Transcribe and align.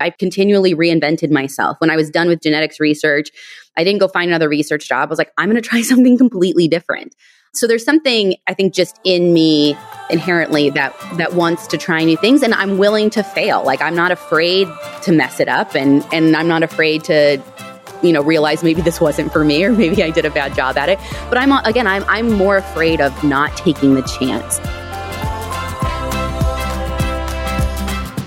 I 0.00 0.10
continually 0.10 0.74
reinvented 0.74 1.30
myself. 1.30 1.76
When 1.80 1.90
I 1.90 1.96
was 1.96 2.10
done 2.10 2.28
with 2.28 2.40
genetics 2.42 2.80
research, 2.80 3.30
I 3.76 3.84
didn't 3.84 4.00
go 4.00 4.08
find 4.08 4.28
another 4.30 4.48
research 4.48 4.88
job. 4.88 5.08
I 5.08 5.10
was 5.10 5.18
like, 5.18 5.32
I'm 5.38 5.50
going 5.50 5.60
to 5.60 5.68
try 5.68 5.82
something 5.82 6.18
completely 6.18 6.68
different. 6.68 7.14
So 7.56 7.66
there's 7.66 7.84
something 7.84 8.36
I 8.46 8.52
think 8.52 8.74
just 8.74 9.00
in 9.02 9.32
me 9.32 9.76
inherently 10.10 10.68
that 10.70 10.94
that 11.14 11.32
wants 11.32 11.66
to 11.68 11.78
try 11.78 12.04
new 12.04 12.18
things 12.18 12.42
and 12.42 12.52
I'm 12.52 12.76
willing 12.76 13.08
to 13.10 13.22
fail. 13.22 13.64
Like 13.64 13.80
I'm 13.80 13.94
not 13.94 14.12
afraid 14.12 14.68
to 15.02 15.12
mess 15.12 15.40
it 15.40 15.48
up 15.48 15.74
and 15.74 16.06
and 16.12 16.36
I'm 16.36 16.48
not 16.48 16.62
afraid 16.62 17.04
to 17.04 17.42
you 18.02 18.12
know 18.12 18.22
realize 18.22 18.62
maybe 18.62 18.82
this 18.82 19.00
wasn't 19.00 19.32
for 19.32 19.42
me 19.42 19.64
or 19.64 19.72
maybe 19.72 20.02
I 20.02 20.10
did 20.10 20.26
a 20.26 20.30
bad 20.30 20.54
job 20.54 20.76
at 20.76 20.90
it. 20.90 20.98
But 21.30 21.38
I'm 21.38 21.50
again 21.64 21.86
I'm 21.86 22.04
I'm 22.04 22.30
more 22.30 22.58
afraid 22.58 23.00
of 23.00 23.24
not 23.24 23.56
taking 23.56 23.94
the 23.94 24.02
chance. 24.02 24.58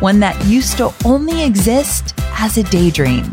One 0.00 0.20
that 0.20 0.44
used 0.44 0.76
to 0.76 0.92
only 1.06 1.42
exist 1.42 2.14
as 2.38 2.58
a 2.58 2.62
daydream. 2.64 3.32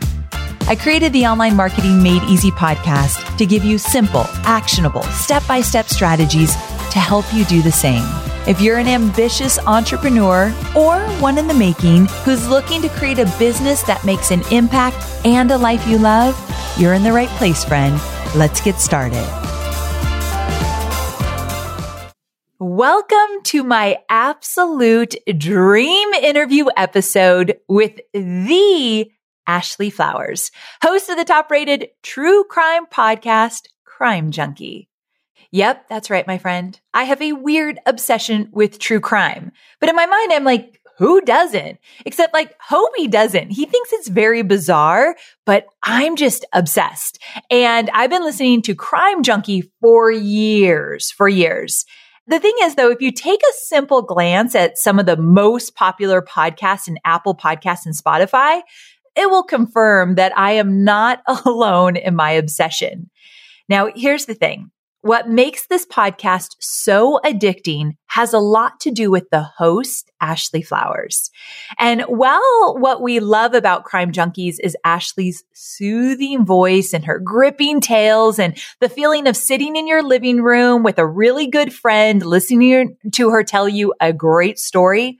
I 0.67 0.77
created 0.77 1.11
the 1.11 1.25
Online 1.25 1.57
Marketing 1.57 2.01
Made 2.01 2.23
Easy 2.23 2.51
podcast 2.51 3.37
to 3.37 3.45
give 3.45 3.65
you 3.65 3.77
simple, 3.77 4.25
actionable, 4.45 5.03
step 5.03 5.45
by 5.45 5.59
step 5.59 5.87
strategies 5.87 6.53
to 6.91 6.99
help 6.99 7.25
you 7.33 7.43
do 7.45 7.61
the 7.61 7.71
same. 7.71 8.03
If 8.47 8.61
you're 8.61 8.77
an 8.77 8.87
ambitious 8.87 9.59
entrepreneur 9.59 10.53
or 10.73 11.01
one 11.19 11.37
in 11.37 11.47
the 11.47 11.53
making 11.53 12.05
who's 12.23 12.47
looking 12.47 12.81
to 12.81 12.89
create 12.89 13.19
a 13.19 13.25
business 13.37 13.81
that 13.83 14.05
makes 14.05 14.31
an 14.31 14.41
impact 14.49 14.97
and 15.25 15.51
a 15.51 15.57
life 15.57 15.85
you 15.85 15.97
love, 15.97 16.37
you're 16.79 16.93
in 16.93 17.03
the 17.03 17.11
right 17.11 17.29
place, 17.29 17.65
friend. 17.65 17.99
Let's 18.35 18.61
get 18.61 18.79
started. 18.79 19.42
Welcome 22.75 23.43
to 23.43 23.63
my 23.63 23.99
absolute 24.09 25.13
dream 25.37 26.13
interview 26.15 26.65
episode 26.75 27.59
with 27.69 27.99
the 28.13 29.11
Ashley 29.45 29.91
Flowers, 29.91 30.49
host 30.81 31.07
of 31.07 31.17
the 31.17 31.23
top 31.23 31.51
rated 31.51 31.89
true 32.01 32.43
crime 32.45 32.87
podcast, 32.87 33.67
Crime 33.85 34.31
Junkie. 34.31 34.89
Yep, 35.51 35.87
that's 35.87 36.09
right, 36.09 36.25
my 36.25 36.39
friend. 36.39 36.79
I 36.95 37.03
have 37.03 37.21
a 37.21 37.33
weird 37.33 37.77
obsession 37.85 38.49
with 38.51 38.79
true 38.79 38.99
crime. 38.99 39.51
But 39.79 39.89
in 39.89 39.95
my 39.95 40.07
mind, 40.07 40.33
I'm 40.33 40.43
like, 40.43 40.81
who 40.97 41.21
doesn't? 41.21 41.77
Except 42.07 42.33
like 42.33 42.59
Hobie 42.59 43.11
doesn't. 43.11 43.51
He 43.51 43.67
thinks 43.67 43.93
it's 43.93 44.07
very 44.07 44.41
bizarre, 44.41 45.15
but 45.45 45.67
I'm 45.83 46.15
just 46.15 46.43
obsessed. 46.53 47.19
And 47.51 47.91
I've 47.91 48.09
been 48.09 48.23
listening 48.23 48.63
to 48.63 48.73
Crime 48.73 49.21
Junkie 49.21 49.71
for 49.79 50.09
years, 50.09 51.11
for 51.11 51.29
years. 51.29 51.85
The 52.27 52.39
thing 52.39 52.53
is, 52.61 52.75
though, 52.75 52.89
if 52.89 53.01
you 53.01 53.11
take 53.11 53.41
a 53.41 53.53
simple 53.65 54.01
glance 54.01 54.55
at 54.55 54.77
some 54.77 54.97
of 54.97 55.05
the 55.05 55.17
most 55.17 55.75
popular 55.75 56.21
podcasts 56.21 56.87
in 56.87 56.97
Apple 57.03 57.35
Podcasts 57.35 57.85
and 57.85 57.95
Spotify, 57.95 58.61
it 59.15 59.29
will 59.29 59.43
confirm 59.43 60.15
that 60.15 60.35
I 60.37 60.53
am 60.53 60.83
not 60.83 61.21
alone 61.45 61.97
in 61.97 62.15
my 62.15 62.31
obsession. 62.31 63.09
Now, 63.69 63.89
here's 63.93 64.25
the 64.25 64.35
thing. 64.35 64.71
What 65.03 65.27
makes 65.27 65.67
this 65.67 65.85
podcast 65.85 66.55
so 66.61 67.19
addicting 67.25 67.97
has 68.07 68.31
a 68.31 68.39
lot 68.39 68.79
to 68.79 68.89
do 68.89 69.11
with 69.11 69.29
the 69.31 69.41
host, 69.41 70.09
Ashley 70.21 70.61
Flowers. 70.61 71.29
And 71.77 72.03
while 72.03 72.77
what 72.79 73.01
we 73.01 73.19
love 73.19 73.53
about 73.53 73.83
Crime 73.83 74.13
Junkies 74.13 74.55
is 74.63 74.77
Ashley's 74.85 75.43
soothing 75.53 76.45
voice 76.45 76.93
and 76.93 77.03
her 77.03 77.19
gripping 77.19 77.81
tales 77.81 78.39
and 78.39 78.57
the 78.79 78.87
feeling 78.87 79.27
of 79.27 79.35
sitting 79.35 79.75
in 79.75 79.87
your 79.87 80.03
living 80.03 80.41
room 80.41 80.83
with 80.83 80.97
a 80.97 81.05
really 81.05 81.47
good 81.47 81.73
friend, 81.73 82.25
listening 82.25 82.95
to 83.11 83.29
her 83.31 83.43
tell 83.43 83.67
you 83.67 83.93
a 83.99 84.13
great 84.13 84.57
story, 84.57 85.19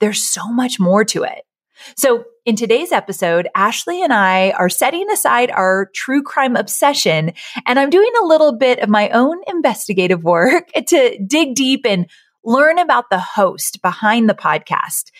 there's 0.00 0.26
so 0.26 0.50
much 0.50 0.80
more 0.80 1.04
to 1.04 1.22
it. 1.22 1.44
So 1.96 2.24
in 2.46 2.56
today's 2.56 2.92
episode, 2.92 3.48
Ashley 3.54 4.02
and 4.02 4.12
I 4.12 4.50
are 4.52 4.68
setting 4.68 5.10
aside 5.10 5.50
our 5.50 5.90
true 5.94 6.22
crime 6.22 6.56
obsession 6.56 7.32
and 7.66 7.78
I'm 7.78 7.90
doing 7.90 8.10
a 8.20 8.26
little 8.26 8.56
bit 8.56 8.80
of 8.80 8.88
my 8.88 9.08
own 9.10 9.38
investigative 9.46 10.24
work 10.24 10.68
to 10.86 11.18
dig 11.26 11.54
deep 11.54 11.86
and 11.86 12.08
learn 12.44 12.78
about 12.78 13.10
the 13.10 13.18
host 13.18 13.82
behind 13.82 14.28
the 14.28 14.34
podcast. 14.34 15.10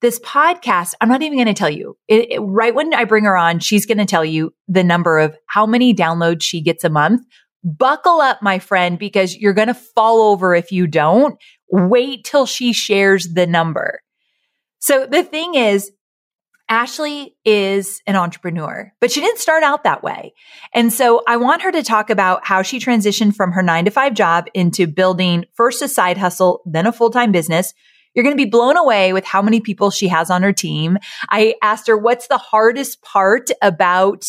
This 0.00 0.20
podcast, 0.20 0.94
I'm 1.00 1.08
not 1.08 1.22
even 1.22 1.36
going 1.36 1.48
to 1.48 1.54
tell 1.54 1.70
you. 1.70 1.96
It, 2.06 2.30
it, 2.30 2.38
right 2.38 2.74
when 2.74 2.94
I 2.94 3.04
bring 3.04 3.24
her 3.24 3.36
on, 3.36 3.58
she's 3.58 3.84
going 3.84 3.98
to 3.98 4.04
tell 4.04 4.24
you 4.24 4.54
the 4.68 4.84
number 4.84 5.18
of 5.18 5.36
how 5.46 5.66
many 5.66 5.92
downloads 5.92 6.42
she 6.42 6.60
gets 6.60 6.84
a 6.84 6.90
month. 6.90 7.26
Buckle 7.64 8.20
up, 8.20 8.40
my 8.40 8.60
friend, 8.60 8.98
because 8.98 9.36
you're 9.36 9.54
going 9.54 9.66
to 9.66 9.74
fall 9.74 10.20
over 10.30 10.54
if 10.54 10.70
you 10.70 10.86
don't. 10.86 11.36
Wait 11.68 12.22
till 12.24 12.46
she 12.46 12.72
shares 12.72 13.28
the 13.34 13.46
number. 13.46 14.00
So 14.78 15.06
the 15.06 15.24
thing 15.24 15.56
is, 15.56 15.90
Ashley 16.68 17.34
is 17.44 18.02
an 18.06 18.16
entrepreneur, 18.16 18.92
but 19.00 19.10
she 19.10 19.20
didn't 19.20 19.38
start 19.38 19.62
out 19.62 19.84
that 19.84 20.02
way. 20.02 20.34
And 20.74 20.92
so 20.92 21.22
I 21.26 21.38
want 21.38 21.62
her 21.62 21.72
to 21.72 21.82
talk 21.82 22.10
about 22.10 22.46
how 22.46 22.62
she 22.62 22.78
transitioned 22.78 23.34
from 23.34 23.52
her 23.52 23.62
nine 23.62 23.86
to 23.86 23.90
five 23.90 24.14
job 24.14 24.48
into 24.52 24.86
building 24.86 25.46
first 25.54 25.80
a 25.80 25.88
side 25.88 26.18
hustle, 26.18 26.60
then 26.66 26.86
a 26.86 26.92
full 26.92 27.10
time 27.10 27.32
business. 27.32 27.72
You're 28.14 28.24
going 28.24 28.36
to 28.36 28.44
be 28.44 28.50
blown 28.50 28.76
away 28.76 29.12
with 29.12 29.24
how 29.24 29.40
many 29.40 29.60
people 29.60 29.90
she 29.90 30.08
has 30.08 30.30
on 30.30 30.42
her 30.42 30.52
team. 30.52 30.98
I 31.30 31.54
asked 31.62 31.86
her, 31.86 31.96
what's 31.96 32.26
the 32.26 32.38
hardest 32.38 33.00
part 33.02 33.50
about 33.62 34.24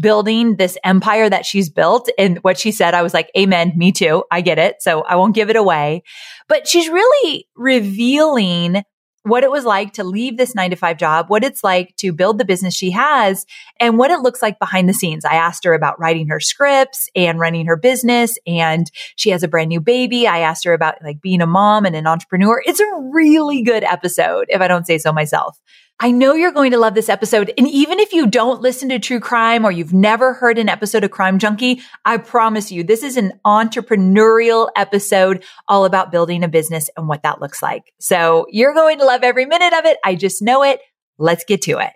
building 0.00 0.56
this 0.56 0.76
empire 0.82 1.28
that 1.28 1.46
she's 1.46 1.68
built? 1.68 2.08
And 2.18 2.38
what 2.38 2.58
she 2.58 2.72
said, 2.72 2.94
I 2.94 3.02
was 3.02 3.14
like, 3.14 3.30
amen, 3.36 3.72
me 3.76 3.92
too. 3.92 4.24
I 4.30 4.40
get 4.40 4.58
it. 4.58 4.76
So 4.80 5.02
I 5.02 5.16
won't 5.16 5.34
give 5.34 5.50
it 5.50 5.56
away, 5.56 6.02
but 6.48 6.66
she's 6.66 6.88
really 6.88 7.46
revealing 7.54 8.82
what 9.24 9.42
it 9.42 9.50
was 9.50 9.64
like 9.64 9.94
to 9.94 10.04
leave 10.04 10.36
this 10.36 10.54
nine 10.54 10.70
to 10.70 10.76
five 10.76 10.98
job, 10.98 11.28
what 11.28 11.42
it's 11.42 11.64
like 11.64 11.96
to 11.96 12.12
build 12.12 12.38
the 12.38 12.44
business 12.44 12.74
she 12.74 12.90
has, 12.90 13.46
and 13.80 13.98
what 13.98 14.10
it 14.10 14.20
looks 14.20 14.42
like 14.42 14.58
behind 14.58 14.88
the 14.88 14.94
scenes. 14.94 15.24
I 15.24 15.34
asked 15.34 15.64
her 15.64 15.74
about 15.74 15.98
writing 15.98 16.28
her 16.28 16.40
scripts 16.40 17.08
and 17.16 17.40
running 17.40 17.66
her 17.66 17.76
business, 17.76 18.38
and 18.46 18.90
she 19.16 19.30
has 19.30 19.42
a 19.42 19.48
brand 19.48 19.70
new 19.70 19.80
baby. 19.80 20.26
I 20.26 20.40
asked 20.40 20.64
her 20.64 20.74
about 20.74 21.02
like 21.02 21.20
being 21.20 21.40
a 21.40 21.46
mom 21.46 21.86
and 21.86 21.96
an 21.96 22.06
entrepreneur. 22.06 22.62
It's 22.66 22.80
a 22.80 23.10
really 23.12 23.62
good 23.62 23.82
episode, 23.82 24.46
if 24.50 24.60
I 24.60 24.68
don't 24.68 24.86
say 24.86 24.98
so 24.98 25.12
myself. 25.12 25.58
I 26.00 26.10
know 26.10 26.34
you're 26.34 26.52
going 26.52 26.72
to 26.72 26.78
love 26.78 26.94
this 26.94 27.08
episode. 27.08 27.52
And 27.56 27.68
even 27.68 28.00
if 28.00 28.12
you 28.12 28.26
don't 28.26 28.60
listen 28.60 28.88
to 28.88 28.98
true 28.98 29.20
crime 29.20 29.64
or 29.64 29.70
you've 29.70 29.94
never 29.94 30.34
heard 30.34 30.58
an 30.58 30.68
episode 30.68 31.04
of 31.04 31.12
Crime 31.12 31.38
Junkie, 31.38 31.82
I 32.04 32.16
promise 32.18 32.72
you, 32.72 32.82
this 32.82 33.04
is 33.04 33.16
an 33.16 33.32
entrepreneurial 33.46 34.70
episode 34.76 35.44
all 35.68 35.84
about 35.84 36.10
building 36.10 36.42
a 36.42 36.48
business 36.48 36.90
and 36.96 37.08
what 37.08 37.22
that 37.22 37.40
looks 37.40 37.62
like. 37.62 37.94
So 38.00 38.46
you're 38.50 38.74
going 38.74 38.98
to 38.98 39.04
love 39.04 39.22
every 39.22 39.46
minute 39.46 39.72
of 39.72 39.84
it. 39.84 39.98
I 40.04 40.16
just 40.16 40.42
know 40.42 40.64
it. 40.64 40.80
Let's 41.16 41.44
get 41.44 41.62
to 41.62 41.78
it. 41.78 41.92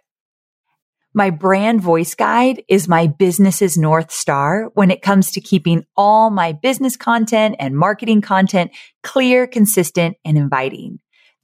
My 1.13 1.31
brand 1.31 1.81
voice 1.81 2.15
guide 2.15 2.63
is 2.69 2.87
my 2.87 3.09
business's 3.09 3.77
North 3.77 4.13
Star 4.13 4.71
when 4.75 4.93
it 4.93 5.03
comes 5.03 5.33
to 5.33 5.41
keeping 5.41 5.85
all 5.97 6.31
my 6.31 6.53
business 6.53 6.97
content 6.97 7.57
and 7.59 7.77
marketing 7.77 8.21
content 8.21 8.71
clear, 9.03 9.49
consistent, 9.49 10.17
and 10.25 10.39
inviting. 10.39 11.01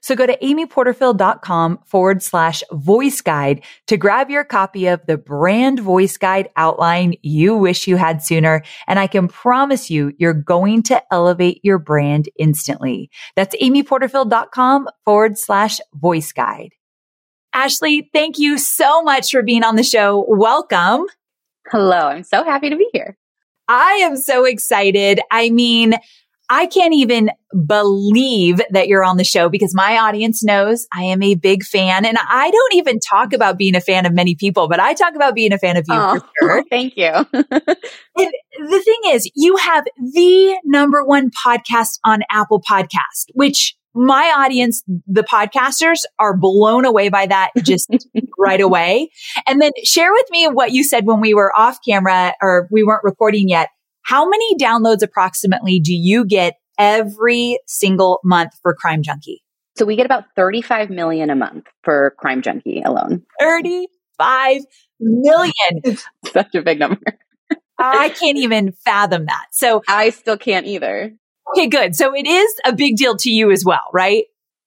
So 0.00 0.16
go 0.16 0.26
to 0.26 0.36
amyporterfield.com 0.38 1.80
forward 1.86 2.22
slash 2.22 2.62
voice 2.72 3.20
guide 3.20 3.62
to 3.86 3.96
grab 3.96 4.30
your 4.30 4.44
copy 4.44 4.86
of 4.86 5.04
the 5.06 5.18
brand 5.18 5.80
voice 5.80 6.16
guide 6.16 6.48
outline 6.56 7.14
you 7.22 7.54
wish 7.54 7.86
you 7.86 7.96
had 7.96 8.22
sooner. 8.22 8.62
And 8.86 8.98
I 8.98 9.06
can 9.06 9.28
promise 9.28 9.90
you, 9.90 10.12
you're 10.18 10.34
going 10.34 10.82
to 10.84 11.02
elevate 11.12 11.60
your 11.62 11.78
brand 11.78 12.28
instantly. 12.38 13.10
That's 13.36 13.54
amyporterfield.com 13.56 14.88
forward 15.04 15.38
slash 15.38 15.80
voice 15.94 16.32
guide. 16.32 16.70
Ashley, 17.52 18.08
thank 18.12 18.38
you 18.38 18.58
so 18.58 19.02
much 19.02 19.30
for 19.30 19.42
being 19.42 19.64
on 19.64 19.76
the 19.76 19.82
show. 19.82 20.24
Welcome. 20.28 21.06
Hello. 21.68 21.98
I'm 21.98 22.22
so 22.22 22.44
happy 22.44 22.70
to 22.70 22.76
be 22.76 22.88
here. 22.92 23.16
I 23.68 24.00
am 24.02 24.16
so 24.16 24.44
excited. 24.44 25.20
I 25.30 25.50
mean, 25.50 25.94
I 26.50 26.66
can't 26.66 26.92
even 26.92 27.30
believe 27.66 28.60
that 28.70 28.88
you're 28.88 29.04
on 29.04 29.18
the 29.18 29.24
show 29.24 29.48
because 29.48 29.72
my 29.72 29.98
audience 29.98 30.42
knows 30.42 30.86
I 30.92 31.04
am 31.04 31.22
a 31.22 31.36
big 31.36 31.62
fan. 31.62 32.04
And 32.04 32.18
I 32.18 32.50
don't 32.50 32.74
even 32.74 32.98
talk 32.98 33.32
about 33.32 33.56
being 33.56 33.76
a 33.76 33.80
fan 33.80 34.04
of 34.04 34.12
many 34.12 34.34
people, 34.34 34.68
but 34.68 34.80
I 34.80 34.94
talk 34.94 35.14
about 35.14 35.36
being 35.36 35.52
a 35.52 35.58
fan 35.58 35.76
of 35.76 35.84
you 35.86 35.94
oh, 35.94 36.18
for 36.18 36.26
sure. 36.40 36.64
Thank 36.70 36.96
you. 36.96 37.12
the 37.32 38.82
thing 38.84 39.00
is, 39.12 39.30
you 39.36 39.56
have 39.58 39.84
the 39.96 40.58
number 40.64 41.04
one 41.04 41.30
podcast 41.30 42.00
on 42.04 42.22
Apple 42.30 42.60
Podcast, 42.68 43.26
which 43.34 43.76
my 43.94 44.34
audience, 44.36 44.82
the 45.06 45.22
podcasters 45.22 46.00
are 46.18 46.36
blown 46.36 46.84
away 46.84 47.10
by 47.10 47.26
that 47.26 47.50
just 47.62 47.90
right 48.38 48.60
away. 48.60 49.10
And 49.46 49.62
then 49.62 49.70
share 49.84 50.12
with 50.12 50.26
me 50.30 50.48
what 50.48 50.72
you 50.72 50.82
said 50.82 51.06
when 51.06 51.20
we 51.20 51.32
were 51.32 51.56
off 51.56 51.78
camera 51.86 52.34
or 52.42 52.68
we 52.72 52.82
weren't 52.82 53.04
recording 53.04 53.48
yet 53.48 53.68
how 54.10 54.28
many 54.28 54.56
downloads 54.56 55.02
approximately 55.02 55.78
do 55.78 55.94
you 55.94 56.24
get 56.24 56.54
every 56.76 57.60
single 57.68 58.18
month 58.24 58.50
for 58.60 58.74
Crime 58.74 59.04
Junkie? 59.04 59.40
So 59.78 59.84
we 59.84 59.94
get 59.94 60.04
about 60.04 60.24
35 60.34 60.90
million 60.90 61.30
a 61.30 61.36
month 61.36 61.66
for 61.84 62.16
Crime 62.18 62.42
Junkie 62.42 62.82
alone. 62.84 63.22
35 63.38 64.62
million. 64.98 65.52
Such 66.26 66.56
a 66.56 66.62
big 66.62 66.80
number. 66.80 67.00
I 67.78 68.08
can't 68.08 68.36
even 68.36 68.72
fathom 68.72 69.26
that. 69.26 69.46
So 69.52 69.84
I 69.86 70.10
still 70.10 70.36
can't 70.36 70.66
either. 70.66 71.12
Okay, 71.52 71.68
good. 71.68 71.94
So 71.94 72.12
it 72.12 72.26
is 72.26 72.52
a 72.64 72.74
big 72.74 72.96
deal 72.96 73.16
to 73.18 73.30
you 73.30 73.52
as 73.52 73.64
well, 73.64 73.90
right? 73.92 74.24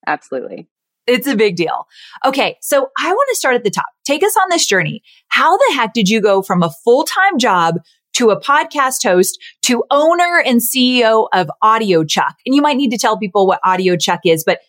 Absolutely. 0.07 0.69
It's 1.05 1.27
a 1.27 1.35
big 1.35 1.57
deal. 1.57 1.85
Okay. 2.25 2.55
So 2.61 2.87
I 2.97 3.11
want 3.11 3.29
to 3.29 3.35
start 3.35 3.55
at 3.55 3.65
the 3.65 3.71
top. 3.71 3.87
Take 4.05 4.23
us 4.23 4.37
on 4.37 4.47
this 4.49 4.65
journey. 4.65 5.03
How 5.27 5.57
the 5.57 5.73
heck 5.75 5.91
did 5.91 6.07
you 6.07 6.21
go 6.21 6.41
from 6.41 6.63
a 6.63 6.71
full-time 6.85 7.39
job 7.39 7.79
to 8.13 8.29
a 8.29 8.39
podcast 8.39 9.03
host 9.03 9.39
to 9.63 9.83
owner 9.91 10.41
and 10.45 10.61
CEO 10.61 11.27
of 11.33 11.49
Audio 11.61 12.03
Chuck. 12.03 12.35
And 12.45 12.55
you 12.55 12.61
might 12.61 12.77
need 12.77 12.91
to 12.91 12.97
tell 12.97 13.17
people 13.17 13.47
what 13.47 13.59
Audio 13.63 13.95
Chuck 13.95 14.21
is, 14.25 14.43
but 14.43 14.59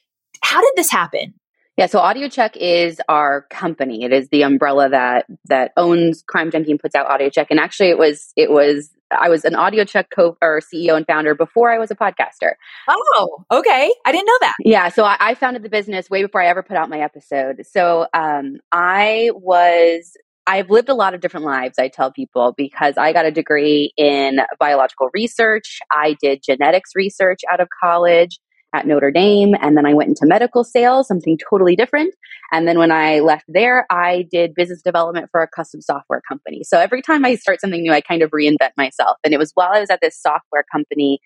how 0.42 0.60
did 0.60 0.72
this 0.76 0.90
happen? 0.90 1.34
Yeah, 1.76 1.86
so 1.86 1.98
audiochuck 1.98 2.56
is 2.56 3.00
our 3.08 3.46
company. 3.50 4.04
It 4.04 4.12
is 4.12 4.28
the 4.28 4.42
umbrella 4.42 4.88
that 4.90 5.26
that 5.46 5.72
owns 5.76 6.22
Crime 6.22 6.52
Junkie 6.52 6.70
and 6.70 6.78
puts 6.78 6.94
out 6.94 7.08
audiochuck. 7.08 7.46
And 7.50 7.58
actually, 7.58 7.88
it 7.88 7.98
was 7.98 8.32
it 8.36 8.48
was 8.48 8.90
I 9.10 9.28
was 9.28 9.44
an 9.44 9.54
audiochuck 9.54 10.04
co 10.14 10.36
or 10.40 10.60
CEO 10.60 10.96
and 10.96 11.04
founder 11.04 11.34
before 11.34 11.72
I 11.72 11.78
was 11.78 11.90
a 11.90 11.96
podcaster. 11.96 12.52
Oh, 12.88 13.44
okay. 13.50 13.92
I 14.04 14.12
didn't 14.12 14.26
know 14.26 14.38
that. 14.42 14.54
Yeah, 14.60 14.88
so 14.88 15.04
I, 15.04 15.16
I 15.18 15.34
founded 15.34 15.64
the 15.64 15.68
business 15.68 16.08
way 16.08 16.22
before 16.22 16.40
I 16.40 16.46
ever 16.46 16.62
put 16.62 16.76
out 16.76 16.88
my 16.88 17.00
episode. 17.00 17.62
So 17.68 18.06
um, 18.14 18.58
I 18.70 19.30
was 19.34 20.16
I've 20.46 20.68
lived 20.70 20.88
a 20.88 20.94
lot 20.94 21.14
of 21.14 21.20
different 21.20 21.46
lives, 21.46 21.78
I 21.78 21.88
tell 21.88 22.12
people, 22.12 22.54
because 22.56 22.98
I 22.98 23.12
got 23.12 23.24
a 23.24 23.30
degree 23.30 23.92
in 23.96 24.40
biological 24.60 25.08
research. 25.14 25.78
I 25.90 26.16
did 26.20 26.42
genetics 26.44 26.90
research 26.94 27.40
out 27.50 27.60
of 27.60 27.68
college 27.82 28.38
at 28.74 28.86
Notre 28.86 29.10
Dame, 29.10 29.54
and 29.60 29.76
then 29.76 29.86
I 29.86 29.94
went 29.94 30.08
into 30.08 30.26
medical 30.26 30.64
sales, 30.64 31.06
something 31.06 31.38
totally 31.48 31.76
different. 31.76 32.12
And 32.52 32.66
then 32.66 32.78
when 32.78 32.90
I 32.90 33.20
left 33.20 33.44
there, 33.46 33.86
I 33.88 34.26
did 34.30 34.54
business 34.54 34.82
development 34.82 35.28
for 35.30 35.42
a 35.42 35.48
custom 35.48 35.80
software 35.80 36.20
company. 36.28 36.62
So 36.64 36.78
every 36.78 37.00
time 37.00 37.24
I 37.24 37.36
start 37.36 37.60
something 37.60 37.80
new, 37.80 37.92
I 37.92 38.00
kind 38.00 38.22
of 38.22 38.30
reinvent 38.32 38.72
myself. 38.76 39.16
And 39.24 39.32
it 39.32 39.38
was 39.38 39.52
while 39.54 39.70
I 39.72 39.80
was 39.80 39.90
at 39.90 40.00
this 40.02 40.20
software 40.20 40.64
company 40.72 41.20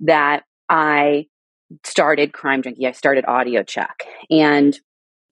that 0.00 0.44
I 0.68 1.26
started 1.84 2.32
Crime 2.32 2.62
Junkie. 2.62 2.86
I 2.86 2.92
started 2.92 3.24
Audio 3.26 3.62
Chuck. 3.62 4.02
And 4.30 4.78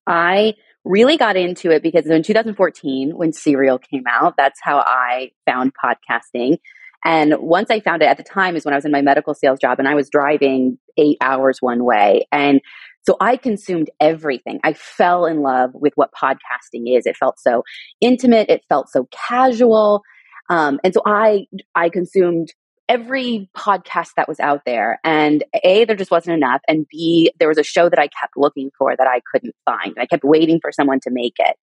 I 0.07 0.55
really 0.85 1.17
got 1.17 1.37
into 1.37 1.71
it 1.71 1.83
because 1.83 2.07
in 2.07 2.23
2014, 2.23 3.17
when 3.17 3.33
Serial 3.33 3.79
came 3.79 4.05
out, 4.09 4.35
that's 4.37 4.61
how 4.63 4.79
I 4.79 5.31
found 5.47 5.73
podcasting. 5.75 6.59
And 7.05 7.35
once 7.39 7.71
I 7.71 7.81
found 7.81 8.03
it 8.03 8.07
at 8.07 8.17
the 8.17 8.23
time 8.23 8.55
is 8.57 8.65
when 8.65 8.75
I 8.75 8.77
was 8.77 8.85
in 8.85 8.93
my 8.93 9.03
medical 9.03 9.35
sales 9.35 9.59
job 9.59 9.79
and 9.79 9.89
I 9.89 9.95
was 9.95 10.09
driving 10.09 10.79
eight 10.97 11.19
hours 11.21 11.59
one 11.61 11.85
way. 11.85 12.27
And 12.31 12.61
so 13.05 13.17
I 13.21 13.37
consumed 13.37 13.91
everything. 14.01 14.61
I 14.63 14.75
fell 14.75 15.27
in 15.27 15.43
love 15.43 15.71
with 15.75 15.93
what 15.97 16.11
podcasting 16.13 16.97
is. 16.97 17.07
It 17.07 17.17
felt 17.17 17.41
so 17.41 17.65
intimate. 18.01 18.49
It 18.49 18.63
felt 18.69 18.89
so 18.89 19.09
casual. 19.11 20.03
Um, 20.49 20.79
and 20.85 20.95
so 20.95 21.03
I, 21.05 21.47
I 21.75 21.89
consumed 21.89 22.53
every 22.89 23.49
podcast 23.57 24.11
that 24.17 24.29
was 24.29 24.41
out 24.41 24.63
there. 24.67 24.99
And 25.05 25.45
A, 25.65 25.85
there 25.85 25.97
just 25.97 26.11
wasn't 26.11 26.37
enough. 26.37 26.61
And 26.69 26.87
B, 26.89 27.33
there 27.39 27.49
was 27.49 27.59
a 27.59 27.63
show 27.63 27.89
that 27.89 27.99
I 27.99 28.09
kept 28.09 28.37
looking 28.37 28.71
for 28.77 28.97
that 28.97 29.07
I 29.07 29.21
couldn't 29.33 29.55
find. 29.65 29.97
I 29.99 30.07
kept 30.07 30.25
waiting 30.25 30.61
for 30.61 30.73
someone 30.73 31.01
to 31.01 31.11
make 31.11 31.35
it. 31.39 31.57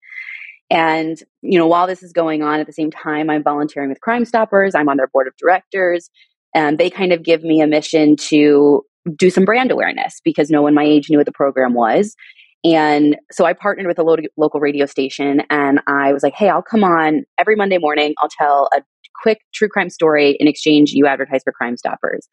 And, 0.72 1.22
you 1.42 1.58
know, 1.58 1.68
while 1.68 1.88
this 1.88 2.04
is 2.04 2.14
going 2.14 2.44
on 2.44 2.60
at 2.60 2.68
the 2.68 2.74
same 2.74 2.92
time, 2.92 3.30
I'm 3.30 3.44
volunteering 3.44 3.90
with 3.90 4.02
Crime 4.02 4.26
Stoppers. 4.26 4.76
I'm 4.76 4.90
on 4.90 4.98
their 4.98 5.08
board 5.08 5.28
of 5.28 5.36
directors. 5.38 6.10
And 6.54 6.78
they 6.78 6.90
kind 6.90 7.12
of 7.12 7.24
give 7.24 7.44
me 7.44 7.62
a 7.62 7.68
mission 7.68 8.16
to 8.16 8.84
do 9.16 9.30
some 9.30 9.46
brand 9.46 9.72
awareness 9.72 10.22
because 10.24 10.50
no 10.50 10.62
one 10.62 10.74
my 10.74 10.84
age 10.84 11.10
knew 11.10 11.18
what 11.18 11.26
the 11.26 11.32
program 11.32 11.74
was. 11.74 12.16
And 12.64 13.16
so 13.32 13.46
I 13.46 13.54
partnered 13.54 13.88
with 13.88 14.00
a 14.00 14.04
lo- 14.04 14.18
local 14.36 14.60
radio 14.60 14.86
station 14.86 15.44
and 15.50 15.80
I 15.88 16.12
was 16.12 16.24
like, 16.24 16.34
hey, 16.34 16.50
I'll 16.50 16.62
come 16.62 16.84
on 16.84 17.24
every 17.38 17.56
Monday 17.56 17.78
morning. 17.78 18.14
I'll 18.18 18.30
tell 18.30 18.70
a 18.74 18.82
quick 19.22 19.40
true 19.54 19.70
crime 19.70 19.90
story 19.90 20.38
in 20.40 20.48
exchange 20.48 20.92
you 20.92 21.08
advertise 21.08 21.42
for 21.44 21.52
Crime 21.52 21.78
Stoppers. 21.78 22.28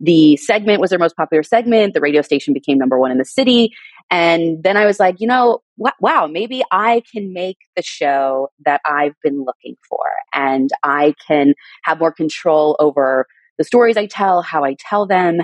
The 0.00 0.36
segment 0.36 0.80
was 0.80 0.90
their 0.90 0.98
most 0.98 1.16
popular 1.16 1.42
segment. 1.42 1.94
The 1.94 2.00
radio 2.00 2.22
station 2.22 2.52
became 2.52 2.78
number 2.78 2.98
one 2.98 3.10
in 3.10 3.18
the 3.18 3.24
city. 3.24 3.72
And 4.10 4.62
then 4.62 4.76
I 4.76 4.84
was 4.84 5.00
like, 5.00 5.16
you 5.18 5.26
know, 5.26 5.60
wow, 6.00 6.28
maybe 6.30 6.62
I 6.70 7.02
can 7.12 7.32
make 7.32 7.58
the 7.76 7.82
show 7.82 8.48
that 8.64 8.80
I've 8.84 9.14
been 9.22 9.44
looking 9.44 9.76
for. 9.88 10.04
And 10.32 10.70
I 10.82 11.14
can 11.26 11.54
have 11.84 12.00
more 12.00 12.12
control 12.12 12.76
over 12.80 13.26
the 13.56 13.64
stories 13.64 13.96
I 13.96 14.06
tell, 14.06 14.42
how 14.42 14.64
I 14.64 14.76
tell 14.90 15.06
them, 15.06 15.40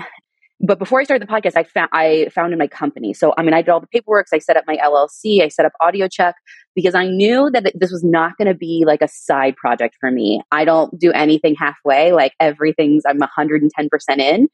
but 0.63 0.77
before 0.77 1.01
I 1.01 1.03
started 1.03 1.27
the 1.27 1.31
podcast, 1.31 1.57
I 1.57 1.63
found 1.63 1.89
I 1.91 2.29
founded 2.33 2.59
my 2.59 2.67
company. 2.67 3.13
So 3.13 3.33
I 3.37 3.41
mean, 3.41 3.53
I 3.53 3.61
did 3.61 3.69
all 3.69 3.79
the 3.79 3.87
paperwork. 3.87 4.27
I 4.31 4.37
set 4.37 4.57
up 4.57 4.63
my 4.67 4.77
LLC. 4.77 5.41
I 5.41 5.47
set 5.47 5.65
up 5.65 5.73
audiochuck 5.81 6.33
because 6.75 6.95
I 6.95 7.07
knew 7.07 7.49
that 7.51 7.71
this 7.75 7.91
was 7.91 8.03
not 8.03 8.37
going 8.37 8.47
to 8.47 8.53
be 8.53 8.83
like 8.85 9.01
a 9.01 9.07
side 9.07 9.55
project 9.55 9.95
for 9.99 10.11
me. 10.11 10.41
I 10.51 10.65
don't 10.65 10.97
do 10.99 11.11
anything 11.11 11.55
halfway. 11.55 12.11
Like 12.11 12.33
everything's 12.39 13.03
I'm 13.05 13.19
110 13.19 13.89
percent 13.89 14.21
in, 14.21 14.47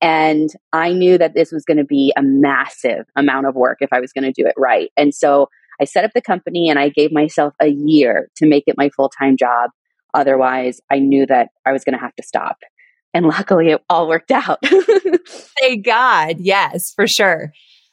and 0.00 0.50
I 0.72 0.92
knew 0.92 1.18
that 1.18 1.34
this 1.34 1.52
was 1.52 1.64
going 1.64 1.76
to 1.76 1.84
be 1.84 2.12
a 2.16 2.22
massive 2.22 3.06
amount 3.16 3.46
of 3.46 3.54
work 3.54 3.78
if 3.80 3.92
I 3.92 4.00
was 4.00 4.12
going 4.12 4.24
to 4.24 4.42
do 4.42 4.46
it 4.46 4.54
right. 4.56 4.90
And 4.96 5.14
so 5.14 5.48
I 5.80 5.84
set 5.84 6.04
up 6.04 6.12
the 6.14 6.22
company 6.22 6.68
and 6.68 6.78
I 6.78 6.90
gave 6.90 7.12
myself 7.12 7.54
a 7.60 7.68
year 7.68 8.28
to 8.36 8.46
make 8.46 8.64
it 8.66 8.76
my 8.76 8.90
full 8.90 9.10
time 9.10 9.36
job. 9.36 9.70
Otherwise, 10.14 10.80
I 10.90 10.98
knew 10.98 11.26
that 11.26 11.48
I 11.64 11.72
was 11.72 11.84
going 11.84 11.94
to 11.94 12.00
have 12.00 12.14
to 12.16 12.22
stop. 12.22 12.58
And 13.12 13.26
luckily 13.26 13.70
it 13.70 13.82
all 13.88 14.08
worked 14.08 14.30
out. 14.30 14.58
Thank 15.60 15.84
God. 15.84 16.36
Yes, 16.38 16.92
for 16.92 17.06
sure. 17.06 17.52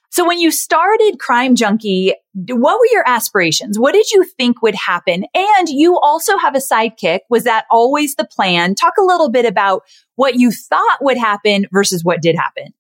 So 0.10 0.26
when 0.26 0.40
you 0.40 0.52
started 0.52 1.18
Crime 1.20 1.56
Junkie, 1.56 2.14
what 2.34 2.80
were 2.80 2.88
your 2.92 3.08
aspirations? 3.08 3.78
What 3.78 3.94
did 3.94 4.10
you 4.12 4.24
think 4.24 4.62
would 4.62 4.76
happen? 4.76 5.26
And 5.36 5.70
you 5.70 6.00
also 6.00 6.38
have 6.38 6.56
a 6.56 6.60
sidekick. 6.60 7.20
Was 7.30 7.44
that 7.44 7.66
always 7.70 8.16
the 8.16 8.26
plan? 8.26 8.74
Talk 8.76 8.94
a 8.98 9.04
little 9.04 9.30
bit 9.30 9.46
about 9.46 9.84
what 10.16 10.36
you 10.36 10.52
thought 10.52 10.98
would 11.02 11.18
happen 11.18 11.66
versus 11.72 12.04
what 12.04 12.22
did 12.22 12.36
happen. 12.36 12.74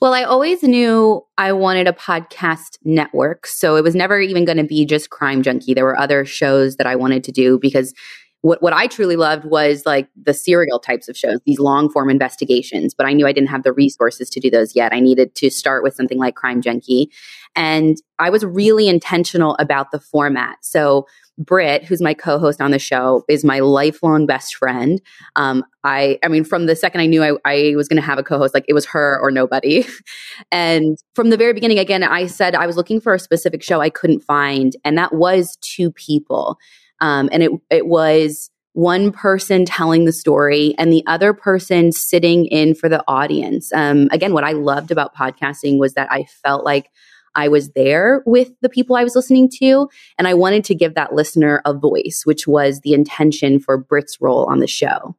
Well, 0.00 0.14
I 0.14 0.24
always 0.24 0.64
knew 0.64 1.24
I 1.38 1.52
wanted 1.52 1.86
a 1.86 1.92
podcast 1.92 2.78
network. 2.82 3.46
So 3.46 3.76
it 3.76 3.84
was 3.84 3.94
never 3.94 4.18
even 4.18 4.44
going 4.44 4.58
to 4.58 4.64
be 4.64 4.84
just 4.84 5.10
Crime 5.10 5.42
Junkie. 5.42 5.74
There 5.74 5.84
were 5.84 5.96
other 5.96 6.24
shows 6.24 6.76
that 6.76 6.88
I 6.88 6.96
wanted 6.96 7.22
to 7.24 7.32
do 7.32 7.58
because 7.60 7.94
what, 8.42 8.60
what 8.60 8.72
I 8.72 8.88
truly 8.88 9.16
loved 9.16 9.44
was 9.44 9.86
like 9.86 10.08
the 10.20 10.34
serial 10.34 10.80
types 10.80 11.08
of 11.08 11.16
shows, 11.16 11.38
these 11.46 11.60
long 11.60 11.88
form 11.88 12.10
investigations, 12.10 12.92
but 12.92 13.06
I 13.06 13.12
knew 13.12 13.26
I 13.26 13.32
didn't 13.32 13.50
have 13.50 13.62
the 13.62 13.72
resources 13.72 14.28
to 14.30 14.40
do 14.40 14.50
those 14.50 14.74
yet. 14.74 14.92
I 14.92 15.00
needed 15.00 15.34
to 15.36 15.48
start 15.48 15.84
with 15.84 15.94
something 15.94 16.18
like 16.18 16.34
Crime 16.34 16.60
Junkie. 16.60 17.10
And 17.54 17.96
I 18.18 18.30
was 18.30 18.44
really 18.44 18.88
intentional 18.88 19.56
about 19.60 19.92
the 19.92 20.00
format. 20.00 20.58
So 20.62 21.06
Britt, 21.38 21.84
who's 21.84 22.02
my 22.02 22.14
co-host 22.14 22.60
on 22.60 22.72
the 22.72 22.78
show, 22.78 23.24
is 23.28 23.44
my 23.44 23.60
lifelong 23.60 24.26
best 24.26 24.56
friend. 24.56 25.00
Um, 25.36 25.64
I, 25.84 26.18
I 26.22 26.28
mean, 26.28 26.44
from 26.44 26.66
the 26.66 26.76
second 26.76 27.00
I 27.00 27.06
knew 27.06 27.22
I, 27.22 27.36
I 27.44 27.74
was 27.76 27.88
going 27.88 28.00
to 28.00 28.06
have 28.06 28.18
a 28.18 28.22
co-host, 28.22 28.54
like 28.54 28.66
it 28.68 28.74
was 28.74 28.86
her 28.86 29.18
or 29.20 29.30
nobody. 29.30 29.86
and 30.52 30.98
from 31.14 31.30
the 31.30 31.36
very 31.36 31.52
beginning, 31.52 31.78
again, 31.78 32.02
I 32.02 32.26
said 32.26 32.54
I 32.54 32.66
was 32.66 32.76
looking 32.76 33.00
for 33.00 33.14
a 33.14 33.18
specific 33.18 33.62
show 33.62 33.80
I 33.80 33.88
couldn't 33.88 34.20
find, 34.20 34.76
and 34.84 34.98
that 34.98 35.14
was 35.14 35.56
two 35.62 35.92
people. 35.92 36.58
Um, 37.02 37.28
and 37.30 37.42
it, 37.42 37.52
it 37.68 37.86
was 37.86 38.48
one 38.72 39.12
person 39.12 39.66
telling 39.66 40.06
the 40.06 40.12
story 40.12 40.74
and 40.78 40.90
the 40.90 41.04
other 41.06 41.34
person 41.34 41.92
sitting 41.92 42.46
in 42.46 42.74
for 42.74 42.88
the 42.88 43.04
audience. 43.06 43.70
Um, 43.74 44.08
again, 44.10 44.32
what 44.32 44.44
I 44.44 44.52
loved 44.52 44.90
about 44.90 45.14
podcasting 45.14 45.78
was 45.78 45.92
that 45.94 46.10
I 46.10 46.24
felt 46.42 46.64
like 46.64 46.88
I 47.34 47.48
was 47.48 47.70
there 47.72 48.22
with 48.24 48.52
the 48.60 48.68
people 48.68 48.96
I 48.96 49.04
was 49.04 49.16
listening 49.16 49.50
to. 49.60 49.88
And 50.18 50.28
I 50.28 50.34
wanted 50.34 50.64
to 50.64 50.74
give 50.74 50.94
that 50.94 51.14
listener 51.14 51.60
a 51.64 51.74
voice, 51.74 52.22
which 52.24 52.46
was 52.46 52.80
the 52.80 52.94
intention 52.94 53.58
for 53.58 53.76
Britt's 53.76 54.20
role 54.20 54.46
on 54.46 54.60
the 54.60 54.66
show. 54.66 55.16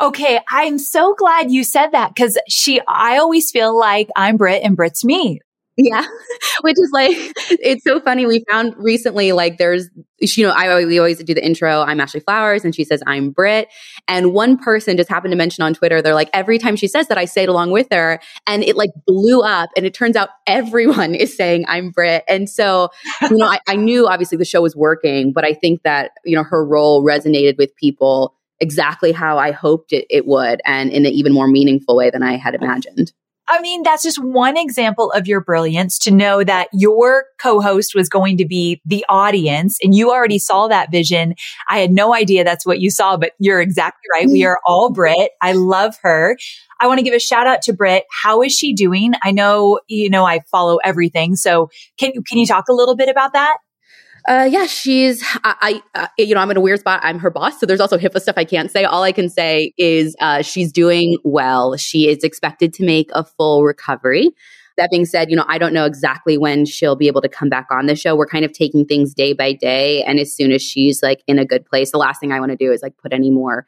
Okay, 0.00 0.40
I'm 0.50 0.78
so 0.78 1.14
glad 1.14 1.50
you 1.50 1.64
said 1.64 1.88
that 1.92 2.14
because 2.14 2.36
she, 2.48 2.80
I 2.86 3.16
always 3.16 3.50
feel 3.50 3.76
like 3.76 4.08
I'm 4.14 4.36
Britt 4.36 4.62
and 4.62 4.76
Britt's 4.76 5.04
me. 5.04 5.40
Yeah. 5.76 6.06
Which 6.62 6.76
is 6.78 6.90
like, 6.92 7.12
it's 7.50 7.84
so 7.84 8.00
funny. 8.00 8.26
We 8.26 8.44
found 8.50 8.74
recently, 8.78 9.32
like, 9.32 9.58
there's, 9.58 9.88
you 10.20 10.46
know, 10.46 10.52
I 10.52 10.84
we 10.84 10.98
always 10.98 11.22
do 11.22 11.34
the 11.34 11.44
intro, 11.44 11.82
I'm 11.82 12.00
Ashley 12.00 12.20
Flowers, 12.20 12.64
and 12.64 12.74
she 12.74 12.82
says, 12.82 13.02
I'm 13.06 13.30
Britt. 13.30 13.68
And 14.08 14.32
one 14.32 14.56
person 14.56 14.96
just 14.96 15.10
happened 15.10 15.32
to 15.32 15.36
mention 15.36 15.62
on 15.62 15.74
Twitter, 15.74 16.00
they're 16.00 16.14
like, 16.14 16.30
every 16.32 16.58
time 16.58 16.76
she 16.76 16.88
says 16.88 17.08
that, 17.08 17.18
I 17.18 17.26
say 17.26 17.42
it 17.42 17.48
along 17.50 17.72
with 17.72 17.88
her. 17.90 18.20
And 18.46 18.64
it 18.64 18.76
like 18.76 18.90
blew 19.06 19.42
up. 19.42 19.68
And 19.76 19.84
it 19.84 19.92
turns 19.92 20.16
out 20.16 20.30
everyone 20.46 21.14
is 21.14 21.36
saying, 21.36 21.66
I'm 21.68 21.90
Britt. 21.90 22.24
And 22.26 22.48
so, 22.48 22.88
you 23.22 23.36
know, 23.36 23.46
I, 23.46 23.58
I 23.68 23.76
knew 23.76 24.08
obviously 24.08 24.38
the 24.38 24.44
show 24.46 24.62
was 24.62 24.74
working, 24.74 25.32
but 25.32 25.44
I 25.44 25.52
think 25.52 25.82
that, 25.82 26.12
you 26.24 26.36
know, 26.36 26.44
her 26.44 26.64
role 26.64 27.04
resonated 27.04 27.58
with 27.58 27.74
people 27.76 28.34
exactly 28.60 29.12
how 29.12 29.36
I 29.36 29.50
hoped 29.50 29.92
it, 29.92 30.06
it 30.08 30.26
would 30.26 30.62
and 30.64 30.90
in 30.90 31.04
an 31.04 31.12
even 31.12 31.34
more 31.34 31.46
meaningful 31.46 31.94
way 31.94 32.08
than 32.08 32.22
I 32.22 32.36
had 32.38 32.54
imagined. 32.54 33.12
I 33.48 33.60
mean, 33.60 33.82
that's 33.82 34.02
just 34.02 34.22
one 34.22 34.56
example 34.56 35.12
of 35.12 35.26
your 35.26 35.40
brilliance 35.40 35.98
to 36.00 36.10
know 36.10 36.42
that 36.42 36.68
your 36.72 37.26
co-host 37.40 37.94
was 37.94 38.08
going 38.08 38.38
to 38.38 38.44
be 38.44 38.80
the 38.84 39.04
audience 39.08 39.78
and 39.82 39.94
you 39.94 40.10
already 40.10 40.38
saw 40.38 40.66
that 40.68 40.90
vision. 40.90 41.34
I 41.68 41.78
had 41.78 41.92
no 41.92 42.12
idea 42.12 42.42
that's 42.42 42.66
what 42.66 42.80
you 42.80 42.90
saw, 42.90 43.16
but 43.16 43.32
you're 43.38 43.60
exactly 43.60 44.08
right. 44.12 44.26
We 44.26 44.40
mm-hmm. 44.40 44.48
are 44.48 44.60
all 44.66 44.90
Britt. 44.90 45.30
I 45.40 45.52
love 45.52 45.96
her. 46.02 46.36
I 46.80 46.88
want 46.88 46.98
to 46.98 47.04
give 47.04 47.14
a 47.14 47.20
shout 47.20 47.46
out 47.46 47.62
to 47.62 47.72
Britt. 47.72 48.04
How 48.10 48.42
is 48.42 48.52
she 48.52 48.74
doing? 48.74 49.14
I 49.22 49.30
know, 49.30 49.80
you 49.86 50.10
know, 50.10 50.24
I 50.24 50.40
follow 50.50 50.78
everything. 50.84 51.36
So 51.36 51.70
can, 51.98 52.12
can 52.24 52.38
you 52.38 52.46
talk 52.46 52.68
a 52.68 52.74
little 52.74 52.96
bit 52.96 53.08
about 53.08 53.32
that? 53.34 53.58
Uh, 54.26 54.48
yeah, 54.50 54.66
she's, 54.66 55.22
I, 55.44 55.82
I 55.94 56.02
uh, 56.02 56.08
you 56.18 56.34
know, 56.34 56.40
I'm 56.40 56.50
in 56.50 56.56
a 56.56 56.60
weird 56.60 56.80
spot. 56.80 57.00
I'm 57.04 57.18
her 57.20 57.30
boss. 57.30 57.60
So 57.60 57.66
there's 57.66 57.80
also 57.80 57.96
HIPAA 57.96 58.20
stuff 58.20 58.34
I 58.36 58.44
can't 58.44 58.70
say. 58.70 58.84
All 58.84 59.04
I 59.04 59.12
can 59.12 59.28
say 59.28 59.72
is, 59.78 60.16
uh, 60.20 60.42
she's 60.42 60.72
doing 60.72 61.18
well. 61.22 61.76
She 61.76 62.08
is 62.08 62.24
expected 62.24 62.72
to 62.74 62.84
make 62.84 63.08
a 63.12 63.24
full 63.24 63.62
recovery. 63.64 64.30
That 64.76 64.90
being 64.90 65.06
said, 65.06 65.30
you 65.30 65.36
know, 65.36 65.44
I 65.48 65.58
don't 65.58 65.72
know 65.72 65.86
exactly 65.86 66.36
when 66.36 66.66
she'll 66.66 66.96
be 66.96 67.06
able 67.06 67.22
to 67.22 67.28
come 67.28 67.48
back 67.48 67.66
on 67.70 67.86
the 67.86 67.94
show. 67.94 68.14
We're 68.16 68.26
kind 68.26 68.44
of 68.44 68.52
taking 68.52 68.84
things 68.84 69.14
day 69.14 69.32
by 69.32 69.52
day. 69.52 70.02
And 70.02 70.18
as 70.18 70.34
soon 70.34 70.52
as 70.52 70.60
she's 70.60 71.02
like 71.02 71.22
in 71.26 71.38
a 71.38 71.46
good 71.46 71.64
place, 71.64 71.92
the 71.92 71.98
last 71.98 72.20
thing 72.20 72.32
I 72.32 72.40
want 72.40 72.50
to 72.50 72.56
do 72.56 72.72
is 72.72 72.82
like 72.82 72.98
put 72.98 73.12
any 73.12 73.30
more 73.30 73.66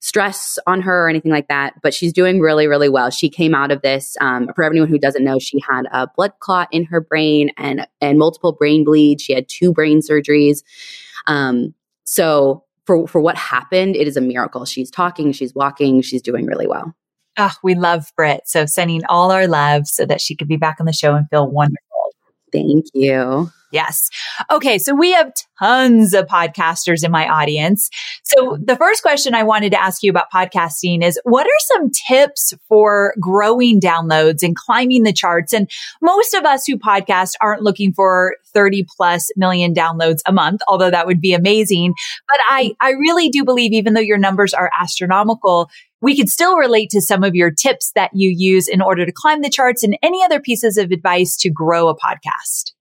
stress 0.00 0.58
on 0.66 0.80
her 0.80 1.04
or 1.04 1.08
anything 1.08 1.30
like 1.30 1.48
that. 1.48 1.74
But 1.82 1.94
she's 1.94 2.12
doing 2.12 2.40
really, 2.40 2.66
really 2.66 2.88
well. 2.88 3.10
She 3.10 3.28
came 3.28 3.54
out 3.54 3.70
of 3.70 3.82
this. 3.82 4.16
Um, 4.20 4.48
for 4.54 4.64
anyone 4.64 4.88
who 4.88 4.98
doesn't 4.98 5.24
know, 5.24 5.38
she 5.38 5.60
had 5.68 5.84
a 5.92 6.08
blood 6.16 6.32
clot 6.40 6.68
in 6.72 6.84
her 6.86 7.00
brain 7.00 7.50
and 7.56 7.86
and 8.00 8.18
multiple 8.18 8.52
brain 8.52 8.84
bleeds. 8.84 9.22
She 9.22 9.32
had 9.32 9.48
two 9.48 9.72
brain 9.72 10.00
surgeries. 10.00 10.62
Um, 11.26 11.74
so 12.04 12.64
for 12.86 13.06
for 13.06 13.20
what 13.20 13.36
happened, 13.36 13.94
it 13.94 14.08
is 14.08 14.16
a 14.16 14.20
miracle. 14.20 14.64
She's 14.64 14.90
talking, 14.90 15.32
she's 15.32 15.54
walking, 15.54 16.02
she's 16.02 16.22
doing 16.22 16.46
really 16.46 16.66
well. 16.66 16.94
Oh, 17.36 17.54
we 17.62 17.74
love 17.74 18.10
Britt. 18.16 18.42
So 18.46 18.66
sending 18.66 19.02
all 19.08 19.30
our 19.30 19.46
love 19.46 19.86
so 19.86 20.04
that 20.06 20.20
she 20.20 20.34
could 20.34 20.48
be 20.48 20.56
back 20.56 20.78
on 20.80 20.86
the 20.86 20.92
show 20.92 21.14
and 21.14 21.28
feel 21.30 21.48
wonderful. 21.48 22.14
Thank 22.52 22.86
you. 22.92 23.50
Yes. 23.72 24.10
Okay. 24.50 24.78
So 24.78 24.94
we 24.94 25.12
have 25.12 25.32
tons 25.60 26.12
of 26.12 26.26
podcasters 26.26 27.04
in 27.04 27.12
my 27.12 27.28
audience. 27.28 27.88
So 28.24 28.58
the 28.60 28.76
first 28.76 29.02
question 29.02 29.34
I 29.34 29.44
wanted 29.44 29.70
to 29.72 29.80
ask 29.80 30.02
you 30.02 30.10
about 30.10 30.30
podcasting 30.32 31.04
is 31.04 31.20
what 31.24 31.46
are 31.46 31.60
some 31.60 31.90
tips 32.08 32.52
for 32.68 33.14
growing 33.20 33.80
downloads 33.80 34.42
and 34.42 34.56
climbing 34.56 35.04
the 35.04 35.12
charts? 35.12 35.52
And 35.52 35.70
most 36.02 36.34
of 36.34 36.44
us 36.44 36.66
who 36.66 36.78
podcast 36.78 37.34
aren't 37.40 37.62
looking 37.62 37.92
for 37.92 38.36
30 38.52 38.86
plus 38.96 39.30
million 39.36 39.72
downloads 39.72 40.18
a 40.26 40.32
month, 40.32 40.62
although 40.66 40.90
that 40.90 41.06
would 41.06 41.20
be 41.20 41.32
amazing. 41.32 41.94
But 42.28 42.40
I, 42.48 42.72
I 42.80 42.90
really 42.90 43.28
do 43.28 43.44
believe 43.44 43.72
even 43.72 43.94
though 43.94 44.00
your 44.00 44.18
numbers 44.18 44.52
are 44.52 44.70
astronomical, 44.80 45.70
we 46.00 46.16
could 46.16 46.28
still 46.28 46.56
relate 46.56 46.90
to 46.90 47.00
some 47.00 47.22
of 47.22 47.36
your 47.36 47.50
tips 47.50 47.92
that 47.94 48.10
you 48.14 48.30
use 48.34 48.66
in 48.66 48.80
order 48.80 49.06
to 49.06 49.12
climb 49.12 49.42
the 49.42 49.50
charts 49.50 49.84
and 49.84 49.96
any 50.02 50.24
other 50.24 50.40
pieces 50.40 50.76
of 50.76 50.90
advice 50.90 51.36
to 51.36 51.50
grow 51.50 51.88
a 51.88 51.96
podcast. 51.96 52.72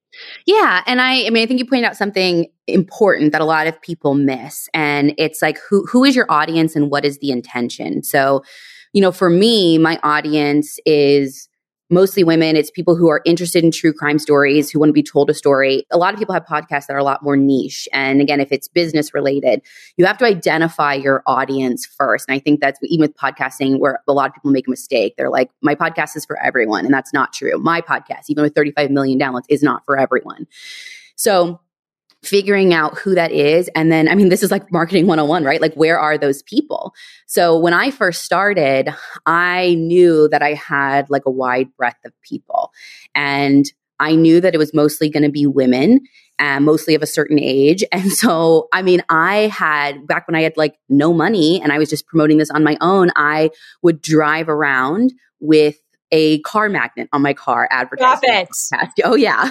Yeah. 0.45 0.83
And 0.85 1.01
I, 1.01 1.25
I 1.25 1.29
mean, 1.29 1.43
I 1.43 1.45
think 1.45 1.59
you 1.59 1.65
pointed 1.65 1.85
out 1.85 1.97
something 1.97 2.47
important 2.67 3.31
that 3.31 3.41
a 3.41 3.45
lot 3.45 3.67
of 3.67 3.81
people 3.81 4.13
miss. 4.13 4.69
And 4.73 5.13
it's 5.17 5.41
like, 5.41 5.59
who, 5.69 5.85
who 5.85 6.03
is 6.03 6.15
your 6.15 6.25
audience 6.29 6.75
and 6.75 6.89
what 6.89 7.05
is 7.05 7.17
the 7.17 7.31
intention? 7.31 8.03
So, 8.03 8.43
you 8.93 9.01
know, 9.01 9.11
for 9.11 9.29
me, 9.29 9.77
my 9.77 9.99
audience 10.03 10.79
is 10.85 11.48
mostly 11.89 12.23
women. 12.23 12.55
It's 12.55 12.69
people 12.69 12.95
who 12.95 13.09
are 13.09 13.21
interested 13.25 13.63
in 13.63 13.71
true 13.71 13.93
crime 13.93 14.19
stories, 14.19 14.69
who 14.69 14.79
want 14.79 14.89
to 14.89 14.93
be 14.93 15.03
told 15.03 15.29
a 15.29 15.33
story. 15.33 15.85
A 15.91 15.97
lot 15.97 16.13
of 16.13 16.19
people 16.19 16.33
have 16.33 16.45
podcasts 16.45 16.87
that 16.87 16.91
are 16.91 16.99
a 16.99 17.03
lot 17.03 17.23
more 17.23 17.35
niche. 17.35 17.87
And 17.91 18.21
again, 18.21 18.39
if 18.39 18.51
it's 18.51 18.67
business 18.67 19.13
related, 19.13 19.61
you 19.97 20.05
have 20.05 20.17
to 20.19 20.25
identify 20.25 20.93
your 20.93 21.23
audience 21.25 21.85
first. 21.85 22.25
And 22.27 22.35
I 22.35 22.39
think 22.39 22.61
that's 22.61 22.79
even 22.83 23.01
with 23.01 23.17
podcasting 23.17 23.79
where 23.79 24.01
a 24.07 24.13
lot 24.13 24.29
of 24.29 24.35
people 24.35 24.51
make 24.51 24.67
a 24.67 24.69
mistake. 24.69 25.15
They're 25.17 25.29
like, 25.29 25.49
my 25.61 25.75
podcast 25.75 26.15
is 26.15 26.25
for 26.25 26.39
everyone. 26.41 26.85
And 26.85 26.93
that's 26.93 27.13
not 27.13 27.33
true. 27.33 27.57
My 27.57 27.81
podcast, 27.81 28.25
even 28.29 28.43
with 28.43 28.53
35 28.55 28.91
million 28.91 29.19
downloads, 29.19 29.45
is 29.49 29.63
not 29.63 29.83
for 29.85 29.97
everyone. 29.97 30.47
So 31.15 31.59
figuring 32.23 32.73
out 32.73 32.97
who 32.97 33.15
that 33.15 33.31
is. 33.31 33.69
And 33.75 33.91
then, 33.91 34.09
I 34.09 34.15
mean, 34.15 34.29
this 34.29 34.43
is 34.43 34.51
like 34.51 34.71
marketing 34.71 35.07
101, 35.07 35.43
right? 35.43 35.61
Like, 35.61 35.73
where 35.75 35.97
are 35.99 36.17
those 36.17 36.43
people? 36.43 36.93
So 37.27 37.57
when 37.57 37.73
I 37.73 37.91
first 37.91 38.23
started, 38.23 38.93
I 39.25 39.75
knew 39.75 40.27
that 40.29 40.41
I 40.41 40.53
had 40.53 41.09
like 41.09 41.25
a 41.25 41.31
wide 41.31 41.75
breadth 41.77 42.03
of 42.05 42.11
people. 42.21 42.71
And 43.15 43.65
I 43.99 44.15
knew 44.15 44.41
that 44.41 44.53
it 44.53 44.57
was 44.57 44.73
mostly 44.73 45.09
going 45.09 45.23
to 45.23 45.29
be 45.29 45.45
women 45.45 46.01
and 46.37 46.65
mostly 46.65 46.95
of 46.95 47.01
a 47.01 47.07
certain 47.07 47.39
age. 47.39 47.83
And 47.91 48.11
so, 48.11 48.67
I 48.73 48.81
mean, 48.81 49.01
I 49.09 49.47
had 49.47 50.07
back 50.07 50.27
when 50.27 50.35
I 50.35 50.41
had 50.41 50.55
like 50.55 50.75
no 50.87 51.13
money 51.13 51.61
and 51.61 51.71
I 51.71 51.77
was 51.77 51.89
just 51.89 52.07
promoting 52.07 52.37
this 52.37 52.49
on 52.49 52.63
my 52.63 52.77
own, 52.81 53.11
I 53.15 53.49
would 53.81 54.01
drive 54.01 54.47
around 54.47 55.13
with 55.39 55.75
a 56.11 56.39
car 56.39 56.69
magnet 56.69 57.09
on 57.13 57.21
my 57.21 57.33
car 57.33 57.67
advertising. 57.71 58.47
Stop 58.51 58.83
it. 58.97 59.03
Oh 59.09 59.15
yeah. 59.15 59.49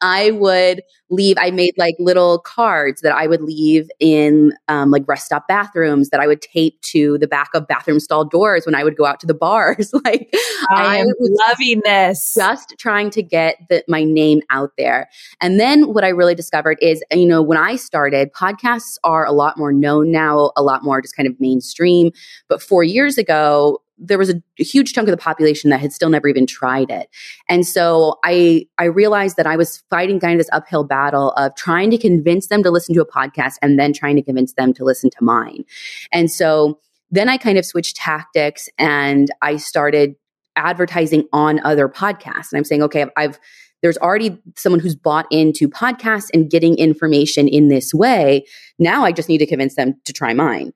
I 0.00 0.32
would 0.32 0.82
leave, 1.10 1.36
I 1.38 1.50
made 1.50 1.74
like 1.76 1.96
little 1.98 2.38
cards 2.38 3.00
that 3.02 3.12
I 3.12 3.26
would 3.26 3.42
leave 3.42 3.88
in 3.98 4.52
um, 4.68 4.90
like 4.90 5.06
rest 5.06 5.26
stop 5.26 5.48
bathrooms 5.48 6.10
that 6.10 6.20
I 6.20 6.26
would 6.26 6.40
tape 6.40 6.80
to 6.82 7.18
the 7.18 7.26
back 7.26 7.50
of 7.54 7.66
bathroom 7.66 8.00
stall 8.00 8.24
doors 8.24 8.66
when 8.66 8.74
I 8.74 8.84
would 8.84 8.96
go 8.96 9.06
out 9.06 9.20
to 9.20 9.26
the 9.26 9.34
bars. 9.34 9.92
like 10.04 10.32
I, 10.70 10.98
am 10.98 11.06
loving 11.18 11.82
this. 11.84 12.34
Just 12.34 12.74
trying 12.78 13.10
to 13.10 13.22
get 13.22 13.56
the, 13.68 13.84
my 13.88 14.04
name 14.04 14.42
out 14.50 14.72
there. 14.78 15.08
And 15.40 15.58
then 15.58 15.92
what 15.92 16.04
I 16.04 16.08
really 16.08 16.34
discovered 16.34 16.78
is, 16.80 17.02
you 17.12 17.26
know, 17.26 17.42
when 17.42 17.58
I 17.58 17.76
started, 17.76 18.32
podcasts 18.32 18.96
are 19.04 19.24
a 19.24 19.32
lot 19.32 19.58
more 19.58 19.72
known 19.72 20.10
now, 20.10 20.52
a 20.56 20.62
lot 20.62 20.84
more 20.84 21.00
just 21.00 21.16
kind 21.16 21.28
of 21.28 21.38
mainstream. 21.40 22.12
But 22.48 22.62
four 22.62 22.84
years 22.84 23.18
ago, 23.18 23.80
there 24.00 24.18
was 24.18 24.30
a, 24.30 24.42
a, 24.58 24.64
huge 24.64 24.92
chunk 24.92 25.06
of 25.08 25.12
the 25.12 25.22
population 25.22 25.70
that 25.70 25.80
had 25.80 25.92
still 25.92 26.08
never 26.08 26.26
even 26.26 26.46
tried 26.46 26.90
it. 26.90 27.08
And 27.48 27.66
so 27.66 28.18
I 28.24 28.66
I 28.78 28.84
realized 28.84 29.36
that 29.36 29.46
I 29.46 29.56
was 29.56 29.82
fighting 29.90 30.18
kind 30.18 30.34
of 30.34 30.38
this 30.38 30.48
uphill 30.52 30.84
battle 30.84 31.32
of 31.32 31.54
trying 31.54 31.90
to 31.90 31.98
convince 31.98 32.48
them 32.48 32.62
to 32.62 32.70
listen 32.70 32.94
to 32.94 33.02
a 33.02 33.06
podcast 33.06 33.56
and 33.62 33.78
then 33.78 33.92
trying 33.92 34.16
to 34.16 34.22
convince 34.22 34.54
them 34.54 34.72
to 34.74 34.84
listen 34.84 35.10
to 35.10 35.24
mine. 35.24 35.64
And 36.12 36.30
so 36.30 36.78
then 37.10 37.28
I 37.28 37.36
kind 37.36 37.58
of 37.58 37.66
switched 37.66 37.96
tactics 37.96 38.68
and 38.78 39.30
I 39.42 39.56
started 39.56 40.14
advertising 40.56 41.28
on 41.32 41.60
other 41.64 41.88
podcasts. 41.88 42.52
And 42.52 42.58
I'm 42.58 42.64
saying, 42.64 42.82
okay, 42.82 43.06
I've 43.16 43.38
there's 43.82 43.98
already 43.98 44.38
someone 44.56 44.80
who's 44.80 44.94
bought 44.94 45.26
into 45.30 45.68
podcasts 45.68 46.28
and 46.34 46.50
getting 46.50 46.76
information 46.76 47.48
in 47.48 47.68
this 47.68 47.94
way. 47.94 48.44
Now 48.78 49.04
I 49.04 49.12
just 49.12 49.28
need 49.28 49.38
to 49.38 49.46
convince 49.46 49.74
them 49.74 49.94
to 50.04 50.12
try 50.12 50.34
mine. 50.34 50.72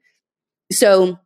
So 0.73 1.19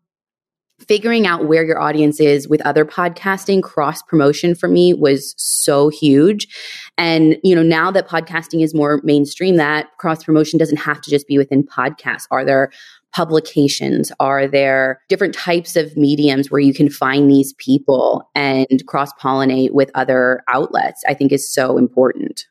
figuring 0.87 1.27
out 1.27 1.47
where 1.47 1.65
your 1.65 1.81
audience 1.81 2.21
is 2.21 2.49
with 2.49 2.61
other 2.63 2.85
podcasting 2.85 3.63
cross 3.63 4.03
promotion 4.03 4.55
for 4.55 4.69
me 4.69 4.95
was 4.95 5.35
so 5.37 5.89
huge. 5.89 6.49
And 6.97 7.37
you 7.43 7.55
know 7.55 7.63
now 7.63 7.91
that 7.91 8.09
podcasting 8.09 8.63
is 8.63 8.75
more 8.75 9.01
mainstream 9.03 9.57
that 9.57 9.89
cross 9.99 10.25
promotion 10.25 10.59
doesn't 10.59 10.79
have 10.79 11.01
to 11.01 11.11
just 11.11 11.27
be 11.27 11.39
within 11.39 11.65
podcasts. 11.65 12.27
Are 12.31 12.45
there 12.45 12.71
publications? 13.13 14.13
Are 14.21 14.47
there 14.47 15.01
different 15.09 15.35
types 15.35 15.77
of 15.77 15.97
mediums 15.97 16.51
where 16.51 16.61
you 16.61 16.75
can 16.75 16.91
find 16.91 17.31
these 17.31 17.55
people 17.55 18.29
and 18.35 18.67
cross 18.87 19.13
pollinate 19.15 19.73
with 19.73 19.91
other 19.95 20.43
outlets? 20.49 21.03
I 21.09 21.15
think 21.15 21.33
is 21.33 21.53
so 21.53 21.79
important 21.79 22.47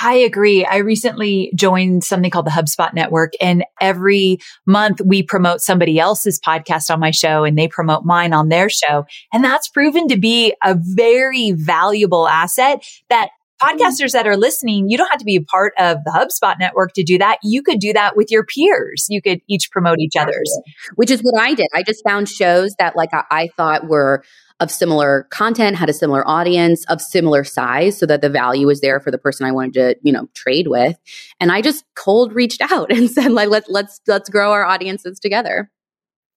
I 0.00 0.14
agree. 0.14 0.64
I 0.64 0.78
recently 0.78 1.52
joined 1.54 2.02
something 2.02 2.30
called 2.30 2.46
the 2.46 2.50
HubSpot 2.50 2.92
Network 2.94 3.32
and 3.40 3.64
every 3.80 4.38
month 4.66 5.00
we 5.04 5.22
promote 5.22 5.60
somebody 5.60 6.00
else's 6.00 6.40
podcast 6.40 6.90
on 6.90 6.98
my 6.98 7.12
show 7.12 7.44
and 7.44 7.56
they 7.56 7.68
promote 7.68 8.04
mine 8.04 8.32
on 8.32 8.48
their 8.48 8.68
show. 8.68 9.06
And 9.32 9.44
that's 9.44 9.68
proven 9.68 10.08
to 10.08 10.18
be 10.18 10.54
a 10.64 10.76
very 10.76 11.52
valuable 11.52 12.26
asset 12.26 12.84
that 13.08 13.28
mm-hmm. 13.62 13.76
podcasters 13.76 14.12
that 14.12 14.26
are 14.26 14.36
listening, 14.36 14.88
you 14.88 14.98
don't 14.98 15.10
have 15.10 15.20
to 15.20 15.24
be 15.24 15.36
a 15.36 15.42
part 15.42 15.74
of 15.78 15.98
the 16.04 16.10
HubSpot 16.10 16.58
network 16.58 16.92
to 16.94 17.04
do 17.04 17.18
that. 17.18 17.38
You 17.44 17.62
could 17.62 17.78
do 17.78 17.92
that 17.92 18.16
with 18.16 18.32
your 18.32 18.44
peers. 18.44 19.06
You 19.08 19.22
could 19.22 19.42
each 19.48 19.70
promote 19.70 20.00
each 20.00 20.16
other's. 20.16 20.60
Which 20.96 21.10
is 21.10 21.20
what 21.20 21.40
I 21.40 21.54
did. 21.54 21.68
I 21.72 21.84
just 21.84 22.02
found 22.04 22.28
shows 22.28 22.74
that 22.80 22.96
like 22.96 23.10
I, 23.12 23.22
I 23.30 23.48
thought 23.56 23.86
were 23.86 24.24
of 24.60 24.70
similar 24.70 25.26
content, 25.30 25.76
had 25.76 25.90
a 25.90 25.92
similar 25.92 26.26
audience 26.28 26.84
of 26.86 27.00
similar 27.00 27.44
size 27.44 27.98
so 27.98 28.06
that 28.06 28.20
the 28.20 28.30
value 28.30 28.66
was 28.66 28.80
there 28.80 29.00
for 29.00 29.10
the 29.10 29.18
person 29.18 29.46
I 29.46 29.52
wanted 29.52 29.74
to, 29.74 29.96
you 30.02 30.12
know, 30.12 30.28
trade 30.34 30.68
with. 30.68 30.96
And 31.40 31.50
I 31.50 31.60
just 31.60 31.84
cold 31.96 32.32
reached 32.32 32.62
out 32.70 32.92
and 32.96 33.10
said, 33.10 33.32
like, 33.32 33.48
let's, 33.48 33.68
let's, 33.68 34.00
let's 34.06 34.28
grow 34.30 34.52
our 34.52 34.64
audiences 34.64 35.18
together. 35.18 35.70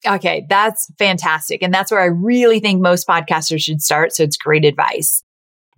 Okay. 0.06 0.46
That's 0.50 0.92
fantastic. 1.00 1.64
And 1.64 1.74
that's 1.74 1.92
where 1.92 2.02
I 2.02 2.06
really 2.06 2.60
think 2.60 2.82
most 2.82 3.08
podcasters 3.08 3.62
should 3.62 3.82
start. 3.82 4.14
So 4.14 4.24
it's 4.24 4.38
great 4.38 4.66
advice. 4.66 5.24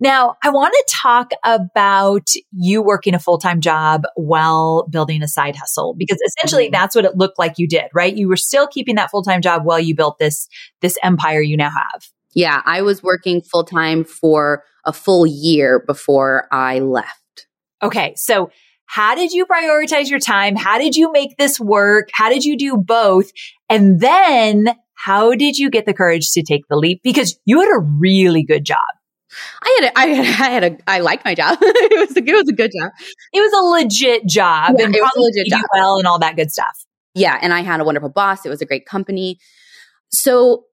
Now, 0.02 0.36
I 0.42 0.48
want 0.48 0.72
to 0.72 0.84
talk 0.88 1.32
about 1.44 2.28
you 2.52 2.82
working 2.82 3.14
a 3.14 3.18
full-time 3.18 3.60
job 3.60 4.04
while 4.14 4.86
building 4.88 5.22
a 5.22 5.28
side 5.28 5.56
hustle 5.56 5.94
because 5.94 6.18
essentially 6.26 6.66
mm-hmm. 6.66 6.72
that's 6.72 6.96
what 6.96 7.04
it 7.04 7.18
looked 7.18 7.38
like 7.38 7.58
you 7.58 7.68
did, 7.68 7.84
right? 7.94 8.14
You 8.14 8.28
were 8.28 8.36
still 8.36 8.66
keeping 8.66 8.94
that 8.94 9.10
full-time 9.10 9.42
job 9.42 9.66
while 9.66 9.78
you 9.78 9.94
built 9.94 10.18
this 10.18 10.48
this 10.80 10.96
empire 11.02 11.42
you 11.42 11.58
now 11.58 11.68
have. 11.68 12.08
Yeah, 12.34 12.62
I 12.64 12.82
was 12.82 13.02
working 13.02 13.42
full-time 13.42 14.04
for 14.04 14.64
a 14.84 14.92
full 14.92 15.26
year 15.26 15.82
before 15.86 16.46
I 16.52 16.78
left. 16.78 17.46
Okay. 17.82 18.14
So, 18.16 18.50
how 18.86 19.14
did 19.14 19.30
you 19.30 19.46
prioritize 19.46 20.10
your 20.10 20.18
time? 20.18 20.56
How 20.56 20.78
did 20.78 20.96
you 20.96 21.12
make 21.12 21.36
this 21.36 21.60
work? 21.60 22.08
How 22.12 22.28
did 22.28 22.44
you 22.44 22.56
do 22.56 22.76
both? 22.76 23.30
And 23.68 24.00
then 24.00 24.74
how 24.94 25.34
did 25.34 25.56
you 25.56 25.70
get 25.70 25.86
the 25.86 25.94
courage 25.94 26.32
to 26.32 26.42
take 26.42 26.66
the 26.68 26.76
leap? 26.76 27.00
Because 27.04 27.38
you 27.44 27.60
had 27.60 27.68
a 27.68 27.78
really 27.78 28.42
good 28.42 28.64
job. 28.64 28.78
I 29.62 29.78
had 29.80 29.90
a, 29.90 29.98
I 29.98 30.06
had, 30.06 30.26
I 30.26 30.50
had 30.50 30.64
a, 30.64 30.78
I 30.88 30.98
liked 31.00 31.24
my 31.24 31.34
job. 31.34 31.58
it 31.62 32.08
was 32.08 32.16
a, 32.16 32.20
good 32.20 32.30
it 32.30 32.36
was 32.36 32.48
a 32.48 32.52
good 32.52 32.72
job. 32.76 32.90
It 33.32 33.40
was 33.40 33.52
a 33.52 33.84
legit 33.84 34.26
job 34.26 34.74
yeah, 34.76 34.86
and 34.86 34.94
it 34.94 35.00
was 35.00 35.12
a 35.16 35.20
legit 35.20 35.46
job. 35.46 35.62
well 35.72 35.98
and 35.98 36.06
all 36.06 36.18
that 36.18 36.34
good 36.34 36.50
stuff. 36.50 36.84
Yeah. 37.14 37.38
And 37.40 37.52
I 37.52 37.60
had 37.60 37.80
a 37.80 37.84
wonderful 37.84 38.10
boss. 38.10 38.44
It 38.44 38.48
was 38.48 38.60
a 38.60 38.66
great 38.66 38.86
company. 38.86 39.38
So 40.10 40.64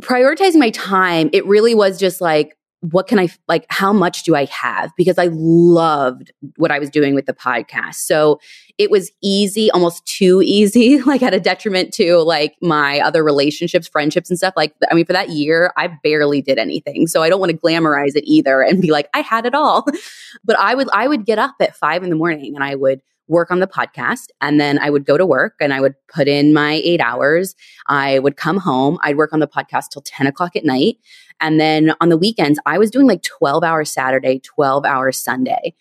prioritizing 0.00 0.56
my 0.56 0.70
time, 0.70 1.30
it 1.32 1.46
really 1.46 1.74
was 1.74 1.98
just 1.98 2.20
like, 2.20 2.56
what 2.80 3.06
can 3.06 3.18
I 3.18 3.28
like? 3.48 3.64
How 3.68 3.92
much 3.92 4.22
do 4.22 4.36
I 4.36 4.44
have? 4.46 4.92
Because 4.96 5.18
I 5.18 5.28
loved 5.32 6.30
what 6.56 6.70
I 6.70 6.78
was 6.78 6.90
doing 6.90 7.14
with 7.14 7.26
the 7.26 7.32
podcast. 7.32 7.96
So 7.96 8.38
it 8.78 8.90
was 8.90 9.10
easy, 9.22 9.70
almost 9.70 10.06
too 10.06 10.42
easy, 10.42 11.00
like 11.02 11.22
at 11.22 11.34
a 11.34 11.40
detriment 11.40 11.92
to 11.94 12.18
like 12.18 12.54
my 12.60 13.00
other 13.00 13.24
relationships, 13.24 13.88
friendships, 13.88 14.30
and 14.30 14.38
stuff. 14.38 14.54
Like, 14.56 14.74
I 14.90 14.94
mean, 14.94 15.06
for 15.06 15.14
that 15.14 15.30
year, 15.30 15.72
I 15.76 15.88
barely 16.02 16.42
did 16.42 16.58
anything. 16.58 17.06
So 17.06 17.22
I 17.22 17.28
don't 17.28 17.40
want 17.40 17.50
to 17.50 17.58
glamorize 17.58 18.14
it 18.14 18.24
either 18.26 18.60
and 18.62 18.80
be 18.80 18.90
like, 18.90 19.08
I 19.14 19.20
had 19.20 19.46
it 19.46 19.54
all. 19.54 19.86
but 20.44 20.58
I 20.58 20.74
would, 20.74 20.88
I 20.92 21.08
would 21.08 21.24
get 21.24 21.38
up 21.38 21.54
at 21.60 21.76
five 21.76 22.02
in 22.02 22.10
the 22.10 22.16
morning 22.16 22.54
and 22.54 22.62
I 22.62 22.74
would 22.74 23.00
work 23.28 23.50
on 23.50 23.60
the 23.60 23.66
podcast 23.66 24.28
and 24.40 24.60
then 24.60 24.78
I 24.78 24.90
would 24.90 25.04
go 25.04 25.18
to 25.18 25.26
work 25.26 25.54
and 25.60 25.72
I 25.72 25.80
would 25.80 25.94
put 26.08 26.28
in 26.28 26.54
my 26.54 26.80
eight 26.84 27.00
hours. 27.00 27.54
I 27.88 28.18
would 28.20 28.36
come 28.36 28.58
home. 28.58 28.98
I'd 29.02 29.16
work 29.16 29.32
on 29.32 29.40
the 29.40 29.48
podcast 29.48 29.90
till 29.92 30.02
10 30.02 30.26
o'clock 30.26 30.56
at 30.56 30.64
night. 30.64 30.98
And 31.40 31.60
then 31.60 31.92
on 32.00 32.08
the 32.08 32.16
weekends, 32.16 32.58
I 32.66 32.78
was 32.78 32.90
doing 32.90 33.06
like 33.06 33.22
12 33.22 33.64
hours 33.64 33.90
Saturday, 33.90 34.40
12 34.40 34.84
hours 34.84 35.22
Sunday. 35.22 35.74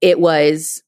It 0.00 0.20
was 0.20 0.82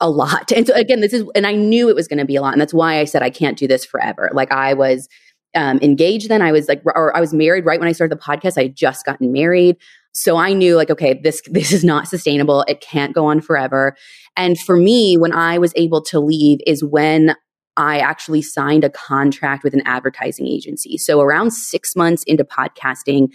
a 0.00 0.10
lot. 0.10 0.52
And 0.56 0.66
so 0.66 0.74
again, 0.74 1.00
this 1.00 1.12
is, 1.12 1.24
and 1.34 1.46
I 1.46 1.54
knew 1.54 1.88
it 1.88 1.96
was 1.96 2.08
going 2.08 2.18
to 2.18 2.24
be 2.24 2.36
a 2.36 2.42
lot. 2.42 2.52
And 2.52 2.60
that's 2.60 2.74
why 2.74 2.98
I 2.98 3.04
said 3.04 3.22
I 3.22 3.30
can't 3.30 3.58
do 3.58 3.66
this 3.66 3.84
forever. 3.84 4.30
Like 4.32 4.52
I 4.52 4.74
was 4.74 5.08
um, 5.54 5.78
engaged 5.80 6.28
then. 6.28 6.42
I 6.42 6.52
was 6.52 6.68
like, 6.68 6.82
or 6.84 7.16
I 7.16 7.20
was 7.20 7.32
married 7.32 7.64
right 7.64 7.80
when 7.80 7.88
I 7.88 7.92
started 7.92 8.16
the 8.16 8.22
podcast. 8.22 8.58
I 8.58 8.64
had 8.64 8.76
just 8.76 9.06
gotten 9.06 9.32
married. 9.32 9.76
So 10.16 10.36
I 10.36 10.52
knew 10.54 10.76
like, 10.76 10.90
okay, 10.90 11.14
this, 11.14 11.42
this 11.50 11.72
is 11.72 11.84
not 11.84 12.08
sustainable. 12.08 12.64
It 12.68 12.80
can't 12.80 13.14
go 13.14 13.26
on 13.26 13.40
forever. 13.40 13.96
And 14.36 14.58
for 14.58 14.76
me, 14.76 15.16
when 15.16 15.32
I 15.32 15.58
was 15.58 15.72
able 15.76 16.02
to 16.04 16.20
leave 16.20 16.60
is 16.66 16.82
when 16.82 17.34
I 17.76 17.98
actually 17.98 18.40
signed 18.40 18.84
a 18.84 18.90
contract 18.90 19.62
with 19.62 19.74
an 19.74 19.82
advertising 19.84 20.46
agency. 20.46 20.96
So 20.96 21.20
around 21.20 21.50
six 21.50 21.94
months 21.94 22.22
into 22.22 22.44
podcasting, 22.44 23.28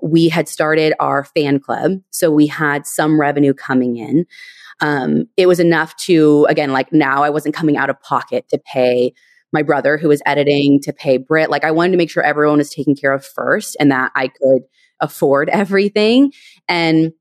we 0.00 0.28
had 0.28 0.48
started 0.48 0.94
our 1.00 1.24
fan 1.24 1.58
club. 1.58 2.00
So 2.10 2.30
we 2.30 2.46
had 2.46 2.86
some 2.86 3.20
revenue 3.20 3.52
coming 3.52 3.96
in. 3.96 4.24
Um, 4.80 5.24
it 5.36 5.46
was 5.46 5.58
enough 5.58 5.96
to, 5.96 6.46
again, 6.48 6.72
like 6.72 6.92
now 6.92 7.24
I 7.24 7.30
wasn't 7.30 7.56
coming 7.56 7.76
out 7.76 7.90
of 7.90 8.00
pocket 8.00 8.48
to 8.50 8.58
pay 8.58 9.12
my 9.52 9.62
brother 9.62 9.96
who 9.96 10.08
was 10.08 10.22
editing, 10.26 10.78
to 10.82 10.92
pay 10.92 11.16
Britt. 11.16 11.50
Like 11.50 11.64
I 11.64 11.72
wanted 11.72 11.92
to 11.92 11.98
make 11.98 12.10
sure 12.10 12.22
everyone 12.22 12.58
was 12.58 12.70
taken 12.70 12.94
care 12.94 13.12
of 13.12 13.24
first 13.24 13.76
and 13.80 13.90
that 13.90 14.12
I 14.14 14.28
could 14.28 14.62
afford 15.00 15.48
everything. 15.50 16.32
And 16.68 17.12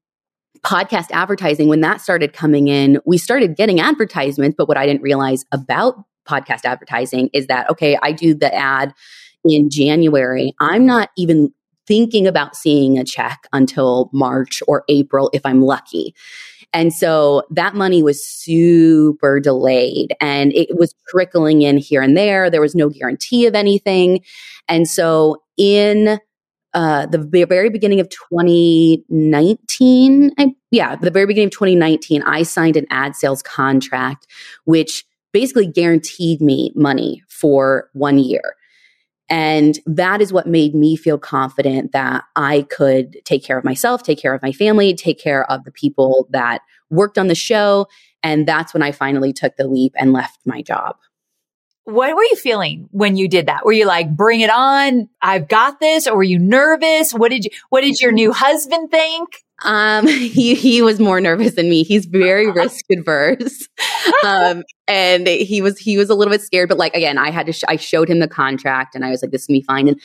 podcast 0.66 1.12
advertising, 1.12 1.68
when 1.68 1.82
that 1.82 2.02
started 2.02 2.34
coming 2.34 2.68
in, 2.68 3.00
we 3.06 3.18
started 3.18 3.56
getting 3.56 3.80
advertisements. 3.80 4.56
But 4.58 4.68
what 4.68 4.78
I 4.78 4.86
didn't 4.86 5.02
realize 5.02 5.46
about 5.52 5.96
podcast 6.28 6.66
advertising 6.66 7.30
is 7.34 7.48
that, 7.48 7.70
okay, 7.70 7.98
I 8.02 8.12
do 8.12 8.34
the 8.34 8.54
ad 8.54 8.94
in 9.46 9.70
January. 9.70 10.54
I'm 10.60 10.86
not 10.86 11.10
even 11.18 11.54
thinking 11.88 12.28
about 12.28 12.56
seeing 12.56 12.98
a 12.98 13.04
check 13.04 13.48
until 13.54 14.10
March 14.14 14.62
or 14.68 14.84
April 14.90 15.30
if 15.34 15.46
I'm 15.46 15.62
lucky. 15.62 16.14
And 16.74 16.94
so 16.94 17.44
that 17.50 17.76
money 17.76 18.04
was 18.04 18.26
super 18.26 19.40
delayed 19.40 20.14
and 20.20 20.54
it 20.54 20.78
was 20.78 20.94
trickling 21.08 21.62
in 21.62 21.78
here 21.78 22.02
and 22.02 22.18
there. 22.18 22.50
There 22.50 22.62
was 22.62 22.76
no 22.76 22.90
guarantee 22.90 23.46
of 23.46 23.56
anything. 23.56 24.20
And 24.68 24.88
so 24.88 25.42
in 25.56 26.20
uh, 26.74 27.06
the 27.06 27.46
very 27.48 27.70
beginning 27.70 28.00
of 28.00 28.10
2019, 28.10 30.32
I, 30.38 30.56
yeah, 30.72 30.96
the 30.96 31.12
very 31.12 31.26
beginning 31.26 31.48
of 31.48 31.54
2019, 31.54 32.24
I 32.24 32.44
signed 32.44 32.78
an 32.78 32.86
ad 32.90 33.16
sales 33.16 33.42
contract, 33.42 34.28
which 34.66 35.06
basically 35.32 35.68
guaranteed 35.68 36.42
me 36.42 36.74
money 36.76 37.24
for 37.28 37.90
one 37.94 38.18
year. 38.18 38.56
And 39.30 39.78
that 39.86 40.22
is 40.22 40.32
what 40.32 40.48
made 40.48 40.74
me 40.74 40.96
feel 40.96 41.18
confident 41.18 41.92
that 41.92 42.24
I 42.36 42.66
could 42.70 43.18
take 43.26 43.44
care 43.44 43.58
of 43.58 43.66
myself, 43.66 44.04
take 44.04 44.20
care 44.20 44.34
of 44.34 44.42
my 44.42 44.54
family, 44.54 44.94
take 44.94 45.20
care 45.20 45.50
of 45.52 45.66
the 45.66 45.72
people 45.72 46.28
that 46.30 46.62
worked 46.90 47.18
on 47.18 47.28
the 47.28 47.36
show. 47.36 47.88
And 48.24 48.48
that's 48.48 48.74
when 48.74 48.84
I 48.84 48.92
finally 48.92 49.34
took 49.34 49.58
the 49.58 49.68
leap 49.68 49.94
and 49.98 50.14
left 50.14 50.40
my 50.46 50.62
job. 50.62 50.96
What 51.88 52.14
were 52.14 52.24
you 52.24 52.36
feeling 52.36 52.90
when 52.92 53.16
you 53.16 53.30
did 53.30 53.46
that? 53.46 53.64
Were 53.64 53.72
you 53.72 53.86
like, 53.86 54.14
bring 54.14 54.42
it 54.42 54.50
on? 54.50 55.08
I've 55.22 55.48
got 55.48 55.80
this. 55.80 56.06
Or 56.06 56.18
were 56.18 56.24
you 56.24 56.38
nervous? 56.38 57.14
What 57.14 57.32
did 57.32 57.46
you, 57.46 57.52
what 57.70 57.80
did 57.80 58.02
your 58.02 58.12
new 58.12 58.34
husband 58.34 58.92
think? 58.92 59.30
Um, 59.64 60.06
he, 60.08 60.54
he 60.54 60.82
was 60.82 61.00
more 61.00 61.22
nervous 61.22 61.54
than 61.54 61.70
me. 61.70 61.84
He's 61.84 62.06
very 62.06 62.52
risk 62.52 62.84
adverse. 62.92 63.70
Um, 64.26 64.64
and 64.90 65.28
he 65.28 65.62
was, 65.62 65.80
he 65.80 65.98
was 65.98 66.10
a 66.10 66.16
little 66.16 66.32
bit 66.34 66.42
scared, 66.42 66.68
but 66.68 66.78
like, 66.78 66.94
again, 66.94 67.18
I 67.18 67.32
had 67.32 67.46
to, 67.46 67.54
sh- 67.54 67.64
I 67.70 67.78
showed 67.78 68.10
him 68.10 68.20
the 68.20 68.28
contract 68.28 68.94
and 68.94 69.06
I 69.06 69.10
was 69.10 69.22
like, 69.22 69.32
this 69.32 69.44
is 69.44 69.50
me 69.50 69.62
fine. 69.62 69.88
And, 69.88 69.98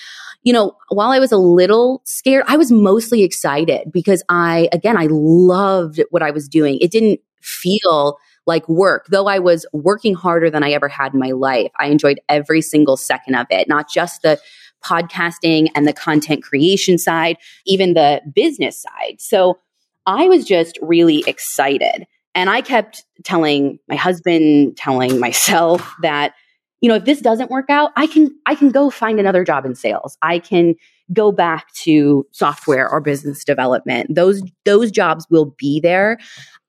you 0.44 0.52
know, 0.52 0.76
while 0.90 1.10
I 1.10 1.18
was 1.18 1.32
a 1.32 1.36
little 1.36 2.00
scared, 2.04 2.44
I 2.46 2.56
was 2.56 2.70
mostly 2.70 3.24
excited 3.24 3.90
because 3.92 4.22
I, 4.28 4.68
again, 4.72 4.96
I 4.96 5.08
loved 5.10 6.00
what 6.10 6.22
I 6.22 6.30
was 6.30 6.48
doing. 6.48 6.78
It 6.80 6.92
didn't 6.92 7.18
feel 7.40 8.18
like 8.46 8.68
work, 8.68 9.06
though 9.08 9.26
I 9.26 9.38
was 9.38 9.66
working 9.72 10.14
harder 10.14 10.50
than 10.50 10.62
I 10.62 10.72
ever 10.72 10.88
had 10.88 11.14
in 11.14 11.20
my 11.20 11.30
life. 11.30 11.70
I 11.78 11.86
enjoyed 11.86 12.20
every 12.28 12.60
single 12.60 12.96
second 12.96 13.34
of 13.34 13.46
it, 13.50 13.68
not 13.68 13.88
just 13.88 14.22
the 14.22 14.40
podcasting 14.84 15.68
and 15.74 15.86
the 15.86 15.92
content 15.92 16.42
creation 16.42 16.98
side, 16.98 17.36
even 17.66 17.94
the 17.94 18.20
business 18.34 18.82
side. 18.82 19.20
So 19.20 19.58
I 20.06 20.26
was 20.28 20.44
just 20.44 20.78
really 20.82 21.22
excited. 21.26 22.06
And 22.34 22.50
I 22.50 22.60
kept 22.62 23.04
telling 23.24 23.78
my 23.88 23.96
husband, 23.96 24.76
telling 24.76 25.20
myself 25.20 25.94
that, 26.02 26.34
you 26.80 26.88
know, 26.88 26.96
if 26.96 27.04
this 27.04 27.20
doesn't 27.20 27.50
work 27.50 27.70
out, 27.70 27.92
I 27.96 28.06
can 28.06 28.34
I 28.46 28.54
can 28.56 28.70
go 28.70 28.90
find 28.90 29.20
another 29.20 29.44
job 29.44 29.64
in 29.64 29.74
sales. 29.74 30.18
I 30.22 30.40
can 30.40 30.74
go 31.12 31.30
back 31.30 31.72
to 31.74 32.26
software 32.32 32.88
or 32.88 33.00
business 33.00 33.44
development. 33.44 34.14
Those 34.14 34.42
those 34.64 34.90
jobs 34.90 35.26
will 35.30 35.54
be 35.58 35.78
there. 35.78 36.18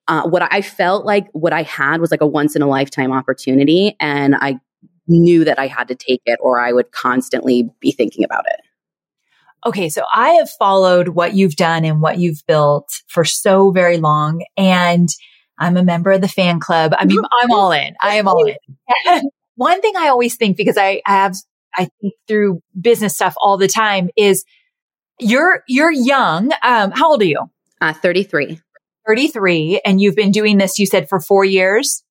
Uh, 0.07 0.27
what 0.27 0.47
I 0.51 0.61
felt 0.61 1.05
like 1.05 1.27
what 1.31 1.53
I 1.53 1.63
had 1.63 2.01
was 2.01 2.11
like 2.11 2.21
a 2.21 2.27
once 2.27 2.55
in 2.55 2.61
a 2.61 2.67
lifetime 2.67 3.11
opportunity, 3.11 3.95
and 3.99 4.35
I 4.35 4.59
knew 5.07 5.45
that 5.45 5.59
I 5.59 5.67
had 5.67 5.87
to 5.89 5.95
take 5.95 6.21
it 6.25 6.39
or 6.41 6.59
I 6.59 6.71
would 6.71 6.91
constantly 6.91 7.69
be 7.79 7.91
thinking 7.91 8.23
about 8.23 8.45
it. 8.47 8.61
Okay, 9.65 9.89
so 9.89 10.03
I 10.13 10.31
have 10.31 10.49
followed 10.49 11.09
what 11.09 11.33
you've 11.33 11.55
done 11.55 11.85
and 11.85 12.01
what 12.01 12.17
you've 12.17 12.45
built 12.47 12.89
for 13.07 13.23
so 13.23 13.71
very 13.71 13.97
long. 13.97 14.43
And 14.57 15.09
I'm 15.57 15.77
a 15.77 15.83
member 15.83 16.11
of 16.11 16.21
the 16.21 16.27
fan 16.27 16.59
club. 16.59 16.93
I 16.97 17.05
mean, 17.05 17.21
I'm 17.41 17.51
all 17.51 17.71
in. 17.71 17.95
I 18.01 18.15
am 18.15 18.27
all 18.27 18.45
in. 18.45 19.29
One 19.55 19.81
thing 19.81 19.93
I 19.95 20.09
always 20.09 20.35
think, 20.35 20.57
because 20.57 20.77
I, 20.77 21.01
I 21.05 21.13
have, 21.13 21.35
I 21.77 21.87
think 22.01 22.13
through 22.27 22.61
business 22.79 23.15
stuff 23.15 23.35
all 23.37 23.57
the 23.57 23.67
time 23.67 24.09
is 24.17 24.43
you're, 25.19 25.63
you're 25.67 25.91
young. 25.91 26.51
Um, 26.61 26.91
how 26.91 27.11
old 27.11 27.21
are 27.21 27.25
you? 27.25 27.39
Uh, 27.79 27.93
33. 27.93 28.59
33. 29.07 29.81
And 29.85 30.01
you've 30.01 30.15
been 30.15 30.31
doing 30.31 30.57
this, 30.57 30.79
you 30.79 30.85
said, 30.85 31.09
for 31.09 31.19
four 31.19 31.45
years? 31.45 32.03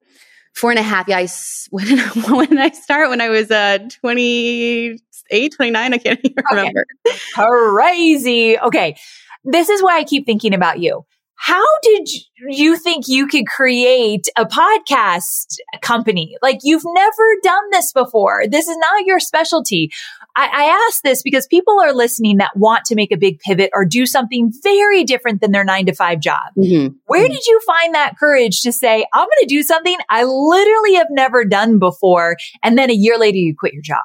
four 0.55 0.70
and 0.70 0.78
a 0.78 0.83
half. 0.83 1.09
Yeah, 1.09 1.18
I, 1.18 1.28
when, 1.70 1.87
did 1.87 1.98
I, 1.98 2.33
when 2.33 2.48
did 2.48 2.59
I 2.59 2.70
start? 2.70 3.11
When 3.11 3.20
I 3.20 3.28
was 3.28 3.50
uh, 3.50 3.78
28, 4.00 5.52
29? 5.55 5.94
I 5.94 5.98
can't 5.98 6.20
even 6.24 6.44
remember. 6.50 6.87
Okay. 7.07 7.18
Crazy. 7.35 8.59
Okay. 8.59 8.96
This 9.44 9.68
is 9.68 9.83
why 9.83 9.98
I 9.98 10.05
keep 10.05 10.26
thinking 10.26 10.55
about 10.55 10.78
you. 10.78 11.05
How 11.35 11.64
did 11.83 12.09
you 12.50 12.76
think 12.76 13.09
you 13.09 13.26
could 13.26 13.48
create 13.48 14.28
a 14.37 14.46
podcast 14.46 15.57
company? 15.81 16.37
Like 16.40 16.61
you've 16.62 16.85
never 16.85 17.35
done 17.42 17.70
this 17.72 17.92
before. 17.92 18.44
This 18.48 18.68
is 18.68 18.76
not 18.76 19.07
your 19.07 19.18
specialty. 19.18 19.90
I, 20.35 20.49
I 20.53 20.87
ask 20.88 21.03
this 21.03 21.23
because 21.23 21.47
people 21.47 21.81
are 21.81 21.92
listening 21.92 22.38
that 22.38 22.57
want 22.57 22.85
to 22.87 22.95
make 22.95 23.12
a 23.12 23.16
big 23.16 23.38
pivot 23.40 23.71
or 23.75 23.85
do 23.85 24.07
something 24.07 24.53
very 24.62 25.05
different 25.05 25.40
than 25.40 25.53
their 25.53 25.64
nine 25.64 25.87
to 25.87 25.95
five 25.95 26.21
job. 26.21 26.53
Mm-hmm. 26.57 26.95
Where 27.07 27.25
mm-hmm. 27.25 27.33
did 27.33 27.47
you 27.47 27.61
find 27.66 27.95
that 27.95 28.18
courage 28.18 28.62
to 28.62 28.73
say, 28.73 29.05
I'm 29.12 29.25
going 29.25 29.31
to 29.40 29.47
do 29.47 29.62
something 29.62 29.97
I 30.09 30.25
literally 30.25 30.95
have 30.95 31.09
never 31.11 31.45
done 31.45 31.79
before? 31.79 32.37
And 32.62 32.79
then 32.79 32.90
a 32.90 32.95
year 32.95 33.18
later, 33.18 33.38
you 33.38 33.55
quit 33.59 33.75
your 33.75 33.83
job. 33.83 34.03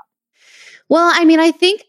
Well, 0.90 1.12
I 1.14 1.26
mean, 1.26 1.40
I 1.40 1.52
think 1.52 1.84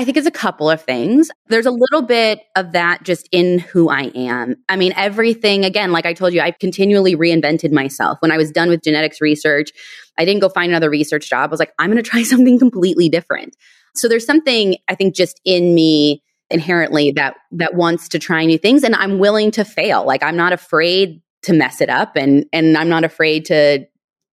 I 0.00 0.04
think 0.04 0.16
it's 0.16 0.26
a 0.26 0.30
couple 0.30 0.70
of 0.70 0.80
things. 0.80 1.28
There's 1.48 1.66
a 1.66 1.70
little 1.70 2.00
bit 2.00 2.40
of 2.56 2.72
that 2.72 3.02
just 3.02 3.28
in 3.32 3.58
who 3.58 3.90
I 3.90 4.04
am. 4.14 4.56
I 4.66 4.76
mean, 4.76 4.94
everything, 4.96 5.66
again, 5.66 5.92
like 5.92 6.06
I 6.06 6.14
told 6.14 6.32
you, 6.32 6.40
I've 6.40 6.58
continually 6.58 7.14
reinvented 7.16 7.70
myself. 7.70 8.16
When 8.22 8.32
I 8.32 8.38
was 8.38 8.50
done 8.50 8.70
with 8.70 8.82
genetics 8.82 9.20
research, 9.20 9.72
I 10.16 10.24
didn't 10.24 10.40
go 10.40 10.48
find 10.48 10.72
another 10.72 10.88
research 10.88 11.28
job. 11.28 11.50
I 11.50 11.52
was 11.52 11.60
like, 11.60 11.74
I'm 11.78 11.90
going 11.90 12.02
to 12.02 12.10
try 12.10 12.22
something 12.24 12.58
completely 12.58 13.10
different. 13.10 13.54
So 13.94 14.08
there's 14.08 14.24
something 14.24 14.78
I 14.88 14.94
think 14.94 15.14
just 15.14 15.38
in 15.44 15.74
me 15.74 16.22
inherently 16.48 17.10
that 17.10 17.34
that 17.52 17.74
wants 17.74 18.08
to 18.08 18.18
try 18.18 18.46
new 18.46 18.56
things 18.56 18.84
and 18.84 18.94
I'm 18.94 19.18
willing 19.18 19.50
to 19.50 19.66
fail. 19.66 20.06
Like 20.06 20.22
I'm 20.22 20.36
not 20.36 20.54
afraid 20.54 21.20
to 21.42 21.52
mess 21.52 21.82
it 21.82 21.90
up 21.90 22.16
and 22.16 22.46
and 22.54 22.78
I'm 22.78 22.88
not 22.88 23.04
afraid 23.04 23.44
to 23.46 23.86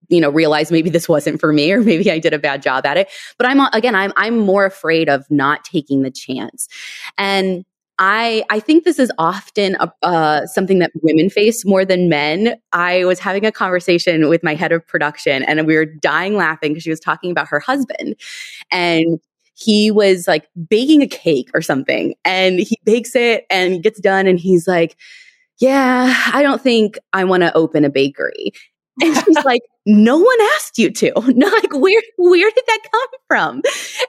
you 0.10 0.22
know 0.22 0.30
realize 0.30 0.72
maybe 0.72 0.90
this 0.90 1.10
wasn't 1.10 1.40
for 1.40 1.54
me 1.54 1.72
or 1.72 1.82
maybe 1.82 2.12
I 2.12 2.20
did 2.20 2.34
a 2.34 2.40
bad 2.40 2.62
job 2.62 2.86
at 2.86 2.98
it. 2.98 3.10
But 3.38 3.48
I'm 3.48 3.60
again 3.74 3.96
I'm 3.96 4.14
I'm 4.16 4.38
more 4.38 4.66
afraid 4.66 5.10
of 5.10 5.30
not 5.30 5.64
taking 5.64 6.02
the 6.02 6.12
chance. 6.12 6.68
And 7.18 7.66
I 8.00 8.44
I 8.50 8.60
think 8.60 8.84
this 8.84 9.00
is 9.00 9.12
often 9.18 9.76
a, 9.80 9.92
uh, 10.04 10.46
something 10.46 10.80
that 10.80 10.92
women 11.02 11.30
face 11.30 11.66
more 11.66 11.84
than 11.84 12.10
men. 12.10 12.56
I 12.72 13.06
was 13.06 13.20
having 13.20 13.46
a 13.46 13.52
conversation 13.52 14.30
with 14.30 14.44
my 14.44 14.56
head 14.56 14.72
of 14.72 14.86
production, 14.88 15.44
and 15.44 15.66
we 15.66 15.76
were 15.76 15.86
dying 15.86 16.36
laughing 16.36 16.74
because 16.74 16.84
she 16.84 16.90
was 16.90 17.00
talking 17.00 17.32
about 17.32 17.48
her 17.48 17.60
husband, 17.60 18.16
and 18.72 19.20
he 19.56 19.90
was 19.90 20.28
like 20.28 20.48
baking 20.70 21.02
a 21.02 21.08
cake 21.08 21.50
or 21.56 21.62
something, 21.62 22.14
and 22.24 22.60
he 22.60 22.78
bakes 22.84 23.16
it 23.16 23.46
and 23.50 23.82
gets 23.82 24.00
done, 24.00 24.28
and 24.28 24.40
he's 24.40 24.68
like, 24.68 24.96
"Yeah, 25.60 26.14
I 26.34 26.44
don't 26.44 26.62
think 26.62 27.00
I 27.14 27.24
want 27.24 27.42
to 27.42 27.56
open 27.58 27.84
a 27.84 27.90
bakery." 27.90 28.52
And 29.02 29.16
she's 29.26 29.46
like, 29.46 29.62
no 29.86 30.18
one 30.18 30.42
asked 30.56 30.78
you 30.78 30.92
to. 30.92 31.12
Not 31.28 31.54
like 31.54 31.74
where 31.74 32.02
where 32.18 32.52
did 32.52 32.64
that 32.68 32.80
come 32.92 33.08
from? 33.28 33.62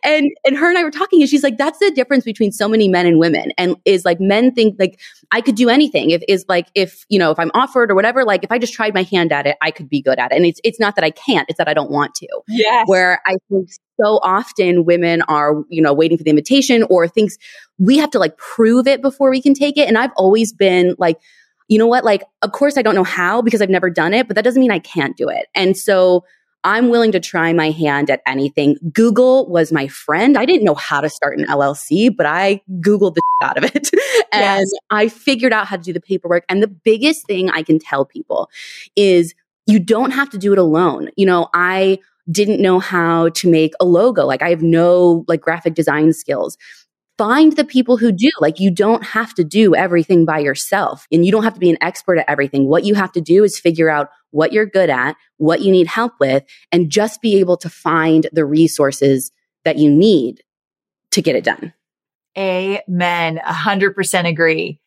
And 0.03 0.31
and 0.45 0.57
her 0.57 0.69
and 0.69 0.77
I 0.77 0.83
were 0.83 0.91
talking 0.91 1.21
and 1.23 1.31
she's 1.31 1.43
like, 1.43 1.57
that's 1.57 1.79
the 1.79 1.91
difference 1.93 2.25
between 2.25 2.51
so 2.53 2.69
many 2.69 2.89
men 2.89 3.07
and 3.07 3.19
women. 3.19 3.53
And 3.57 3.77
is 3.85 4.05
like 4.05 4.21
men 4.21 4.53
think 4.53 4.77
like 4.79 5.01
I 5.31 5.41
could 5.41 5.55
do 5.55 5.69
anything. 5.69 6.11
If 6.11 6.23
is 6.29 6.45
like 6.49 6.69
if, 6.75 7.07
you 7.09 7.19
know, 7.19 7.31
if 7.31 7.39
I'm 7.39 7.53
offered 7.55 7.91
or 7.91 7.95
whatever, 7.95 8.25
like 8.25 8.43
if 8.43 8.51
I 8.51 8.59
just 8.59 8.73
tried 8.73 8.93
my 8.93 9.05
hand 9.05 9.33
at 9.33 9.47
it, 9.47 9.57
I 9.63 9.71
could 9.71 9.89
be 9.89 10.03
good 10.03 10.19
at 10.19 10.33
it. 10.33 10.37
And 10.37 10.45
it's 10.45 10.61
it's 10.65 10.81
not 10.81 10.97
that 10.97 11.05
I 11.05 11.11
can't, 11.11 11.49
it's 11.49 11.59
that 11.59 11.69
I 11.69 11.75
don't 11.75 11.91
want 11.91 12.15
to. 12.17 12.29
Yes. 12.49 12.89
Where 12.89 13.21
I 13.27 13.37
think 13.49 13.71
so 14.01 14.19
often 14.23 14.85
women 14.85 15.23
are, 15.23 15.63
you 15.69 15.81
know, 15.81 15.93
waiting 15.93 16.19
for 16.19 16.25
the 16.25 16.31
invitation 16.31 16.85
or 16.91 17.07
things 17.07 17.39
we 17.79 17.99
have 17.99 18.11
to 18.11 18.19
like 18.19 18.37
prove 18.37 18.87
it 18.89 19.01
before 19.01 19.31
we 19.31 19.41
can 19.41 19.55
take 19.55 19.77
it. 19.77 19.87
And 19.87 19.97
I've 19.97 20.13
always 20.17 20.53
been 20.53 20.97
like 20.99 21.19
you 21.69 21.79
know 21.79 21.87
what? 21.87 22.05
Like, 22.05 22.25
of 22.43 22.53
course, 22.53 22.77
I 22.77 22.83
don't 22.83 22.95
know 22.95 23.05
how 23.05 23.43
because 23.43 23.63
I've 23.63 23.71
never 23.71 23.91
done 23.91 24.15
it, 24.15 24.27
but 24.27 24.35
that 24.35 24.43
doesn't 24.43 24.61
mean 24.61 24.71
I 24.71 24.79
can't 24.79 25.17
do 25.17 25.29
it. 25.29 25.47
And 25.55 25.77
so 25.77 26.25
I'm 26.65 26.89
willing 26.89 27.13
to 27.13 27.21
try 27.21 27.53
my 27.53 27.71
hand 27.71 28.11
at 28.11 28.21
anything. 28.27 28.77
Google 28.93 29.49
was 29.49 29.71
my 29.71 29.87
friend. 29.87 30.37
I 30.37 30.45
didn't 30.45 30.65
know 30.65 30.75
how 30.75 31.01
to 31.01 31.09
start 31.09 31.39
an 31.39 31.47
LLC, 31.47 32.15
but 32.15 32.27
I 32.27 32.63
Googled 32.81 33.15
the 33.15 33.23
out 33.43 33.57
of 33.57 33.65
it 33.65 33.91
and 34.33 34.61
yes. 34.61 34.71
I 34.91 35.09
figured 35.09 35.53
out 35.53 35.67
how 35.67 35.77
to 35.77 35.83
do 35.83 35.93
the 35.93 36.01
paperwork. 36.01 36.45
And 36.49 36.63
the 36.63 36.69
biggest 36.69 37.27
thing 37.27 37.51
I 37.51 37.63
can 37.63 37.79
tell 37.79 38.05
people 38.05 38.51
is 38.97 39.35
you 39.67 39.79
don't 39.79 40.11
have 40.11 40.31
to 40.31 40.39
do 40.39 40.53
it 40.53 40.59
alone. 40.59 41.11
You 41.17 41.27
know, 41.27 41.49
I 41.55 41.99
didn't 42.31 42.61
know 42.61 42.79
how 42.79 43.29
to 43.31 43.49
make 43.49 43.73
a 43.81 43.85
logo. 43.85 44.27
Like 44.27 44.43
I 44.43 44.51
have 44.51 44.63
no 44.63 45.25
like 45.29 45.41
graphic 45.41 45.75
design 45.75 46.13
skills 46.13 46.59
find 47.19 47.57
the 47.57 47.65
people 47.65 47.97
who 47.97 48.13
do. 48.13 48.31
Like 48.41 48.61
you 48.61 48.71
don't 48.71 49.05
have 49.05 49.35
to 49.35 49.45
do 49.45 49.75
everything 49.75 50.25
by 50.25 50.39
yourself 50.39 51.07
and 51.13 51.27
you 51.27 51.33
don't 51.33 51.43
have 51.43 51.55
to 51.55 51.61
be 51.61 51.69
an 51.69 51.79
expert 51.83 52.19
at 52.19 52.25
everything. 52.29 52.69
What 52.69 52.85
you 52.85 52.95
have 52.95 53.13
to 53.13 53.21
do 53.21 53.45
is 53.45 53.59
figure 53.59 53.91
out 53.91 54.09
what 54.31 54.53
you're 54.53 54.67
good 54.67 54.89
at, 54.89 55.17
what 55.37 55.61
you 55.61 55.73
need 55.73 55.89
help 55.89 56.15
with, 56.21 56.45
and 56.71 56.91
just 56.91 57.21
be 57.21 57.41
able 57.41 57.57
to 57.59 57.69
find 57.69 58.29
the 58.33 58.45
resources 58.45 59.33
that 59.65 59.77
you 59.77 59.91
need 59.91 60.43
to 61.11 61.21
get 61.21 61.37
it 61.37 61.45
done. 61.45 61.75
Amen. 62.39 63.39
A 63.39 63.53
hundred 63.53 63.95
percent 63.95 64.29
agree. 64.29 64.81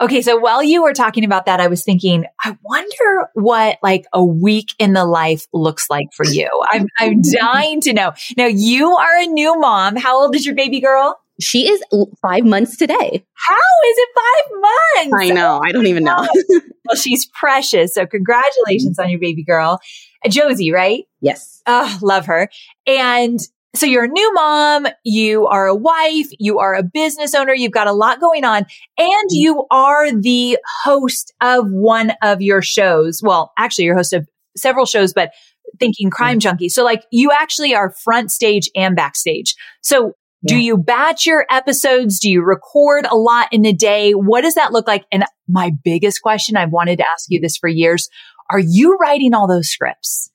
Okay. 0.00 0.22
So 0.22 0.36
while 0.38 0.62
you 0.62 0.82
were 0.82 0.94
talking 0.94 1.24
about 1.24 1.46
that, 1.46 1.60
I 1.60 1.66
was 1.66 1.84
thinking, 1.84 2.24
I 2.42 2.56
wonder 2.62 3.28
what 3.34 3.78
like 3.82 4.06
a 4.12 4.24
week 4.24 4.70
in 4.78 4.94
the 4.94 5.04
life 5.04 5.46
looks 5.52 5.90
like 5.90 6.06
for 6.14 6.24
you. 6.24 6.48
I'm, 6.70 6.86
I'm 6.98 7.20
dying 7.40 7.80
to 7.82 7.92
know. 7.92 8.12
Now 8.36 8.46
you 8.46 8.96
are 8.96 9.20
a 9.20 9.26
new 9.26 9.58
mom. 9.58 9.96
How 9.96 10.22
old 10.22 10.34
is 10.34 10.46
your 10.46 10.54
baby 10.54 10.80
girl? 10.80 11.18
She 11.42 11.68
is 11.68 11.82
five 12.20 12.44
months 12.44 12.76
today. 12.76 13.24
How 13.34 13.88
is 13.88 13.96
it 13.98 14.08
five 14.14 14.60
months? 14.60 15.30
I 15.30 15.34
know. 15.34 15.60
I 15.64 15.72
don't 15.72 15.86
even 15.86 16.04
know. 16.04 16.26
well, 16.84 16.96
she's 16.96 17.26
precious. 17.26 17.94
So 17.94 18.06
congratulations 18.06 18.98
on 18.98 19.10
your 19.10 19.20
baby 19.20 19.44
girl. 19.44 19.80
Uh, 20.24 20.28
Josie, 20.28 20.72
right? 20.72 21.04
Yes. 21.20 21.62
Oh, 21.66 21.98
love 22.02 22.26
her. 22.26 22.48
And 22.86 23.40
so 23.74 23.86
you're 23.86 24.04
a 24.04 24.08
new 24.08 24.34
mom, 24.34 24.86
you 25.02 25.46
are 25.46 25.66
a 25.66 25.74
wife, 25.74 26.26
you 26.38 26.58
are 26.58 26.74
a 26.74 26.82
business 26.82 27.34
owner, 27.34 27.54
you've 27.54 27.72
got 27.72 27.86
a 27.86 27.92
lot 27.92 28.20
going 28.20 28.44
on, 28.44 28.66
and 28.98 29.08
mm-hmm. 29.08 29.30
you 29.30 29.66
are 29.70 30.12
the 30.12 30.58
host 30.84 31.32
of 31.40 31.70
one 31.70 32.12
of 32.22 32.42
your 32.42 32.60
shows. 32.60 33.22
Well, 33.22 33.52
actually, 33.58 33.86
you're 33.86 33.96
host 33.96 34.12
of 34.12 34.28
several 34.56 34.84
shows, 34.84 35.14
but 35.14 35.32
thinking 35.78 36.10
crime 36.10 36.34
mm-hmm. 36.34 36.40
junkie. 36.40 36.68
So 36.68 36.84
like 36.84 37.04
you 37.10 37.30
actually 37.32 37.74
are 37.74 37.90
front 37.90 38.30
stage 38.30 38.70
and 38.76 38.94
backstage. 38.94 39.54
So 39.80 40.14
do 40.44 40.56
you 40.56 40.76
batch 40.76 41.26
your 41.26 41.46
episodes? 41.50 42.18
Do 42.18 42.30
you 42.30 42.42
record 42.42 43.06
a 43.08 43.16
lot 43.16 43.48
in 43.52 43.64
a 43.64 43.72
day? 43.72 44.12
What 44.12 44.42
does 44.42 44.54
that 44.54 44.72
look 44.72 44.88
like? 44.88 45.04
And 45.12 45.24
my 45.48 45.72
biggest 45.84 46.20
question, 46.20 46.56
I've 46.56 46.72
wanted 46.72 46.96
to 46.96 47.04
ask 47.12 47.26
you 47.28 47.40
this 47.40 47.56
for 47.56 47.68
years. 47.68 48.08
Are 48.50 48.58
you 48.58 48.96
writing 48.96 49.34
all 49.34 49.46
those 49.46 49.68
scripts? 49.68 50.31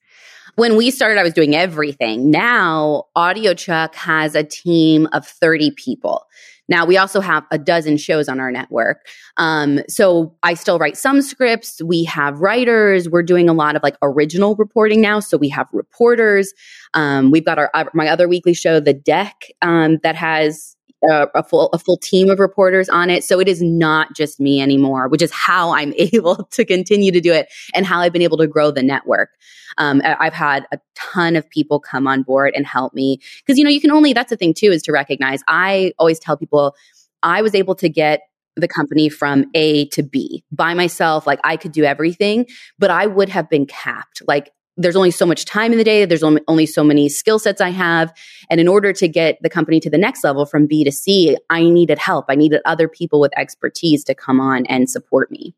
When 0.57 0.75
we 0.75 0.89
started, 0.89 1.19
I 1.19 1.23
was 1.23 1.33
doing 1.33 1.55
everything. 1.55 2.31
Now, 2.31 3.03
audiochuck 3.15 3.93
has 3.93 4.33
a 4.33 4.43
team 4.43 5.07
of 5.13 5.25
30 5.25 5.69
people. 5.77 6.25
Now 6.67 6.83
we 6.83 6.97
also 6.97 7.21
have 7.21 7.45
a 7.51 7.59
dozen 7.59 7.97
shows 7.97 8.27
on 8.27 8.39
our 8.39 8.51
network. 8.51 9.05
Um, 9.37 9.81
so 9.87 10.35
I 10.41 10.55
still 10.55 10.79
write 10.79 10.97
some 10.97 11.21
scripts. 11.21 11.79
We 11.83 12.03
have 12.05 12.39
writers. 12.39 13.07
We're 13.07 13.21
doing 13.21 13.49
a 13.49 13.53
lot 13.53 13.75
of 13.75 13.83
like 13.83 13.97
original 14.01 14.55
reporting 14.55 14.99
now. 14.99 15.19
So 15.19 15.37
we 15.37 15.49
have 15.49 15.67
reporters. 15.73 16.51
Um, 16.95 17.29
we've 17.29 17.45
got 17.45 17.59
our, 17.59 17.71
my 17.93 18.07
other 18.09 18.27
weekly 18.27 18.55
show, 18.55 18.79
The 18.79 18.93
Deck, 18.93 19.51
um, 19.61 19.99
that 20.01 20.15
has 20.15 20.75
a, 21.03 21.27
a, 21.35 21.43
full 21.43 21.67
a 21.73 21.79
full 21.79 21.97
team 21.97 22.29
of 22.29 22.39
reporters 22.39 22.89
on 22.89 23.09
it. 23.09 23.23
So 23.23 23.39
it 23.39 23.47
is 23.47 23.61
not 23.61 24.15
just 24.15 24.39
me 24.39 24.61
anymore, 24.61 25.07
which 25.07 25.21
is 25.21 25.31
how 25.31 25.71
I'm 25.71 25.93
able 25.97 26.45
to 26.51 26.65
continue 26.65 27.11
to 27.11 27.21
do 27.21 27.33
it 27.33 27.49
and 27.73 27.85
how 27.85 27.99
I've 27.99 28.13
been 28.13 28.21
able 28.21 28.37
to 28.37 28.47
grow 28.47 28.71
the 28.71 28.83
network. 28.83 29.29
Um, 29.77 30.01
I've 30.03 30.33
had 30.33 30.65
a 30.71 30.79
ton 30.95 31.35
of 31.35 31.47
people 31.49 31.79
come 31.79 32.07
on 32.07 32.23
board 32.23 32.53
and 32.55 32.65
help 32.65 32.93
me 32.93 33.19
because 33.37 33.57
you 33.57 33.63
know 33.63 33.69
you 33.69 33.81
can 33.81 33.91
only 33.91 34.13
that's 34.13 34.29
the 34.29 34.37
thing 34.37 34.53
too 34.53 34.71
is 34.71 34.81
to 34.83 34.91
recognize. 34.91 35.41
I 35.47 35.93
always 35.99 36.19
tell 36.19 36.37
people 36.37 36.75
I 37.23 37.41
was 37.41 37.53
able 37.53 37.75
to 37.75 37.89
get 37.89 38.21
the 38.55 38.67
company 38.67 39.07
from 39.07 39.45
A 39.53 39.87
to 39.89 40.01
B 40.01 40.43
by 40.51 40.73
myself. 40.73 41.27
Like 41.27 41.39
I 41.43 41.57
could 41.57 41.71
do 41.71 41.83
everything, 41.83 42.47
but 42.79 42.89
I 42.89 43.05
would 43.05 43.29
have 43.29 43.49
been 43.49 43.67
capped. 43.67 44.23
Like 44.27 44.51
there's 44.77 44.95
only 44.95 45.11
so 45.11 45.25
much 45.25 45.45
time 45.45 45.71
in 45.71 45.77
the 45.77 45.83
day. 45.83 46.05
There's 46.05 46.23
only 46.23 46.65
so 46.65 46.83
many 46.83 47.09
skill 47.09 47.39
sets 47.39 47.59
I 47.59 47.69
have. 47.69 48.13
And 48.49 48.61
in 48.61 48.67
order 48.67 48.93
to 48.93 49.07
get 49.07 49.39
the 49.41 49.49
company 49.49 49.79
to 49.79 49.89
the 49.89 49.97
next 49.97 50.23
level 50.23 50.45
from 50.45 50.67
B 50.67 50.83
to 50.83 50.91
C, 50.91 51.35
I 51.49 51.63
needed 51.63 51.97
help. 51.97 52.25
I 52.29 52.35
needed 52.35 52.61
other 52.63 52.87
people 52.87 53.19
with 53.19 53.37
expertise 53.37 54.03
to 54.05 54.15
come 54.15 54.39
on 54.39 54.65
and 54.67 54.89
support 54.89 55.31
me. 55.31 55.55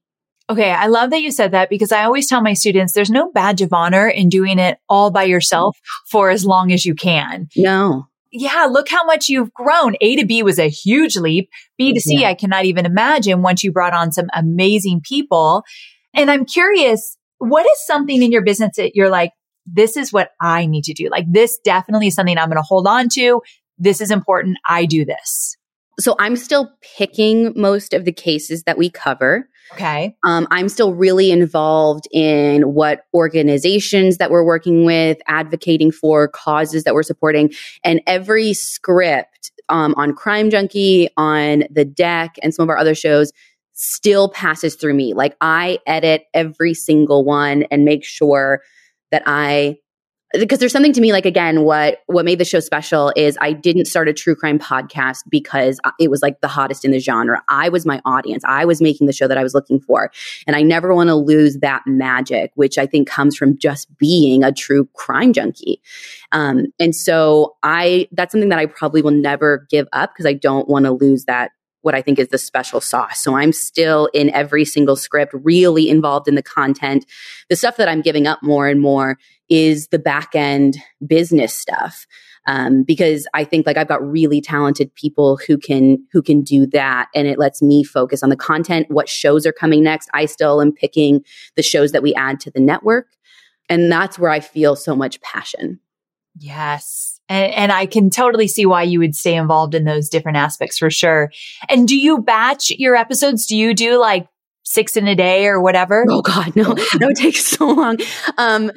Okay. 0.49 0.71
I 0.71 0.87
love 0.87 1.11
that 1.11 1.21
you 1.21 1.31
said 1.31 1.51
that 1.51 1.69
because 1.69 1.91
I 1.91 2.05
always 2.05 2.27
tell 2.27 2.41
my 2.41 2.53
students 2.53 2.93
there's 2.93 3.11
no 3.11 3.31
badge 3.31 3.61
of 3.61 3.71
honor 3.71 4.07
in 4.07 4.29
doing 4.29 4.57
it 4.57 4.79
all 4.89 5.11
by 5.11 5.25
yourself 5.25 5.77
for 6.09 6.31
as 6.31 6.43
long 6.43 6.71
as 6.71 6.85
you 6.85 6.95
can. 6.95 7.49
No. 7.55 8.07
Yeah. 8.31 8.67
Look 8.71 8.89
how 8.89 9.03
much 9.05 9.29
you've 9.29 9.53
grown. 9.53 9.95
A 10.01 10.15
to 10.15 10.25
B 10.25 10.41
was 10.41 10.57
a 10.57 10.69
huge 10.69 11.17
leap. 11.17 11.49
B 11.77 11.93
to 11.93 11.99
C, 11.99 12.21
yeah. 12.21 12.29
I 12.29 12.33
cannot 12.33 12.65
even 12.65 12.87
imagine 12.87 13.43
once 13.43 13.63
you 13.63 13.71
brought 13.71 13.93
on 13.93 14.11
some 14.11 14.27
amazing 14.33 15.01
people. 15.03 15.63
And 16.15 16.31
I'm 16.31 16.45
curious, 16.45 17.15
what 17.39 17.65
is 17.65 17.85
something 17.85 18.21
in 18.21 18.31
your 18.31 18.43
business 18.43 18.75
that 18.77 18.95
you're 18.95 19.09
like, 19.09 19.31
this 19.65 19.97
is 19.97 20.13
what 20.13 20.31
I 20.41 20.65
need 20.65 20.83
to 20.85 20.93
do? 20.93 21.09
Like 21.09 21.25
this 21.29 21.57
definitely 21.63 22.07
is 22.07 22.15
something 22.15 22.37
I'm 22.37 22.49
going 22.49 22.57
to 22.57 22.61
hold 22.61 22.87
on 22.87 23.09
to. 23.15 23.41
This 23.77 24.01
is 24.01 24.11
important. 24.11 24.57
I 24.67 24.85
do 24.85 25.05
this. 25.05 25.57
So 25.99 26.15
I'm 26.17 26.35
still 26.35 26.71
picking 26.97 27.53
most 27.55 27.93
of 27.93 28.05
the 28.05 28.11
cases 28.11 28.63
that 28.63 28.77
we 28.77 28.89
cover. 28.89 29.49
Okay. 29.73 30.15
Um, 30.23 30.47
I'm 30.49 30.69
still 30.69 30.93
really 30.93 31.29
involved 31.29 32.07
in 32.11 32.73
what 32.73 33.03
organizations 33.13 34.17
that 34.17 34.31
we're 34.31 34.45
working 34.45 34.85
with, 34.85 35.19
advocating 35.27 35.91
for 35.91 36.27
causes 36.27 36.85
that 36.85 36.93
we're 36.93 37.03
supporting, 37.03 37.53
and 37.83 38.01
every 38.07 38.53
script 38.53 39.51
um, 39.67 39.93
on 39.95 40.15
Crime 40.15 40.49
Junkie, 40.49 41.09
on 41.17 41.65
the 41.69 41.85
deck, 41.85 42.35
and 42.41 42.53
some 42.53 42.63
of 42.63 42.69
our 42.69 42.77
other 42.77 42.95
shows 42.95 43.31
still 43.81 44.27
passes 44.27 44.75
through 44.75 44.93
me. 44.93 45.13
Like 45.13 45.37
I 45.39 45.79
edit 45.87 46.25
every 46.33 46.73
single 46.73 47.23
one 47.23 47.63
and 47.71 47.85
make 47.85 48.03
sure 48.03 48.61
that 49.09 49.23
I 49.25 49.77
because 50.33 50.59
there's 50.59 50.71
something 50.71 50.93
to 50.93 51.01
me 51.01 51.11
like 51.11 51.25
again 51.25 51.63
what 51.63 51.99
what 52.05 52.23
made 52.23 52.39
the 52.39 52.45
show 52.45 52.59
special 52.59 53.11
is 53.15 53.35
i 53.41 53.51
didn't 53.51 53.85
start 53.85 54.07
a 54.07 54.13
true 54.13 54.35
crime 54.35 54.59
podcast 54.59 55.23
because 55.27 55.79
it 55.99 56.11
was 56.11 56.21
like 56.21 56.39
the 56.41 56.47
hottest 56.47 56.85
in 56.85 56.91
the 56.91 56.99
genre. 56.99 57.41
I 57.49 57.69
was 57.69 57.83
my 57.83 57.99
audience. 58.05 58.43
I 58.45 58.63
was 58.63 58.79
making 58.79 59.07
the 59.07 59.13
show 59.13 59.27
that 59.27 59.39
i 59.39 59.43
was 59.43 59.55
looking 59.55 59.79
for. 59.79 60.11
And 60.45 60.55
i 60.55 60.61
never 60.61 60.93
want 60.93 61.07
to 61.07 61.15
lose 61.15 61.57
that 61.61 61.81
magic 61.87 62.51
which 62.53 62.77
i 62.77 62.85
think 62.85 63.07
comes 63.07 63.35
from 63.35 63.57
just 63.57 63.87
being 63.97 64.43
a 64.43 64.51
true 64.51 64.87
crime 64.93 65.33
junkie. 65.33 65.81
Um, 66.31 66.67
and 66.79 66.95
so 66.95 67.55
i 67.63 68.07
that's 68.11 68.31
something 68.31 68.49
that 68.49 68.59
i 68.59 68.67
probably 68.67 69.01
will 69.01 69.09
never 69.09 69.65
give 69.71 69.87
up 69.93 70.11
because 70.13 70.27
i 70.27 70.33
don't 70.33 70.69
want 70.69 70.85
to 70.85 70.91
lose 70.91 71.25
that 71.25 71.53
what 71.81 71.95
I 71.95 72.01
think 72.01 72.19
is 72.19 72.29
the 72.29 72.37
special 72.37 72.81
sauce. 72.81 73.19
So 73.19 73.35
I'm 73.35 73.53
still 73.53 74.09
in 74.13 74.29
every 74.31 74.65
single 74.65 74.95
script, 74.95 75.33
really 75.33 75.89
involved 75.89 76.27
in 76.27 76.35
the 76.35 76.43
content. 76.43 77.05
The 77.49 77.55
stuff 77.55 77.77
that 77.77 77.87
I'm 77.87 78.01
giving 78.01 78.27
up 78.27 78.39
more 78.41 78.67
and 78.67 78.81
more 78.81 79.17
is 79.49 79.87
the 79.87 79.99
back 79.99 80.35
end 80.35 80.77
business 81.05 81.53
stuff. 81.53 82.05
Um, 82.47 82.83
because 82.83 83.27
I 83.33 83.43
think 83.43 83.67
like 83.67 83.77
I've 83.77 83.87
got 83.87 84.01
really 84.01 84.41
talented 84.41 84.93
people 84.95 85.37
who 85.45 85.57
can 85.57 86.03
who 86.11 86.21
can 86.21 86.41
do 86.41 86.65
that, 86.67 87.09
and 87.13 87.27
it 87.27 87.37
lets 87.37 87.61
me 87.61 87.83
focus 87.83 88.23
on 88.23 88.29
the 88.29 88.35
content. 88.35 88.89
What 88.89 89.07
shows 89.07 89.45
are 89.45 89.51
coming 89.51 89.83
next? 89.83 90.09
I 90.13 90.25
still 90.25 90.61
am 90.61 90.71
picking 90.71 91.23
the 91.55 91.61
shows 91.61 91.91
that 91.91 92.01
we 92.01 92.15
add 92.15 92.39
to 92.41 92.51
the 92.51 92.61
network, 92.61 93.07
and 93.67 93.91
that's 93.91 94.17
where 94.17 94.31
I 94.31 94.39
feel 94.39 94.75
so 94.75 94.95
much 94.95 95.21
passion. 95.21 95.79
Yes. 96.35 97.18
And, 97.29 97.53
and 97.53 97.71
I 97.71 97.85
can 97.85 98.09
totally 98.09 98.47
see 98.47 98.65
why 98.65 98.83
you 98.83 98.99
would 98.99 99.15
stay 99.15 99.35
involved 99.35 99.75
in 99.75 99.85
those 99.85 100.09
different 100.09 100.37
aspects 100.37 100.77
for 100.77 100.89
sure. 100.89 101.31
And 101.69 101.87
do 101.87 101.95
you 101.95 102.19
batch 102.21 102.71
your 102.71 102.95
episodes? 102.95 103.45
Do 103.45 103.55
you 103.55 103.73
do 103.73 103.99
like 103.99 104.27
six 104.63 104.97
in 104.97 105.07
a 105.07 105.15
day 105.15 105.47
or 105.47 105.61
whatever? 105.61 106.05
Oh 106.09 106.21
God, 106.21 106.55
no, 106.55 106.73
that 106.73 107.01
would 107.01 107.15
take 107.15 107.37
so 107.37 107.67
long. 107.67 107.97
Um, 108.37 108.71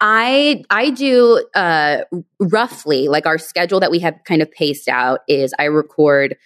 I 0.00 0.62
I 0.70 0.90
do 0.90 1.44
uh, 1.54 1.98
roughly 2.38 3.08
like 3.08 3.26
our 3.26 3.38
schedule 3.38 3.80
that 3.80 3.90
we 3.90 3.98
have 3.98 4.14
kind 4.24 4.42
of 4.42 4.50
paced 4.50 4.88
out 4.88 5.20
is 5.28 5.52
I 5.58 5.64
record 5.64 6.36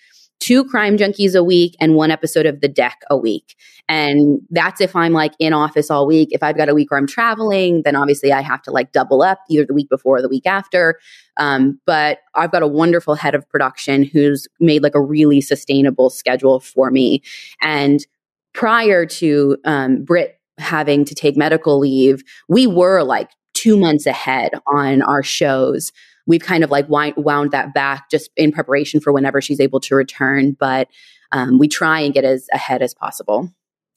two 0.43 0.65
crime 0.65 0.97
junkies 0.97 1.37
a 1.37 1.45
week 1.45 1.77
and 1.81 1.95
one 1.95 2.11
episode 2.11 2.47
of 2.47 2.61
the 2.61 2.69
deck 2.69 3.03
a 3.09 3.17
week. 3.17 3.55
And 3.89 4.41
that's 4.51 4.81
if 4.81 4.97
I'm 4.97 5.13
like 5.13 5.35
in 5.39 5.53
office 5.53 5.89
all 5.89 6.05
week. 6.05 6.31
If 6.33 6.43
I've 6.43 6.57
got 6.57 6.69
a 6.69 6.75
week 6.75 6.91
where 6.91 6.99
I'm 6.99 7.07
traveling, 7.07 7.83
then 7.85 7.95
obviously 7.95 8.33
I 8.33 8.41
have 8.41 8.61
to 8.63 8.73
like 8.73 8.91
double 8.91 9.23
up 9.23 9.39
either 9.49 9.65
the 9.65 9.73
week 9.73 9.89
before 9.89 10.17
or 10.17 10.23
the 10.23 10.29
week 10.29 10.45
after. 10.45 10.99
Um, 11.37 11.81
but 11.87 12.19
I've 12.35 12.51
got 12.51 12.65
a 12.65 12.67
wonderful 12.67 13.15
head 13.15 13.37
of 13.37 13.49
production 13.49 14.03
who's 14.03 14.49
made 14.59 14.83
like 14.83 14.97
a 14.97 15.01
really 15.01 15.41
sustainable 15.41 16.11
schedule 16.11 16.59
for 16.59 16.91
me. 16.91 17.23
And 17.61 18.05
prior 18.53 19.07
to 19.07 19.57
um, 19.65 20.03
Britt 20.03 20.41
having 20.59 21.05
to 21.05 21.15
take 21.15 21.37
medical 21.37 21.79
leave, 21.79 22.25
we 22.49 22.67
were 22.67 23.05
like 23.05 23.31
two 23.55 23.77
months 23.77 24.07
ahead 24.07 24.51
on 24.67 25.03
our 25.03 25.23
shows. 25.23 25.93
We've 26.27 26.41
kind 26.41 26.65
of 26.65 26.71
like 26.71 26.87
wound 26.89 27.51
that 27.51 27.75
back 27.75 28.11
just 28.11 28.31
in 28.37 28.53
preparation 28.53 29.01
for 29.01 29.13
whenever 29.13 29.41
she's 29.41 29.61
able 29.61 29.81
to 29.81 29.95
return. 29.95 30.57
But 30.59 30.89
um, 31.33 31.59
we 31.59 31.69
try 31.69 32.01
and 32.01 32.15
get 32.15 32.25
as 32.25 32.47
ahead 32.53 32.83
as 32.83 32.95
possible. 32.95 33.53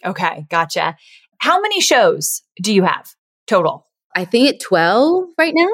Okay, 0.05 0.45
gotcha. 0.49 0.95
How 1.39 1.61
many 1.61 1.81
shows 1.81 2.41
do 2.61 2.73
you 2.73 2.83
have 2.83 3.13
total? 3.47 3.85
I 4.15 4.25
think 4.25 4.49
at 4.49 4.59
12 4.59 5.25
right 5.37 5.53
now. 5.55 5.69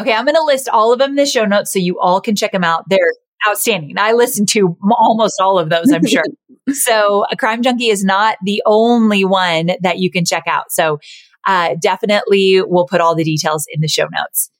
Okay, 0.00 0.12
I'm 0.12 0.24
going 0.24 0.36
to 0.36 0.42
list 0.42 0.68
all 0.68 0.92
of 0.92 0.98
them 0.98 1.10
in 1.10 1.16
the 1.16 1.26
show 1.26 1.44
notes 1.44 1.72
so 1.72 1.78
you 1.78 2.00
all 2.00 2.20
can 2.20 2.34
check 2.34 2.52
them 2.52 2.64
out. 2.64 2.88
They're 2.88 3.12
outstanding. 3.46 3.98
I 3.98 4.12
listen 4.12 4.46
to 4.46 4.76
almost 4.90 5.34
all 5.40 5.58
of 5.58 5.68
those, 5.68 5.92
I'm 5.92 6.06
sure. 6.06 6.24
so, 6.72 7.26
a 7.30 7.36
crime 7.36 7.62
junkie 7.62 7.88
is 7.88 8.04
not 8.04 8.38
the 8.42 8.62
only 8.64 9.24
one 9.24 9.72
that 9.82 9.98
you 9.98 10.10
can 10.10 10.24
check 10.24 10.44
out. 10.46 10.72
So, 10.72 10.98
uh, 11.46 11.74
definitely 11.80 12.62
we'll 12.62 12.86
put 12.86 13.00
all 13.00 13.14
the 13.14 13.24
details 13.24 13.66
in 13.70 13.80
the 13.80 13.88
show 13.88 14.06
notes. 14.10 14.50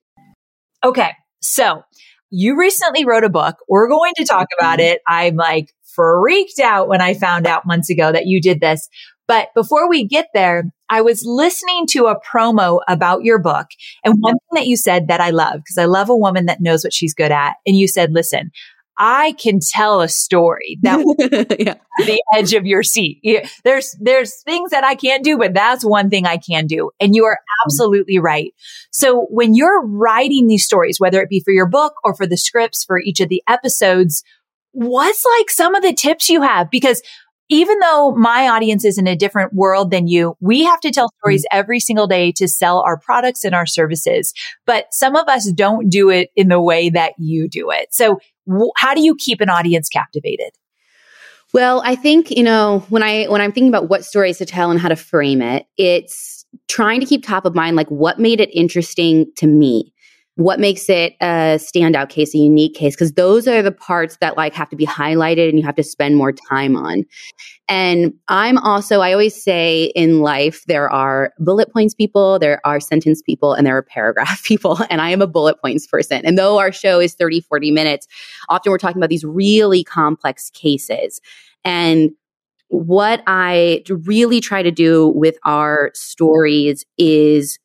Okay. 0.84 1.12
So 1.42 1.82
you 2.30 2.58
recently 2.58 3.04
wrote 3.04 3.24
a 3.24 3.28
book. 3.28 3.56
We're 3.68 3.88
going 3.88 4.14
to 4.16 4.24
talk 4.24 4.48
about 4.58 4.80
it. 4.80 5.02
I'm 5.06 5.36
like 5.36 5.74
freaked 5.94 6.60
out 6.60 6.88
when 6.88 7.02
I 7.02 7.14
found 7.14 7.46
out 7.46 7.66
months 7.66 7.90
ago 7.90 8.10
that 8.10 8.26
you 8.26 8.40
did 8.40 8.60
this. 8.60 8.88
But 9.28 9.48
before 9.54 9.88
we 9.88 10.06
get 10.06 10.28
there, 10.34 10.64
I 10.88 11.02
was 11.02 11.24
listening 11.24 11.86
to 11.88 12.06
a 12.06 12.20
promo 12.20 12.80
about 12.88 13.24
your 13.24 13.38
book. 13.38 13.66
And 14.04 14.14
one 14.18 14.34
thing 14.34 14.60
that 14.60 14.66
you 14.66 14.76
said 14.76 15.08
that 15.08 15.20
I 15.20 15.30
love, 15.30 15.56
because 15.56 15.78
I 15.78 15.84
love 15.84 16.10
a 16.10 16.16
woman 16.16 16.46
that 16.46 16.60
knows 16.60 16.84
what 16.84 16.92
she's 16.92 17.14
good 17.14 17.30
at. 17.30 17.54
And 17.66 17.76
you 17.76 17.88
said, 17.88 18.12
listen, 18.12 18.50
I 19.04 19.32
can 19.32 19.58
tell 19.60 20.00
a 20.00 20.08
story 20.08 20.78
that 20.82 21.00
yeah. 21.58 21.74
the 21.98 22.22
edge 22.36 22.54
of 22.54 22.66
your 22.66 22.84
seat. 22.84 23.18
There's 23.64 23.96
there's 24.00 24.40
things 24.44 24.70
that 24.70 24.84
I 24.84 24.94
can't 24.94 25.24
do, 25.24 25.36
but 25.36 25.54
that's 25.54 25.84
one 25.84 26.08
thing 26.08 26.24
I 26.24 26.36
can 26.36 26.68
do. 26.68 26.92
And 27.00 27.12
you 27.12 27.24
are 27.24 27.34
mm-hmm. 27.34 27.66
absolutely 27.66 28.20
right. 28.20 28.54
So 28.92 29.26
when 29.28 29.56
you're 29.56 29.84
writing 29.84 30.46
these 30.46 30.64
stories, 30.64 31.00
whether 31.00 31.20
it 31.20 31.28
be 31.28 31.40
for 31.40 31.50
your 31.50 31.66
book 31.66 31.94
or 32.04 32.14
for 32.14 32.28
the 32.28 32.36
scripts 32.36 32.84
for 32.84 33.00
each 33.00 33.18
of 33.18 33.28
the 33.28 33.42
episodes, 33.48 34.22
what's 34.70 35.24
like 35.36 35.50
some 35.50 35.74
of 35.74 35.82
the 35.82 35.94
tips 35.94 36.28
you 36.28 36.42
have? 36.42 36.70
Because 36.70 37.02
even 37.48 37.80
though 37.80 38.12
my 38.12 38.48
audience 38.48 38.84
is 38.84 38.98
in 38.98 39.06
a 39.06 39.16
different 39.16 39.52
world 39.52 39.90
than 39.90 40.06
you, 40.06 40.36
we 40.40 40.62
have 40.62 40.80
to 40.80 40.92
tell 40.92 41.10
stories 41.18 41.42
mm-hmm. 41.42 41.58
every 41.58 41.80
single 41.80 42.06
day 42.06 42.30
to 42.32 42.46
sell 42.46 42.80
our 42.80 42.98
products 42.98 43.42
and 43.42 43.52
our 43.52 43.66
services. 43.66 44.32
But 44.64 44.86
some 44.92 45.16
of 45.16 45.26
us 45.26 45.50
don't 45.50 45.90
do 45.90 46.08
it 46.08 46.30
in 46.36 46.48
the 46.48 46.62
way 46.62 46.88
that 46.90 47.14
you 47.18 47.48
do 47.48 47.70
it. 47.70 47.92
So 47.92 48.20
how 48.76 48.94
do 48.94 49.02
you 49.02 49.16
keep 49.16 49.40
an 49.40 49.48
audience 49.48 49.88
captivated? 49.88 50.50
Well, 51.52 51.82
I 51.84 51.96
think, 51.96 52.30
you 52.30 52.42
know, 52.42 52.84
when 52.88 53.02
I 53.02 53.26
when 53.26 53.40
I'm 53.40 53.52
thinking 53.52 53.68
about 53.68 53.88
what 53.88 54.04
stories 54.04 54.38
to 54.38 54.46
tell 54.46 54.70
and 54.70 54.80
how 54.80 54.88
to 54.88 54.96
frame 54.96 55.42
it, 55.42 55.66
it's 55.76 56.46
trying 56.68 57.00
to 57.00 57.06
keep 57.06 57.24
top 57.24 57.44
of 57.44 57.54
mind 57.54 57.76
like 57.76 57.88
what 57.90 58.18
made 58.18 58.40
it 58.40 58.50
interesting 58.54 59.30
to 59.36 59.46
me 59.46 59.91
what 60.36 60.58
makes 60.58 60.88
it 60.88 61.14
a 61.20 61.58
standout 61.58 62.08
case, 62.08 62.34
a 62.34 62.38
unique 62.38 62.74
case, 62.74 62.94
because 62.94 63.12
those 63.12 63.46
are 63.46 63.60
the 63.60 63.72
parts 63.72 64.16
that 64.20 64.36
like 64.36 64.54
have 64.54 64.68
to 64.70 64.76
be 64.76 64.86
highlighted 64.86 65.50
and 65.50 65.58
you 65.58 65.64
have 65.64 65.74
to 65.74 65.82
spend 65.82 66.16
more 66.16 66.32
time 66.32 66.74
on. 66.74 67.04
And 67.68 68.14
I'm 68.28 68.56
also, 68.58 69.00
I 69.00 69.12
always 69.12 69.40
say 69.40 69.92
in 69.94 70.20
life, 70.20 70.64
there 70.66 70.90
are 70.90 71.32
bullet 71.38 71.70
points 71.70 71.94
people, 71.94 72.38
there 72.38 72.60
are 72.64 72.80
sentence 72.80 73.20
people, 73.20 73.52
and 73.52 73.66
there 73.66 73.76
are 73.76 73.82
paragraph 73.82 74.42
people. 74.44 74.78
And 74.88 75.00
I 75.02 75.10
am 75.10 75.20
a 75.20 75.26
bullet 75.26 75.60
points 75.60 75.86
person. 75.86 76.24
And 76.24 76.38
though 76.38 76.58
our 76.58 76.72
show 76.72 76.98
is 76.98 77.14
30, 77.14 77.42
40 77.42 77.70
minutes, 77.70 78.06
often 78.48 78.70
we're 78.70 78.78
talking 78.78 78.98
about 78.98 79.10
these 79.10 79.24
really 79.24 79.84
complex 79.84 80.48
cases. 80.50 81.20
And 81.64 82.10
what 82.68 83.22
I 83.26 83.84
really 84.06 84.40
try 84.40 84.62
to 84.62 84.70
do 84.70 85.08
with 85.08 85.36
our 85.44 85.90
stories 85.94 86.86
is 86.96 87.58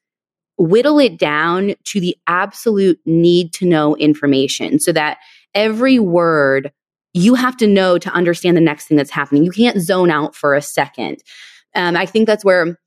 whittle 0.58 1.00
it 1.00 1.18
down 1.18 1.76
to 1.86 2.00
the 2.00 2.18
absolute 2.28 3.00
need 3.06 3.54
to 3.54 3.66
know 3.66 3.96
information 3.98 4.80
so 4.80 4.92
that 4.92 5.18
every 5.54 6.00
word 6.00 6.72
you 7.14 7.36
have 7.36 7.58
to 7.58 7.68
know 7.68 7.98
to 7.98 8.12
understand 8.12 8.56
the 8.56 8.62
next 8.62 8.86
thing 8.86 8.98
that's 8.98 9.10
happening. 9.10 9.44
You 9.44 9.52
can't 9.52 9.82
zone 9.82 10.12
out 10.12 10.36
for 10.36 10.56
a 10.56 10.62
second. 10.62 11.18
Um, 11.74 11.96
I 11.96 12.06
think 12.06 12.28
that's 12.28 12.46
where 12.46 12.78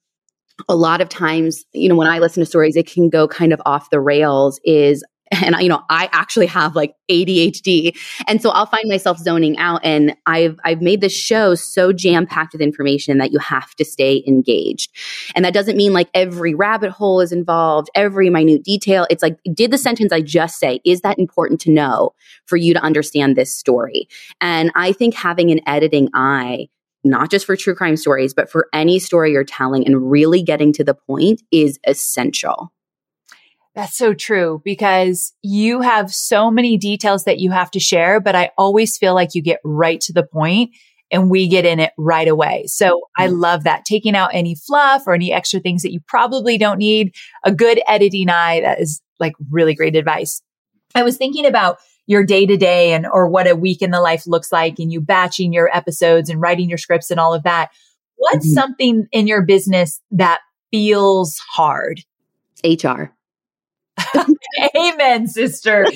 a 0.68 0.76
lot 0.76 1.00
of 1.00 1.08
times, 1.08 1.64
you 1.72 1.88
know, 1.88 1.96
when 1.96 2.08
I 2.08 2.18
listen 2.18 2.40
to 2.42 2.46
stories, 2.46 2.76
it 2.76 2.86
can 2.86 3.08
go 3.08 3.26
kind 3.26 3.52
of 3.52 3.60
off 3.66 3.90
the 3.90 4.00
rails. 4.00 4.60
Is 4.64 5.04
and 5.30 5.54
you 5.60 5.68
know 5.68 5.82
i 5.90 6.08
actually 6.12 6.46
have 6.46 6.74
like 6.74 6.94
adhd 7.10 7.96
and 8.26 8.42
so 8.42 8.50
i'll 8.50 8.66
find 8.66 8.88
myself 8.88 9.18
zoning 9.18 9.56
out 9.58 9.80
and 9.84 10.14
i've 10.26 10.58
i've 10.64 10.82
made 10.82 11.00
this 11.00 11.16
show 11.16 11.54
so 11.54 11.92
jam 11.92 12.26
packed 12.26 12.52
with 12.52 12.60
information 12.60 13.18
that 13.18 13.32
you 13.32 13.38
have 13.38 13.74
to 13.76 13.84
stay 13.84 14.22
engaged. 14.26 14.90
And 15.34 15.44
that 15.44 15.54
doesn't 15.54 15.76
mean 15.76 15.92
like 15.92 16.08
every 16.14 16.54
rabbit 16.54 16.90
hole 16.90 17.20
is 17.20 17.32
involved 17.32 17.90
every 17.94 18.30
minute 18.30 18.64
detail. 18.64 19.06
It's 19.10 19.22
like 19.22 19.38
did 19.52 19.70
the 19.70 19.78
sentence 19.78 20.12
i 20.12 20.20
just 20.20 20.58
say 20.58 20.80
is 20.84 21.00
that 21.02 21.18
important 21.18 21.60
to 21.62 21.70
know 21.70 22.12
for 22.46 22.56
you 22.56 22.74
to 22.74 22.80
understand 22.80 23.36
this 23.36 23.54
story? 23.54 24.08
And 24.40 24.70
i 24.74 24.92
think 24.92 25.14
having 25.14 25.50
an 25.50 25.60
editing 25.66 26.08
eye 26.14 26.68
not 27.02 27.30
just 27.30 27.46
for 27.46 27.56
true 27.56 27.74
crime 27.74 27.96
stories, 27.96 28.34
but 28.34 28.50
for 28.50 28.68
any 28.74 28.98
story 28.98 29.32
you're 29.32 29.42
telling 29.42 29.86
and 29.86 30.10
really 30.10 30.42
getting 30.42 30.70
to 30.74 30.84
the 30.84 30.92
point 30.92 31.42
is 31.50 31.78
essential. 31.86 32.70
That's 33.80 33.96
so 33.96 34.12
true 34.12 34.60
because 34.62 35.32
you 35.40 35.80
have 35.80 36.12
so 36.12 36.50
many 36.50 36.76
details 36.76 37.24
that 37.24 37.38
you 37.38 37.50
have 37.50 37.70
to 37.70 37.80
share, 37.80 38.20
but 38.20 38.36
I 38.36 38.50
always 38.58 38.98
feel 38.98 39.14
like 39.14 39.34
you 39.34 39.40
get 39.40 39.58
right 39.64 39.98
to 40.02 40.12
the 40.12 40.22
point 40.22 40.76
and 41.10 41.30
we 41.30 41.48
get 41.48 41.64
in 41.64 41.80
it 41.80 41.92
right 41.96 42.28
away. 42.28 42.64
So 42.66 43.00
I 43.16 43.28
mm-hmm. 43.28 43.40
love 43.40 43.64
that. 43.64 43.86
Taking 43.86 44.14
out 44.14 44.32
any 44.34 44.54
fluff 44.54 45.04
or 45.06 45.14
any 45.14 45.32
extra 45.32 45.60
things 45.60 45.80
that 45.80 45.94
you 45.94 46.00
probably 46.06 46.58
don't 46.58 46.76
need. 46.76 47.14
A 47.42 47.50
good 47.50 47.80
editing 47.88 48.28
eye. 48.28 48.60
That 48.60 48.82
is 48.82 49.00
like 49.18 49.32
really 49.50 49.74
great 49.74 49.96
advice. 49.96 50.42
I 50.94 51.02
was 51.02 51.16
thinking 51.16 51.46
about 51.46 51.78
your 52.06 52.22
day 52.22 52.44
to 52.44 52.58
day 52.58 52.92
and 52.92 53.06
or 53.06 53.30
what 53.30 53.48
a 53.48 53.56
week 53.56 53.80
in 53.80 53.92
the 53.92 54.02
life 54.02 54.26
looks 54.26 54.52
like 54.52 54.78
and 54.78 54.92
you 54.92 55.00
batching 55.00 55.54
your 55.54 55.74
episodes 55.74 56.28
and 56.28 56.38
writing 56.38 56.68
your 56.68 56.76
scripts 56.76 57.10
and 57.10 57.18
all 57.18 57.32
of 57.32 57.44
that. 57.44 57.70
What's 58.16 58.46
mm-hmm. 58.46 58.60
something 58.60 59.06
in 59.10 59.26
your 59.26 59.40
business 59.40 60.02
that 60.10 60.40
feels 60.70 61.40
hard? 61.54 62.02
HR. 62.62 63.14
Amen, 64.76 65.26
sister. 65.26 65.86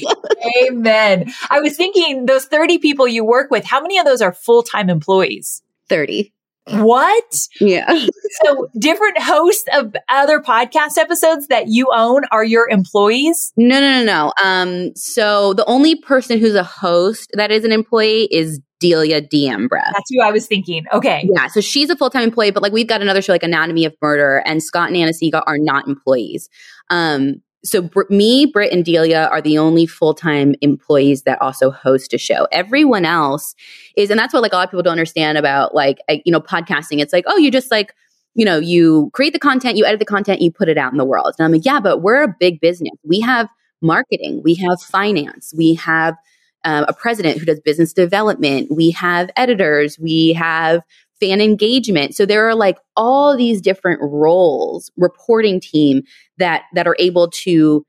Amen. 0.62 1.32
I 1.50 1.60
was 1.60 1.76
thinking 1.76 2.26
those 2.26 2.46
30 2.46 2.78
people 2.78 3.08
you 3.08 3.24
work 3.24 3.50
with, 3.50 3.64
how 3.64 3.80
many 3.80 3.98
of 3.98 4.04
those 4.04 4.20
are 4.20 4.32
full 4.32 4.62
time 4.62 4.90
employees? 4.90 5.62
30. 5.88 6.32
What? 6.68 7.48
Yeah. 7.60 8.06
So 8.42 8.68
different 8.78 9.16
hosts 9.20 9.68
of 9.74 9.94
other 10.08 10.40
podcast 10.40 10.98
episodes 10.98 11.46
that 11.48 11.68
you 11.68 11.86
own 11.94 12.22
are 12.32 12.42
your 12.42 12.68
employees? 12.68 13.52
No, 13.56 13.78
no, 13.78 14.02
no, 14.02 14.04
no. 14.04 14.32
Um, 14.42 14.96
so 14.96 15.52
the 15.54 15.64
only 15.66 15.94
person 15.94 16.38
who's 16.38 16.54
a 16.54 16.64
host 16.64 17.30
that 17.34 17.52
is 17.52 17.64
an 17.64 17.70
employee 17.70 18.28
is 18.32 18.60
Delia 18.80 19.20
D'Ambra. 19.20 19.84
That's 19.92 20.10
who 20.10 20.20
I 20.22 20.30
was 20.30 20.46
thinking. 20.46 20.84
Okay. 20.92 21.28
Yeah. 21.32 21.46
So 21.48 21.60
she's 21.60 21.90
a 21.90 21.96
full 21.96 22.10
time 22.10 22.24
employee, 22.24 22.50
but 22.50 22.62
like 22.62 22.72
we've 22.72 22.88
got 22.88 23.02
another 23.02 23.22
show 23.22 23.32
like 23.32 23.42
Anatomy 23.42 23.84
of 23.84 23.94
Murder, 24.02 24.42
and 24.44 24.62
Scott 24.62 24.88
and 24.88 24.96
Anna-Sigga 24.96 25.42
are 25.46 25.58
not 25.58 25.86
employees. 25.86 26.48
Um, 26.90 27.36
so 27.64 27.82
Br- 27.82 28.02
me, 28.10 28.46
Britt, 28.46 28.72
and 28.72 28.84
Delia 28.84 29.28
are 29.32 29.40
the 29.40 29.58
only 29.58 29.86
full 29.86 30.14
time 30.14 30.54
employees 30.60 31.22
that 31.22 31.40
also 31.40 31.70
host 31.70 32.12
a 32.12 32.18
show. 32.18 32.46
Everyone 32.52 33.04
else 33.04 33.54
is, 33.96 34.10
and 34.10 34.18
that's 34.18 34.34
what 34.34 34.42
like 34.42 34.52
a 34.52 34.56
lot 34.56 34.64
of 34.64 34.70
people 34.70 34.82
don't 34.82 34.92
understand 34.92 35.38
about 35.38 35.74
like 35.74 35.98
you 36.08 36.32
know 36.32 36.40
podcasting. 36.40 37.00
It's 37.00 37.12
like 37.12 37.24
oh, 37.26 37.36
you 37.36 37.50
just 37.50 37.70
like 37.70 37.94
you 38.34 38.44
know 38.44 38.58
you 38.58 39.10
create 39.14 39.32
the 39.32 39.38
content, 39.38 39.76
you 39.76 39.84
edit 39.84 39.98
the 39.98 40.04
content, 40.04 40.40
you 40.40 40.52
put 40.52 40.68
it 40.68 40.78
out 40.78 40.92
in 40.92 40.98
the 40.98 41.04
world. 41.04 41.34
And 41.38 41.44
I'm 41.44 41.52
like 41.52 41.64
yeah, 41.64 41.80
but 41.80 42.02
we're 42.02 42.22
a 42.22 42.36
big 42.38 42.60
business. 42.60 42.92
We 43.02 43.20
have 43.20 43.48
marketing, 43.80 44.42
we 44.44 44.54
have 44.54 44.80
finance, 44.80 45.52
we 45.56 45.74
have 45.74 46.16
um, 46.64 46.84
a 46.88 46.94
president 46.94 47.38
who 47.38 47.44
does 47.44 47.60
business 47.60 47.92
development, 47.92 48.70
we 48.70 48.90
have 48.90 49.30
editors, 49.36 49.98
we 49.98 50.32
have 50.32 50.82
fan 51.20 51.40
engagement. 51.40 52.14
So 52.14 52.26
there 52.26 52.48
are 52.48 52.54
like 52.54 52.78
all 52.96 53.36
these 53.36 53.60
different 53.60 54.00
roles, 54.02 54.90
reporting 54.96 55.60
team 55.60 56.02
that 56.38 56.62
that 56.74 56.86
are 56.86 56.96
able 56.98 57.30
to 57.30 57.84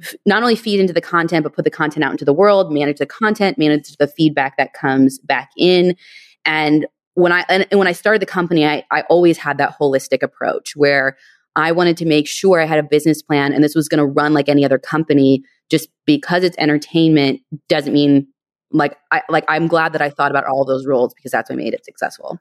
f- 0.00 0.14
not 0.26 0.42
only 0.42 0.56
feed 0.56 0.80
into 0.80 0.92
the 0.92 1.00
content 1.00 1.42
but 1.42 1.54
put 1.54 1.64
the 1.64 1.70
content 1.70 2.04
out 2.04 2.12
into 2.12 2.24
the 2.24 2.32
world, 2.32 2.72
manage 2.72 2.98
the 2.98 3.06
content, 3.06 3.58
manage 3.58 3.96
the 3.96 4.06
feedback 4.06 4.56
that 4.56 4.72
comes 4.72 5.18
back 5.18 5.50
in. 5.56 5.96
And 6.44 6.86
when 7.14 7.32
I 7.32 7.44
and, 7.48 7.66
and 7.70 7.78
when 7.78 7.88
I 7.88 7.92
started 7.92 8.22
the 8.22 8.26
company, 8.26 8.66
I, 8.66 8.84
I 8.90 9.02
always 9.02 9.38
had 9.38 9.58
that 9.58 9.74
holistic 9.80 10.22
approach 10.22 10.76
where 10.76 11.16
I 11.56 11.72
wanted 11.72 11.96
to 11.96 12.06
make 12.06 12.28
sure 12.28 12.60
I 12.60 12.66
had 12.66 12.78
a 12.78 12.84
business 12.84 13.22
plan 13.22 13.52
and 13.52 13.64
this 13.64 13.74
was 13.74 13.88
going 13.88 13.98
to 13.98 14.06
run 14.06 14.32
like 14.32 14.48
any 14.48 14.64
other 14.64 14.78
company. 14.78 15.42
Just 15.70 15.90
because 16.06 16.44
it's 16.44 16.56
entertainment 16.58 17.40
doesn't 17.68 17.92
mean 17.92 18.26
like 18.70 18.96
I 19.10 19.22
like 19.28 19.44
I'm 19.48 19.66
glad 19.66 19.92
that 19.92 20.02
I 20.02 20.10
thought 20.10 20.30
about 20.30 20.44
all 20.44 20.64
those 20.64 20.86
roles 20.86 21.12
because 21.14 21.32
that's 21.32 21.50
what 21.50 21.58
made 21.58 21.74
it 21.74 21.84
successful. 21.84 22.38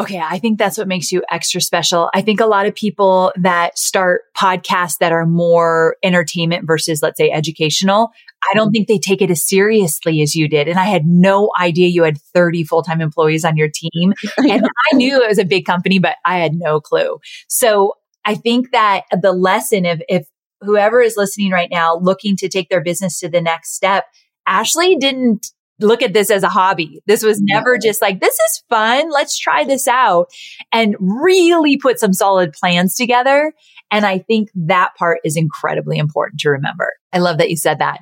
Okay, 0.00 0.18
I 0.18 0.38
think 0.38 0.58
that's 0.58 0.78
what 0.78 0.88
makes 0.88 1.12
you 1.12 1.22
extra 1.30 1.60
special. 1.60 2.08
I 2.14 2.22
think 2.22 2.40
a 2.40 2.46
lot 2.46 2.64
of 2.64 2.74
people 2.74 3.32
that 3.36 3.78
start 3.78 4.22
podcasts 4.34 4.96
that 4.98 5.12
are 5.12 5.26
more 5.26 5.96
entertainment 6.02 6.66
versus, 6.66 7.02
let's 7.02 7.18
say, 7.18 7.30
educational, 7.30 8.10
I 8.50 8.54
don't 8.54 8.70
think 8.70 8.88
they 8.88 8.96
take 8.96 9.20
it 9.20 9.30
as 9.30 9.46
seriously 9.46 10.22
as 10.22 10.34
you 10.34 10.48
did. 10.48 10.68
And 10.68 10.78
I 10.78 10.84
had 10.84 11.04
no 11.04 11.50
idea 11.60 11.88
you 11.88 12.02
had 12.02 12.18
30 12.18 12.64
full 12.64 12.82
time 12.82 13.02
employees 13.02 13.44
on 13.44 13.58
your 13.58 13.68
team. 13.68 14.14
And 14.38 14.64
I 14.64 14.96
knew 14.96 15.22
it 15.22 15.28
was 15.28 15.38
a 15.38 15.44
big 15.44 15.66
company, 15.66 15.98
but 15.98 16.16
I 16.24 16.38
had 16.38 16.54
no 16.54 16.80
clue. 16.80 17.18
So 17.48 17.94
I 18.24 18.36
think 18.36 18.70
that 18.72 19.02
the 19.20 19.32
lesson 19.32 19.84
of 19.84 20.02
if 20.08 20.26
whoever 20.62 21.02
is 21.02 21.18
listening 21.18 21.50
right 21.50 21.68
now 21.70 21.98
looking 21.98 22.36
to 22.36 22.48
take 22.48 22.70
their 22.70 22.82
business 22.82 23.20
to 23.20 23.28
the 23.28 23.42
next 23.42 23.74
step, 23.74 24.06
Ashley 24.46 24.96
didn't 24.96 25.52
look 25.80 26.02
at 26.02 26.12
this 26.12 26.30
as 26.30 26.42
a 26.42 26.48
hobby. 26.48 27.02
This 27.06 27.22
was 27.22 27.40
never 27.40 27.78
just 27.78 28.00
like, 28.00 28.20
this 28.20 28.34
is 28.34 28.64
fun. 28.68 29.10
Let's 29.10 29.38
try 29.38 29.64
this 29.64 29.88
out 29.88 30.30
and 30.72 30.96
really 30.98 31.76
put 31.76 31.98
some 31.98 32.12
solid 32.12 32.52
plans 32.52 32.94
together. 32.94 33.52
And 33.90 34.06
I 34.06 34.18
think 34.18 34.50
that 34.54 34.94
part 34.96 35.20
is 35.24 35.36
incredibly 35.36 35.98
important 35.98 36.40
to 36.40 36.50
remember. 36.50 36.92
I 37.12 37.18
love 37.18 37.38
that 37.38 37.50
you 37.50 37.56
said 37.56 37.78
that. 37.80 38.00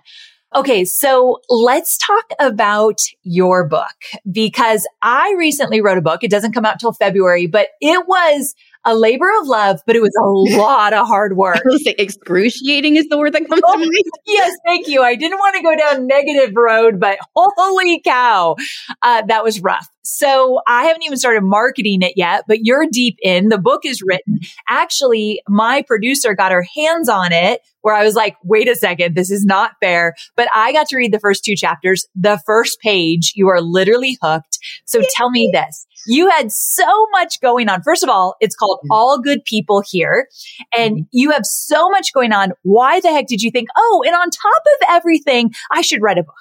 Okay. 0.55 0.85
So 0.85 1.41
let's 1.51 1.99
talk 1.99 2.25
about 2.41 3.01
your 3.23 3.69
book 3.69 3.95
because 4.31 4.87
I 5.03 5.35
recently 5.38 5.83
wrote 5.83 5.99
a 5.99 6.03
book. 6.03 6.25
It 6.25 6.31
doesn't 6.31 6.53
come 6.53 6.64
out 6.64 6.81
till 6.81 6.93
February, 6.93 7.47
but 7.47 7.69
it 7.81 8.07
was 8.09 8.55
a 8.88 8.94
labor 8.96 9.29
of 9.40 9.46
love, 9.46 9.81
but 9.87 9.94
it 9.96 10.01
was 10.03 10.14
a 10.18 10.57
lot 10.59 10.92
of 10.92 11.07
hard 11.07 11.37
work. 11.37 11.62
Excruciating 11.87 12.96
is 12.96 13.07
the 13.09 13.18
word 13.18 13.35
that 13.35 13.46
comes 13.48 13.62
Oh, 13.64 13.72
to 13.74 13.79
mind. 13.79 13.92
yes, 14.27 14.53
thank 14.66 14.88
you. 14.88 15.03
I 15.03 15.14
didn't 15.14 15.38
want 15.38 15.57
to 15.57 15.62
go 15.62 15.77
down 15.77 16.07
negative 16.07 16.55
road, 16.57 16.98
but 16.98 17.18
holy 17.37 18.01
cow, 18.01 18.57
uh, 19.03 19.22
that 19.27 19.44
was 19.44 19.61
rough. 19.61 19.88
So 20.11 20.62
I 20.66 20.85
haven't 20.85 21.03
even 21.05 21.18
started 21.18 21.42
marketing 21.42 22.01
it 22.01 22.14
yet, 22.16 22.44
but 22.49 22.64
you're 22.64 22.87
deep 22.90 23.18
in. 23.23 23.51
The 23.51 23.59
book 23.59 23.83
is 23.85 24.03
written. 24.03 24.38
Actually, 24.66 25.42
my 25.47 25.83
producer 25.83 26.35
got 26.35 26.51
her 26.51 26.64
hands 26.75 27.11
on 27.11 27.31
it 27.31 27.61
where 27.83 27.94
I 27.94 28.05
was 28.05 28.14
like, 28.14 28.35
wait 28.42 28.68
a 28.68 28.75
second, 28.75 29.14
this 29.14 29.31
is 29.31 29.44
not 29.44 29.73
fair. 29.83 30.14
But 30.35 30.49
I 30.55 30.73
got 30.73 30.88
to 30.88 30.97
read 30.97 31.12
the 31.12 31.21
first 31.21 31.44
two 31.44 31.55
chapters. 31.55 32.07
The 32.14 32.40
first 32.47 32.81
page, 32.81 33.35
you 33.37 33.49
are 33.49 33.61
literally 33.61 34.16
hooked. 34.23 34.59
So 34.87 35.03
tell 35.14 35.31
me 35.31 35.51
this. 35.53 35.87
You 36.07 36.31
had 36.31 36.51
so 36.51 37.07
much 37.12 37.38
going 37.42 37.68
on. 37.68 37.83
First 37.83 38.03
of 38.03 38.09
all, 38.09 38.35
it's 38.40 38.57
called 38.57 38.81
All 38.90 39.21
Good 39.21 39.44
People 39.44 39.83
Here. 39.87 40.27
And 40.75 40.97
mm-hmm. 40.97 41.03
you 41.12 41.33
have 41.33 41.44
so 41.44 41.90
much 41.90 42.14
going 42.14 42.33
on. 42.33 42.53
Why 42.62 43.01
the 43.01 43.11
heck 43.11 43.27
did 43.27 43.42
you 43.42 43.51
think, 43.51 43.68
oh, 43.77 44.03
and 44.07 44.14
on 44.14 44.31
top 44.31 44.62
of 44.66 44.88
everything, 44.88 45.53
I 45.71 45.83
should 45.83 46.01
write 46.01 46.16
a 46.16 46.23
book? 46.23 46.35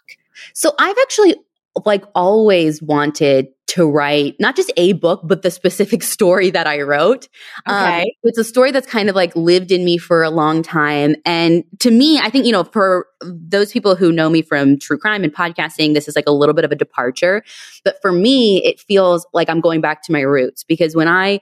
So 0.53 0.73
I've 0.79 0.97
actually 1.01 1.35
like 1.85 2.05
always 2.15 2.81
wanted 2.81 3.47
to 3.67 3.89
write 3.89 4.35
not 4.39 4.55
just 4.55 4.71
a 4.77 4.93
book, 4.93 5.21
but 5.23 5.41
the 5.41 5.51
specific 5.51 6.01
story 6.15 6.49
that 6.49 6.67
I 6.67 6.81
wrote. 6.81 7.27
Um, 7.65 7.75
Okay. 7.75 8.15
it's 8.23 8.37
a 8.37 8.43
story 8.43 8.71
that's 8.71 8.87
kind 8.87 9.09
of 9.09 9.15
like 9.15 9.35
lived 9.35 9.71
in 9.71 9.83
me 9.85 9.97
for 9.97 10.23
a 10.23 10.29
long 10.29 10.63
time. 10.63 11.15
And 11.25 11.63
to 11.79 11.91
me, 11.91 12.17
I 12.19 12.29
think, 12.29 12.45
you 12.45 12.51
know, 12.51 12.63
for 12.63 13.07
those 13.21 13.71
people 13.71 13.95
who 13.95 14.11
know 14.11 14.29
me 14.29 14.41
from 14.41 14.79
true 14.79 14.97
crime 14.97 15.23
and 15.23 15.33
podcasting, 15.33 15.93
this 15.93 16.07
is 16.07 16.15
like 16.15 16.27
a 16.27 16.31
little 16.31 16.53
bit 16.55 16.65
of 16.65 16.71
a 16.71 16.75
departure. 16.75 17.43
But 17.83 18.01
for 18.01 18.11
me, 18.11 18.63
it 18.63 18.79
feels 18.79 19.27
like 19.33 19.49
I'm 19.49 19.61
going 19.61 19.81
back 19.81 20.01
to 20.03 20.11
my 20.11 20.21
roots 20.21 20.63
because 20.63 20.95
when 20.95 21.07
I, 21.07 21.41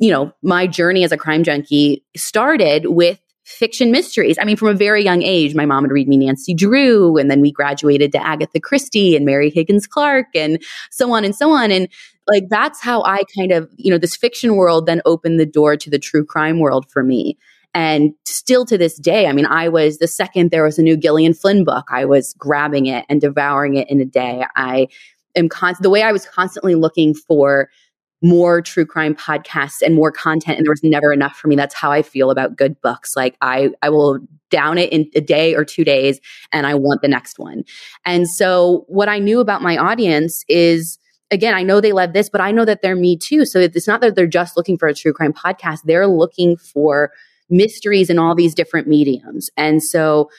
you 0.00 0.10
know, 0.10 0.32
my 0.42 0.66
journey 0.66 1.04
as 1.04 1.12
a 1.12 1.16
crime 1.16 1.44
junkie 1.44 2.04
started 2.16 2.86
with 2.86 3.20
fiction 3.44 3.90
mysteries. 3.90 4.38
I 4.40 4.44
mean, 4.44 4.56
from 4.56 4.68
a 4.68 4.74
very 4.74 5.04
young 5.04 5.22
age, 5.22 5.54
my 5.54 5.66
mom 5.66 5.82
would 5.82 5.92
read 5.92 6.08
me 6.08 6.16
Nancy 6.16 6.54
Drew, 6.54 7.16
and 7.16 7.30
then 7.30 7.40
we 7.40 7.52
graduated 7.52 8.12
to 8.12 8.26
Agatha 8.26 8.58
Christie 8.58 9.16
and 9.16 9.24
Mary 9.24 9.50
Higgins 9.50 9.86
Clark, 9.86 10.26
and 10.34 10.62
so 10.90 11.12
on 11.12 11.24
and 11.24 11.34
so 11.34 11.50
on. 11.50 11.70
And 11.70 11.88
like 12.26 12.48
that's 12.48 12.80
how 12.80 13.02
I 13.02 13.22
kind 13.36 13.52
of, 13.52 13.70
you 13.76 13.90
know, 13.90 13.98
this 13.98 14.16
fiction 14.16 14.56
world 14.56 14.86
then 14.86 15.02
opened 15.04 15.38
the 15.38 15.46
door 15.46 15.76
to 15.76 15.90
the 15.90 15.98
true 15.98 16.24
crime 16.24 16.58
world 16.58 16.90
for 16.90 17.02
me. 17.02 17.38
And 17.74 18.14
still 18.24 18.64
to 18.66 18.78
this 18.78 18.96
day, 18.96 19.26
I 19.26 19.32
mean, 19.32 19.46
I 19.46 19.68
was 19.68 19.98
the 19.98 20.06
second 20.06 20.50
there 20.50 20.64
was 20.64 20.78
a 20.78 20.82
new 20.82 20.96
Gillian 20.96 21.34
Flynn 21.34 21.64
book, 21.64 21.86
I 21.90 22.04
was 22.04 22.34
grabbing 22.38 22.86
it 22.86 23.04
and 23.08 23.20
devouring 23.20 23.74
it 23.76 23.90
in 23.90 24.00
a 24.00 24.04
day. 24.04 24.44
I 24.56 24.88
am 25.34 25.48
con- 25.48 25.74
the 25.80 25.90
way 25.90 26.02
I 26.02 26.12
was 26.12 26.24
constantly 26.26 26.76
looking 26.76 27.14
for 27.14 27.68
more 28.24 28.62
true 28.62 28.86
crime 28.86 29.14
podcasts 29.14 29.82
and 29.82 29.94
more 29.94 30.10
content 30.10 30.56
and 30.56 30.64
there 30.64 30.72
was 30.72 30.82
never 30.82 31.12
enough 31.12 31.36
for 31.36 31.46
me. 31.46 31.56
That's 31.56 31.74
how 31.74 31.92
i 31.92 32.00
feel 32.00 32.30
about 32.30 32.56
good 32.56 32.80
books. 32.80 33.14
Like 33.14 33.36
i 33.42 33.70
i 33.82 33.90
will 33.90 34.18
down 34.50 34.78
it 34.78 34.90
in 34.92 35.10
a 35.14 35.20
day 35.20 35.54
or 35.54 35.62
two 35.62 35.84
days 35.84 36.20
and 36.50 36.66
i 36.66 36.74
want 36.74 37.02
the 37.02 37.08
next 37.08 37.38
one. 37.38 37.64
And 38.06 38.28
so 38.28 38.86
what 38.88 39.10
i 39.10 39.18
knew 39.18 39.40
about 39.40 39.60
my 39.60 39.76
audience 39.76 40.42
is 40.48 40.98
again 41.30 41.52
i 41.52 41.62
know 41.62 41.82
they 41.82 41.92
love 41.92 42.14
this 42.14 42.30
but 42.30 42.40
i 42.40 42.50
know 42.50 42.64
that 42.64 42.80
they're 42.80 42.96
me 42.96 43.16
too. 43.18 43.44
So 43.44 43.60
it's 43.60 43.86
not 43.86 44.00
that 44.00 44.16
they're 44.16 44.26
just 44.26 44.56
looking 44.56 44.78
for 44.78 44.88
a 44.88 44.94
true 44.94 45.12
crime 45.12 45.34
podcast. 45.34 45.80
They're 45.84 46.06
looking 46.06 46.56
for 46.56 47.12
mysteries 47.50 48.08
in 48.08 48.18
all 48.18 48.34
these 48.34 48.54
different 48.54 48.88
mediums. 48.88 49.50
And 49.58 49.82
so 49.82 50.30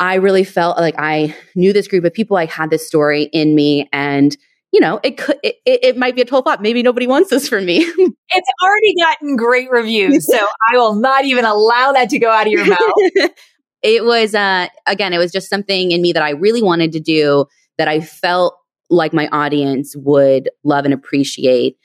i 0.00 0.14
really 0.14 0.44
felt 0.44 0.78
like 0.78 0.96
i 0.98 1.32
knew 1.54 1.72
this 1.72 1.86
group 1.86 2.04
of 2.04 2.12
people. 2.12 2.36
I 2.36 2.46
had 2.46 2.70
this 2.70 2.88
story 2.88 3.24
in 3.32 3.54
me 3.54 3.88
and 3.92 4.36
you 4.72 4.80
know, 4.80 5.00
it 5.02 5.18
could, 5.18 5.38
it, 5.42 5.56
it 5.64 5.96
might 5.96 6.14
be 6.14 6.22
a 6.22 6.24
total 6.24 6.42
flop. 6.42 6.60
Maybe 6.60 6.82
nobody 6.82 7.06
wants 7.06 7.30
this 7.30 7.48
from 7.48 7.64
me. 7.66 7.86
It's 8.32 8.48
already 8.62 8.94
gotten 8.94 9.34
great 9.34 9.68
reviews. 9.72 10.24
So 10.24 10.38
I 10.38 10.76
will 10.76 10.94
not 10.94 11.24
even 11.24 11.44
allow 11.44 11.90
that 11.90 12.10
to 12.10 12.18
go 12.20 12.30
out 12.30 12.46
of 12.46 12.52
your 12.52 12.64
mouth. 12.64 13.30
it 13.82 14.04
was, 14.04 14.36
uh, 14.36 14.68
again, 14.86 15.12
it 15.12 15.18
was 15.18 15.32
just 15.32 15.50
something 15.50 15.90
in 15.90 16.00
me 16.00 16.12
that 16.12 16.22
I 16.22 16.30
really 16.30 16.62
wanted 16.62 16.92
to 16.92 17.00
do 17.00 17.46
that 17.76 17.88
I 17.88 18.00
felt 18.00 18.56
like 18.88 19.12
my 19.12 19.26
audience 19.32 19.96
would 19.96 20.48
love 20.62 20.84
and 20.84 20.94
appreciate. 20.94 21.76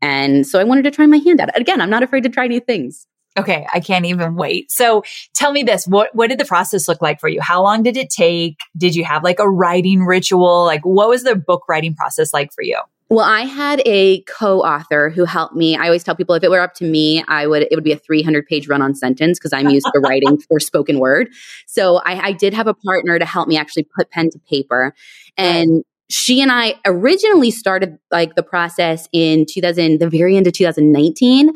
And 0.00 0.46
so 0.46 0.58
I 0.58 0.64
wanted 0.64 0.84
to 0.84 0.90
try 0.90 1.04
my 1.04 1.18
hand 1.18 1.38
at 1.38 1.50
it. 1.50 1.60
Again, 1.60 1.82
I'm 1.82 1.90
not 1.90 2.02
afraid 2.02 2.22
to 2.22 2.30
try 2.30 2.46
new 2.46 2.60
things. 2.60 3.06
Okay, 3.38 3.66
I 3.72 3.80
can't 3.80 4.06
even 4.06 4.34
wait. 4.34 4.72
So 4.72 5.04
tell 5.34 5.52
me 5.52 5.62
this, 5.62 5.86
what 5.86 6.14
what 6.14 6.28
did 6.28 6.38
the 6.38 6.44
process 6.44 6.88
look 6.88 7.00
like 7.00 7.20
for 7.20 7.28
you? 7.28 7.40
How 7.40 7.62
long 7.62 7.82
did 7.82 7.96
it 7.96 8.10
take? 8.10 8.58
Did 8.76 8.94
you 8.94 9.04
have 9.04 9.22
like 9.22 9.38
a 9.38 9.48
writing 9.48 10.04
ritual? 10.04 10.64
Like 10.64 10.84
what 10.84 11.08
was 11.08 11.22
the 11.22 11.36
book 11.36 11.64
writing 11.68 11.94
process 11.94 12.32
like 12.32 12.52
for 12.52 12.62
you? 12.62 12.78
Well, 13.08 13.26
I 13.26 13.40
had 13.40 13.82
a 13.86 14.22
co-author 14.22 15.10
who 15.10 15.24
helped 15.24 15.56
me. 15.56 15.76
I 15.76 15.86
always 15.86 16.04
tell 16.04 16.14
people 16.14 16.36
if 16.36 16.44
it 16.44 16.50
were 16.50 16.60
up 16.60 16.74
to 16.74 16.84
me, 16.84 17.24
I 17.26 17.46
would 17.46 17.62
it 17.62 17.74
would 17.74 17.84
be 17.84 17.92
a 17.92 17.98
300 17.98 18.46
page 18.46 18.68
run-on 18.68 18.94
sentence 18.94 19.38
because 19.38 19.52
I'm 19.52 19.68
used 19.68 19.88
to 19.94 20.00
writing 20.04 20.38
for 20.38 20.60
spoken 20.60 21.00
word. 21.00 21.28
So 21.66 21.96
I, 22.06 22.28
I 22.28 22.32
did 22.32 22.54
have 22.54 22.68
a 22.68 22.74
partner 22.74 23.18
to 23.18 23.24
help 23.24 23.48
me 23.48 23.56
actually 23.56 23.88
put 23.96 24.10
pen 24.10 24.30
to 24.30 24.38
paper, 24.48 24.94
and 25.36 25.84
she 26.08 26.40
and 26.40 26.50
I 26.52 26.74
originally 26.84 27.50
started 27.50 27.96
like 28.10 28.34
the 28.34 28.42
process 28.42 29.08
in 29.12 29.46
2000, 29.48 30.00
the 30.00 30.08
very 30.10 30.36
end 30.36 30.46
of 30.46 30.52
2019, 30.52 31.52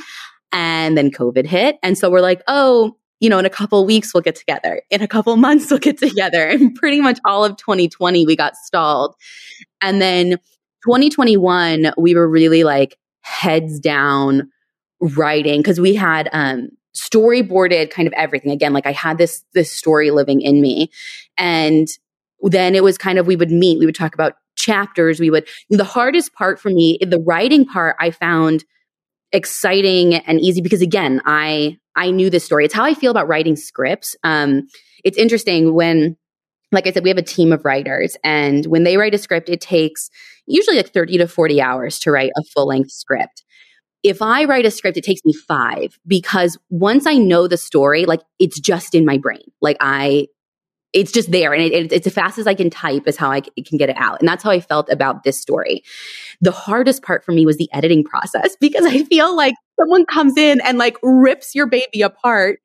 and 0.55 0.97
then 0.97 1.11
COVID 1.11 1.45
hit, 1.45 1.77
and 1.83 1.99
so 1.99 2.11
we're 2.11 2.23
like, 2.23 2.43
oh. 2.49 2.97
You 3.21 3.31
know, 3.31 3.39
in 3.39 3.47
a 3.47 3.51
couple 3.51 3.87
weeks, 3.87 4.13
we'll 4.13 4.23
get 4.23 4.35
together. 4.35 4.83
In 4.91 5.01
a 5.01 5.09
couple 5.09 5.35
months, 5.39 5.71
we'll 5.71 5.79
get 5.79 5.97
together. 5.97 6.47
And 6.47 6.75
pretty 6.75 7.01
much 7.01 7.19
all 7.25 7.43
of 7.43 7.57
2020, 7.57 8.27
we 8.27 8.37
got 8.37 8.55
stalled. 8.57 9.15
And 9.81 10.03
then 10.03 10.33
2021, 10.85 11.93
we 11.97 12.15
were 12.15 12.29
really 12.29 12.65
like 12.65 12.99
heads 13.23 13.81
down 13.81 14.51
writing 15.01 15.61
because 15.61 15.81
we 15.81 15.95
had 15.95 16.29
um 16.33 16.69
storyboarded 16.95 17.91
kind 17.91 18.07
of 18.07 18.15
everything 18.15 18.53
again 18.53 18.73
like 18.73 18.87
i 18.87 18.93
had 18.93 19.19
this 19.19 19.45
this 19.53 19.71
story 19.71 20.11
living 20.11 20.41
in 20.41 20.61
me 20.61 20.91
and 21.37 21.89
then 22.43 22.75
it 22.75 22.85
was 22.85 22.97
kind 22.97 23.19
of 23.19 23.27
we 23.27 23.37
would 23.37 23.51
meet 23.51 23.79
we 23.79 23.87
would 23.87 23.95
talk 23.95 24.15
about 24.15 24.35
chapters 24.57 25.19
we 25.19 25.31
would 25.31 25.47
the 25.71 25.85
hardest 25.85 26.33
part 26.35 26.61
for 26.61 26.71
me 26.71 26.99
the 27.03 27.19
writing 27.19 27.65
part 27.67 27.97
i 27.99 28.11
found 28.11 28.65
exciting 29.35 30.15
and 30.15 30.41
easy 30.41 30.63
because 30.63 30.81
again 30.81 31.21
i 31.27 31.77
i 31.97 32.11
knew 32.11 32.31
this 32.31 32.45
story. 32.45 32.65
It's 32.65 32.75
how 32.75 32.85
i 32.85 32.95
feel 32.95 33.11
about 33.11 33.29
writing 33.29 33.57
scripts. 33.57 34.17
Um 34.25 34.69
it's 35.05 35.19
interesting 35.19 35.75
when 35.75 36.17
like 36.73 36.87
i 36.87 36.93
said 36.93 37.03
we 37.03 37.11
have 37.11 37.19
a 37.19 37.23
team 37.23 37.53
of 37.53 37.65
writers 37.65 38.17
and 38.25 38.65
when 38.67 38.85
they 38.85 38.97
write 38.97 39.15
a 39.15 39.19
script 39.19 39.49
it 39.49 39.61
takes 39.61 40.09
usually 40.47 40.77
like 40.77 40.93
30 40.93 41.19
to 41.19 41.29
40 41.29 41.61
hours 41.61 41.99
to 42.01 42.11
write 42.11 42.31
a 42.37 42.43
full 42.43 42.67
length 42.67 42.91
script. 42.91 43.45
If 44.03 44.21
I 44.21 44.45
write 44.45 44.67
a 44.67 44.71
script, 44.71 44.99
it 44.99 45.05
takes 45.05 45.25
me 45.25 45.33
five 45.33 45.99
because 46.07 46.59
once 46.69 47.07
I 47.07 47.15
know 47.15 47.49
the 47.49 47.57
story, 47.57 48.05
like 48.05 48.21
it's 48.39 48.61
just 48.61 48.95
in 48.95 49.07
my 49.07 49.17
brain. 49.17 49.45
Like 49.63 49.79
I, 49.81 50.27
it's 50.95 51.13
just 51.13 51.33
there 51.33 51.53
and 51.53 51.63
it, 51.63 51.73
it, 51.73 51.93
it's 51.93 52.07
as 52.07 52.15
fast 52.15 52.39
as 52.39 52.47
I 52.47 52.55
can 52.55 52.71
type 52.71 53.07
is 53.07 53.17
how 53.17 53.31
i 53.31 53.41
can 53.41 53.77
get 53.77 53.91
it 53.91 53.97
out. 53.99 54.21
And 54.21 54.29
that's 54.29 54.43
how 54.43 54.51
I 54.51 54.61
felt 54.61 54.89
about 54.89 55.25
this 55.25 55.39
story. 55.39 55.83
The 56.41 56.53
hardest 56.53 57.03
part 57.03 57.25
for 57.25 57.33
me 57.33 57.45
was 57.45 57.59
the 57.59 57.69
editing 57.73 58.05
process 58.05 58.57
because 58.61 58.87
I 58.87 59.03
feel 59.05 59.37
like 59.37 59.55
someone 59.79 60.07
comes 60.07 60.39
in 60.39 60.61
and 60.63 60.79
like 60.79 60.97
rips 61.03 61.55
your 61.55 61.67
baby 61.67 62.01
apart. 62.03 62.61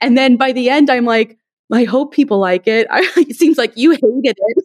And 0.00 0.16
then 0.16 0.36
by 0.36 0.52
the 0.52 0.70
end, 0.70 0.90
I'm 0.90 1.04
like, 1.04 1.38
I 1.72 1.84
hope 1.84 2.12
people 2.12 2.38
like 2.38 2.66
it. 2.66 2.86
I, 2.90 3.08
it 3.16 3.36
seems 3.36 3.58
like 3.58 3.72
you 3.76 3.90
hated 3.92 4.36
it 4.36 4.64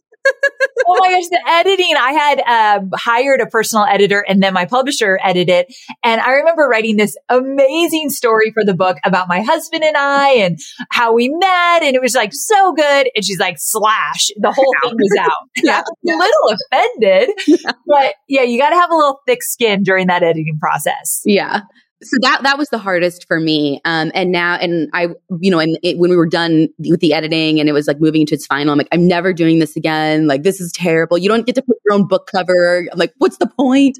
oh 0.87 0.97
my 0.99 1.09
gosh, 1.09 1.27
the 1.29 1.41
editing. 1.47 1.95
I 1.97 2.11
had 2.11 2.41
uh, 2.41 2.81
hired 2.95 3.41
a 3.41 3.45
personal 3.45 3.85
editor 3.85 4.23
and 4.27 4.41
then 4.41 4.53
my 4.53 4.65
publisher 4.65 5.19
edited 5.23 5.49
it. 5.49 5.75
And 6.03 6.21
I 6.21 6.31
remember 6.31 6.67
writing 6.67 6.97
this 6.97 7.15
amazing 7.29 8.09
story 8.09 8.51
for 8.51 8.63
the 8.63 8.73
book 8.73 8.97
about 9.03 9.27
my 9.27 9.41
husband 9.41 9.83
and 9.83 9.97
I 9.97 10.29
and 10.33 10.59
how 10.91 11.13
we 11.13 11.29
met. 11.29 11.83
And 11.83 11.95
it 11.95 12.01
was 12.01 12.15
like 12.15 12.33
so 12.33 12.73
good. 12.73 13.09
And 13.15 13.25
she's 13.25 13.39
like, 13.39 13.55
slash, 13.57 14.31
the 14.37 14.51
whole 14.51 14.73
thing 14.83 14.95
was 14.97 15.17
out. 15.19 15.31
yeah. 15.63 15.81
I 15.81 15.83
was 16.03 16.05
a 16.09 16.17
little 16.17 16.57
offended. 16.71 17.29
Yeah. 17.47 17.71
But 17.87 18.15
yeah, 18.27 18.43
you 18.43 18.59
got 18.59 18.69
to 18.69 18.75
have 18.75 18.91
a 18.91 18.95
little 18.95 19.21
thick 19.27 19.43
skin 19.43 19.83
during 19.83 20.07
that 20.07 20.23
editing 20.23 20.57
process. 20.59 21.21
Yeah 21.25 21.61
so 22.01 22.17
that 22.21 22.43
that 22.43 22.57
was 22.57 22.69
the 22.69 22.77
hardest 22.77 23.27
for 23.27 23.39
me 23.39 23.81
um, 23.85 24.11
and 24.13 24.31
now 24.31 24.55
and 24.55 24.89
i 24.93 25.07
you 25.39 25.51
know 25.51 25.59
and 25.59 25.77
it, 25.83 25.97
when 25.97 26.09
we 26.09 26.15
were 26.15 26.25
done 26.25 26.67
with 26.79 26.99
the 26.99 27.13
editing 27.13 27.59
and 27.59 27.67
it 27.67 27.73
was 27.73 27.87
like 27.87 27.99
moving 27.99 28.21
into 28.21 28.33
its 28.33 28.45
final 28.45 28.71
i'm 28.71 28.77
like 28.77 28.87
i'm 28.91 29.07
never 29.07 29.33
doing 29.33 29.59
this 29.59 29.75
again. 29.75 30.27
Like 30.27 30.43
this 30.43 30.61
is 30.61 30.71
terrible. 30.71 31.17
You 31.17 31.27
don't 31.29 31.45
get 31.45 31.55
to 31.55 31.61
put 31.61 31.77
your 31.85 31.95
own 31.95 32.07
book 32.07 32.29
cover. 32.31 32.87
I'm 32.91 32.97
like 32.97 33.13
what's 33.17 33.37
the 33.37 33.47
point? 33.47 33.99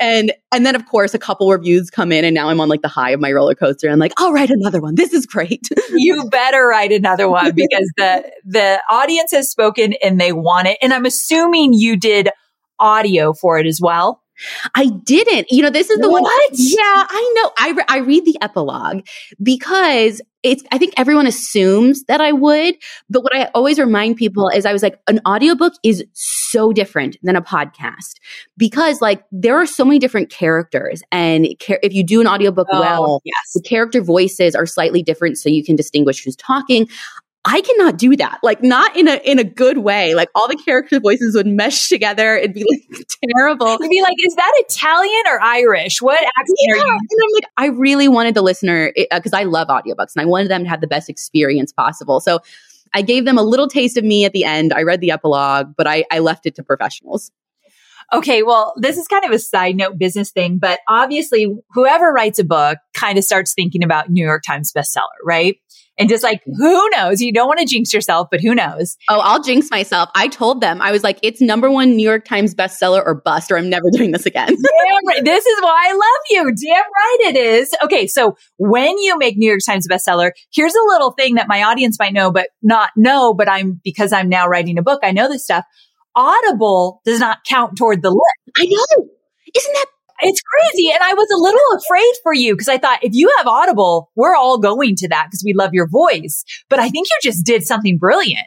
and 0.00 0.32
and 0.52 0.64
then 0.64 0.74
of 0.74 0.86
course 0.86 1.14
a 1.14 1.18
couple 1.18 1.50
reviews 1.50 1.90
come 1.90 2.12
in 2.12 2.24
and 2.24 2.34
now 2.34 2.48
i'm 2.48 2.60
on 2.60 2.68
like 2.68 2.82
the 2.82 2.88
high 2.88 3.10
of 3.10 3.20
my 3.20 3.32
roller 3.32 3.54
coaster. 3.54 3.88
I'm 3.88 3.98
like 3.98 4.12
i'll 4.18 4.32
write 4.32 4.50
another 4.50 4.80
one. 4.80 4.94
This 4.94 5.12
is 5.12 5.26
great. 5.26 5.68
You 5.90 6.28
better 6.30 6.66
write 6.66 6.92
another 6.92 7.28
one 7.28 7.54
because 7.54 7.90
the 7.96 8.30
the 8.44 8.80
audience 8.90 9.32
has 9.32 9.50
spoken 9.50 9.94
and 10.02 10.20
they 10.20 10.32
want 10.32 10.68
it. 10.68 10.78
And 10.82 10.92
i'm 10.92 11.06
assuming 11.06 11.72
you 11.72 11.96
did 11.96 12.28
audio 12.78 13.32
for 13.32 13.58
it 13.58 13.66
as 13.66 13.80
well 13.82 14.22
I 14.74 14.86
didn't. 14.86 15.46
You 15.50 15.62
know, 15.62 15.70
this 15.70 15.90
is 15.90 15.98
the 15.98 16.10
what? 16.10 16.22
one. 16.22 16.32
Yeah, 16.52 16.78
I 16.82 17.34
know. 17.36 17.52
I, 17.58 17.70
re- 17.70 17.84
I 17.88 17.98
read 17.98 18.24
the 18.24 18.36
epilogue 18.40 19.06
because 19.42 20.20
it's, 20.42 20.62
I 20.70 20.78
think 20.78 20.94
everyone 20.96 21.26
assumes 21.26 22.04
that 22.04 22.20
I 22.20 22.32
would. 22.32 22.76
But 23.10 23.22
what 23.22 23.34
I 23.34 23.46
always 23.54 23.78
remind 23.78 24.16
people 24.16 24.48
is 24.48 24.64
I 24.64 24.72
was 24.72 24.82
like, 24.82 25.00
an 25.08 25.20
audiobook 25.26 25.74
is 25.82 26.04
so 26.12 26.72
different 26.72 27.16
than 27.22 27.36
a 27.36 27.42
podcast 27.42 28.14
because 28.56 29.02
like 29.02 29.24
there 29.32 29.56
are 29.56 29.66
so 29.66 29.84
many 29.84 29.98
different 29.98 30.30
characters. 30.30 31.02
And 31.10 31.46
if 31.46 31.92
you 31.92 32.04
do 32.04 32.20
an 32.20 32.28
audiobook 32.28 32.68
oh, 32.72 32.80
well, 32.80 33.20
yes. 33.24 33.34
the 33.54 33.62
character 33.62 34.00
voices 34.00 34.54
are 34.54 34.66
slightly 34.66 35.02
different 35.02 35.38
so 35.38 35.48
you 35.48 35.64
can 35.64 35.76
distinguish 35.76 36.22
who's 36.22 36.36
talking. 36.36 36.88
I 37.50 37.62
cannot 37.62 37.96
do 37.96 38.14
that. 38.16 38.40
Like 38.42 38.62
not 38.62 38.94
in 38.94 39.08
a 39.08 39.14
in 39.24 39.38
a 39.38 39.44
good 39.44 39.78
way. 39.78 40.14
Like 40.14 40.28
all 40.34 40.46
the 40.48 40.56
character 40.56 41.00
voices 41.00 41.34
would 41.34 41.46
mesh 41.46 41.88
together. 41.88 42.36
It'd 42.36 42.52
be 42.52 42.66
like 42.68 43.06
terrible. 43.34 43.78
You'd 43.80 43.88
be 43.88 44.02
like, 44.02 44.16
is 44.26 44.34
that 44.34 44.52
Italian 44.56 45.22
or 45.28 45.40
Irish? 45.40 46.02
What 46.02 46.20
accent 46.20 46.58
yeah. 46.60 46.74
are 46.74 46.76
you? 46.76 46.92
And 46.92 47.20
I'm 47.24 47.32
like, 47.32 47.44
I 47.56 47.66
really 47.68 48.06
wanted 48.06 48.34
the 48.34 48.42
listener 48.42 48.92
because 49.10 49.32
uh, 49.32 49.38
I 49.38 49.44
love 49.44 49.68
audiobooks 49.68 50.14
and 50.14 50.20
I 50.20 50.26
wanted 50.26 50.50
them 50.50 50.62
to 50.64 50.68
have 50.68 50.82
the 50.82 50.86
best 50.86 51.08
experience 51.08 51.72
possible. 51.72 52.20
So 52.20 52.40
I 52.94 53.00
gave 53.00 53.24
them 53.24 53.38
a 53.38 53.42
little 53.42 53.66
taste 53.66 53.96
of 53.96 54.04
me 54.04 54.26
at 54.26 54.32
the 54.32 54.44
end. 54.44 54.74
I 54.74 54.82
read 54.82 55.00
the 55.00 55.10
epilogue, 55.10 55.72
but 55.74 55.86
I, 55.86 56.04
I 56.10 56.18
left 56.18 56.44
it 56.44 56.54
to 56.56 56.62
professionals. 56.62 57.30
Okay, 58.12 58.42
well, 58.42 58.74
this 58.76 58.96
is 58.96 59.06
kind 59.06 59.24
of 59.24 59.30
a 59.32 59.38
side 59.38 59.76
note 59.76 59.98
business 59.98 60.30
thing, 60.30 60.58
but 60.58 60.80
obviously, 60.88 61.54
whoever 61.72 62.10
writes 62.10 62.38
a 62.38 62.44
book 62.44 62.78
kind 62.94 63.18
of 63.18 63.24
starts 63.24 63.52
thinking 63.52 63.82
about 63.82 64.10
New 64.10 64.24
York 64.24 64.42
Times 64.46 64.72
bestseller, 64.72 65.02
right? 65.24 65.58
And 65.98 66.08
just 66.08 66.22
like, 66.22 66.42
who 66.44 66.90
knows? 66.90 67.20
You 67.20 67.32
don't 67.32 67.48
want 67.48 67.58
to 67.60 67.66
jinx 67.66 67.92
yourself, 67.92 68.28
but 68.30 68.40
who 68.40 68.54
knows? 68.54 68.96
Oh, 69.10 69.20
I'll 69.20 69.42
jinx 69.42 69.70
myself. 69.70 70.08
I 70.14 70.28
told 70.28 70.60
them, 70.60 70.80
I 70.80 70.92
was 70.92 71.02
like, 71.02 71.18
it's 71.22 71.40
number 71.40 71.70
one 71.70 71.96
New 71.96 72.08
York 72.08 72.24
Times 72.24 72.54
bestseller 72.54 73.02
or 73.04 73.16
bust, 73.16 73.50
or 73.50 73.58
I'm 73.58 73.68
never 73.68 73.90
doing 73.92 74.12
this 74.12 74.24
again. 74.24 74.48
Damn 74.48 75.06
right. 75.06 75.24
This 75.24 75.44
is 75.44 75.60
why 75.60 75.88
I 75.88 75.92
love 75.92 76.22
you. 76.30 76.54
Damn 76.54 76.84
right 76.84 77.18
it 77.20 77.36
is. 77.36 77.74
Okay. 77.82 78.06
So 78.06 78.36
when 78.58 78.98
you 78.98 79.18
make 79.18 79.36
New 79.36 79.48
York 79.48 79.60
Times 79.66 79.88
bestseller, 79.88 80.30
here's 80.52 80.74
a 80.74 80.88
little 80.88 81.12
thing 81.12 81.34
that 81.34 81.48
my 81.48 81.64
audience 81.64 81.98
might 81.98 82.12
know, 82.12 82.30
but 82.30 82.50
not 82.62 82.90
know, 82.96 83.34
but 83.34 83.50
I'm, 83.50 83.80
because 83.82 84.12
I'm 84.12 84.28
now 84.28 84.46
writing 84.46 84.78
a 84.78 84.82
book, 84.82 85.00
I 85.02 85.10
know 85.10 85.28
this 85.28 85.44
stuff. 85.44 85.64
Audible 86.14 87.00
does 87.04 87.20
not 87.20 87.38
count 87.44 87.76
toward 87.76 88.02
the 88.02 88.10
list. 88.10 88.56
I 88.56 88.66
know. 88.66 89.08
Isn't 89.54 89.72
that 89.72 89.86
it's 90.20 90.42
crazy. 90.42 90.90
And 90.90 91.02
I 91.02 91.14
was 91.14 91.28
a 91.32 91.40
little 91.40 91.60
afraid 91.78 92.12
for 92.22 92.34
you 92.34 92.54
because 92.54 92.68
I 92.68 92.78
thought 92.78 92.98
if 93.02 93.12
you 93.14 93.32
have 93.38 93.46
Audible, 93.46 94.10
we're 94.16 94.34
all 94.34 94.58
going 94.58 94.96
to 94.96 95.08
that 95.08 95.26
because 95.28 95.42
we 95.44 95.54
love 95.54 95.70
your 95.72 95.88
voice. 95.88 96.44
But 96.68 96.78
I 96.80 96.88
think 96.88 97.06
you 97.08 97.30
just 97.30 97.44
did 97.44 97.62
something 97.64 97.98
brilliant. 97.98 98.46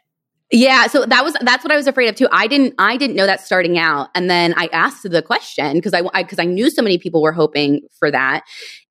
Yeah, 0.54 0.88
so 0.88 1.06
that 1.06 1.24
was 1.24 1.34
that's 1.40 1.64
what 1.64 1.72
I 1.72 1.78
was 1.78 1.88
afraid 1.88 2.10
of 2.10 2.16
too. 2.16 2.28
I 2.30 2.46
didn't 2.46 2.74
I 2.78 2.98
didn't 2.98 3.16
know 3.16 3.26
that 3.26 3.40
starting 3.40 3.78
out, 3.78 4.10
and 4.14 4.30
then 4.30 4.54
I 4.58 4.68
asked 4.74 5.10
the 5.10 5.22
question 5.22 5.76
because 5.76 5.94
I 5.94 6.02
because 6.02 6.40
I, 6.40 6.44
I, 6.44 6.46
knew 6.46 6.70
so 6.70 6.82
many 6.82 6.98
people 6.98 7.22
were 7.22 7.32
hoping 7.32 7.88
for 7.98 8.12
that, 8.12 8.44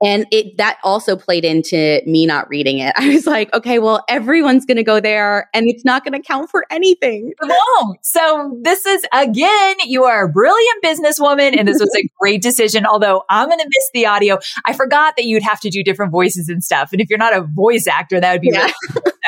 and 0.03 0.25
it 0.31 0.57
that 0.57 0.79
also 0.83 1.17
played 1.17 1.45
into 1.45 2.01
me 2.07 2.25
not 2.25 2.49
reading 2.49 2.79
it. 2.79 2.95
I 2.99 3.09
was 3.11 3.27
like, 3.27 3.53
okay, 3.53 3.79
well, 3.79 4.03
everyone's 4.09 4.65
going 4.65 4.79
to 4.79 4.83
go 4.83 5.01
there, 5.01 5.51
and 5.53 5.69
it's 5.69 5.85
not 5.85 6.03
going 6.03 6.15
to 6.15 6.27
count 6.27 6.51
for 6.51 6.65
anything. 6.71 7.35
Won't. 7.43 8.07
So 8.07 8.59
this 8.63 8.87
is 8.87 9.05
again, 9.13 9.77
you 9.85 10.05
are 10.05 10.25
a 10.25 10.29
brilliant 10.33 10.83
businesswoman, 10.83 11.59
and 11.59 11.69
this 11.69 11.79
was 11.79 11.95
a 11.95 12.09
great 12.23 12.41
decision. 12.41 12.87
Although 12.87 13.25
I'm 13.29 13.49
going 13.49 13.59
to 13.59 13.67
miss 13.69 13.91
the 13.93 14.07
audio, 14.07 14.39
I 14.65 14.73
forgot 14.73 15.13
that 15.19 15.27
you'd 15.27 15.43
have 15.43 15.61
to 15.61 15.69
do 15.69 15.85
different 15.85 16.11
voices 16.11 16.49
and 16.49 16.65
stuff, 16.65 16.93
and 16.93 17.03
if 17.03 17.11
you're 17.11 17.19
not 17.19 17.37
a 17.37 17.43
voice 17.43 17.87
actor, 17.87 18.19
that 18.19 18.33
would 18.33 18.41
be 18.41 18.49
yeah. 18.51 18.63
really 18.63 18.73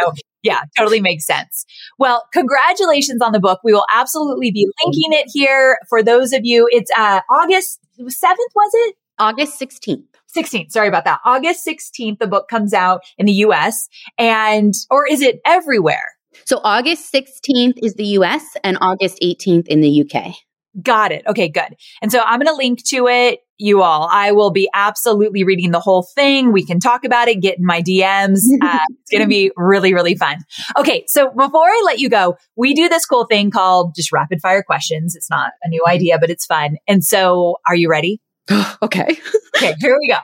so 0.00 0.12
yeah, 0.42 0.62
totally 0.76 1.00
makes 1.00 1.26
sense. 1.26 1.64
Well, 1.98 2.24
congratulations 2.32 3.22
on 3.22 3.32
the 3.32 3.40
book. 3.40 3.60
We 3.64 3.72
will 3.72 3.86
absolutely 3.92 4.50
be 4.50 4.68
linking 4.84 5.12
it 5.12 5.26
here 5.32 5.78
for 5.88 6.02
those 6.02 6.32
of 6.32 6.40
you. 6.44 6.68
It's 6.70 6.90
uh, 6.96 7.20
August 7.30 7.80
7th, 7.98 8.10
was 8.10 8.70
it? 8.74 8.96
August 9.18 9.60
16th. 9.60 10.04
16th. 10.36 10.72
Sorry 10.72 10.88
about 10.88 11.04
that. 11.04 11.20
August 11.24 11.66
16th, 11.66 12.18
the 12.18 12.26
book 12.26 12.48
comes 12.48 12.72
out 12.72 13.02
in 13.18 13.26
the 13.26 13.32
US 13.32 13.88
and, 14.18 14.74
or 14.90 15.06
is 15.06 15.20
it 15.20 15.40
everywhere? 15.44 16.16
So 16.44 16.60
August 16.64 17.12
16th 17.12 17.78
is 17.82 17.94
the 17.94 18.06
US 18.18 18.44
and 18.64 18.78
August 18.80 19.18
18th 19.22 19.68
in 19.68 19.80
the 19.80 20.02
UK. 20.02 20.34
Got 20.82 21.12
it. 21.12 21.22
Okay, 21.26 21.48
good. 21.48 21.76
And 22.00 22.10
so 22.10 22.20
I'm 22.20 22.40
going 22.40 22.46
to 22.46 22.54
link 22.54 22.82
to 22.86 23.06
it. 23.06 23.40
You 23.62 23.82
all, 23.82 24.08
I 24.10 24.32
will 24.32 24.50
be 24.50 24.68
absolutely 24.74 25.44
reading 25.44 25.70
the 25.70 25.78
whole 25.78 26.02
thing. 26.16 26.50
We 26.50 26.66
can 26.66 26.80
talk 26.80 27.04
about 27.04 27.28
it, 27.28 27.40
get 27.40 27.58
in 27.58 27.64
my 27.64 27.80
DMs. 27.80 28.40
Uh, 28.62 28.78
it's 29.00 29.10
going 29.10 29.22
to 29.22 29.28
be 29.28 29.50
really, 29.56 29.92
really 29.92 30.14
fun. 30.14 30.36
Okay. 30.76 31.04
So 31.08 31.30
before 31.30 31.66
I 31.66 31.82
let 31.84 31.98
you 31.98 32.08
go, 32.08 32.36
we 32.56 32.74
do 32.74 32.88
this 32.88 33.04
cool 33.04 33.26
thing 33.26 33.50
called 33.50 33.94
just 33.96 34.12
rapid 34.12 34.40
fire 34.40 34.62
questions. 34.62 35.16
It's 35.16 35.28
not 35.28 35.52
a 35.64 35.68
new 35.68 35.84
idea, 35.86 36.18
but 36.18 36.30
it's 36.30 36.46
fun. 36.46 36.76
And 36.86 37.04
so 37.04 37.56
are 37.68 37.74
you 37.74 37.88
ready? 37.90 38.20
okay. 38.82 39.18
okay, 39.56 39.74
here 39.80 39.96
we 39.98 40.08
go. 40.08 40.18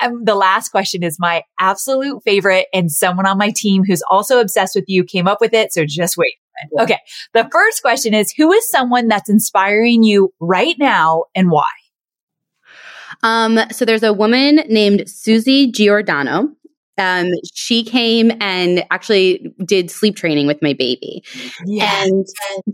And 0.00 0.26
the 0.26 0.34
last 0.34 0.70
question 0.70 1.02
is 1.02 1.16
my 1.18 1.42
absolute 1.58 2.22
favorite 2.24 2.66
and 2.72 2.90
someone 2.90 3.26
on 3.26 3.38
my 3.38 3.52
team 3.54 3.82
who's 3.84 4.02
also 4.08 4.40
obsessed 4.40 4.74
with 4.74 4.84
you 4.86 5.04
came 5.04 5.26
up 5.26 5.40
with 5.40 5.52
it. 5.52 5.72
So 5.72 5.84
just 5.84 6.16
wait. 6.16 6.36
Okay. 6.78 6.98
The 7.32 7.48
first 7.50 7.82
question 7.82 8.14
is 8.14 8.32
who 8.36 8.52
is 8.52 8.70
someone 8.70 9.08
that's 9.08 9.30
inspiring 9.30 10.02
you 10.02 10.32
right 10.40 10.76
now 10.78 11.24
and 11.34 11.50
why? 11.50 11.68
Um, 13.22 13.58
so 13.70 13.84
there's 13.84 14.02
a 14.02 14.12
woman 14.12 14.56
named 14.68 15.08
Susie 15.08 15.70
Giordano. 15.70 16.50
Um, 16.98 17.30
she 17.54 17.82
came 17.82 18.30
and 18.42 18.84
actually 18.90 19.54
did 19.64 19.90
sleep 19.90 20.16
training 20.16 20.46
with 20.46 20.60
my 20.60 20.74
baby. 20.74 21.24
Yes. 21.64 22.06
And 22.10 22.26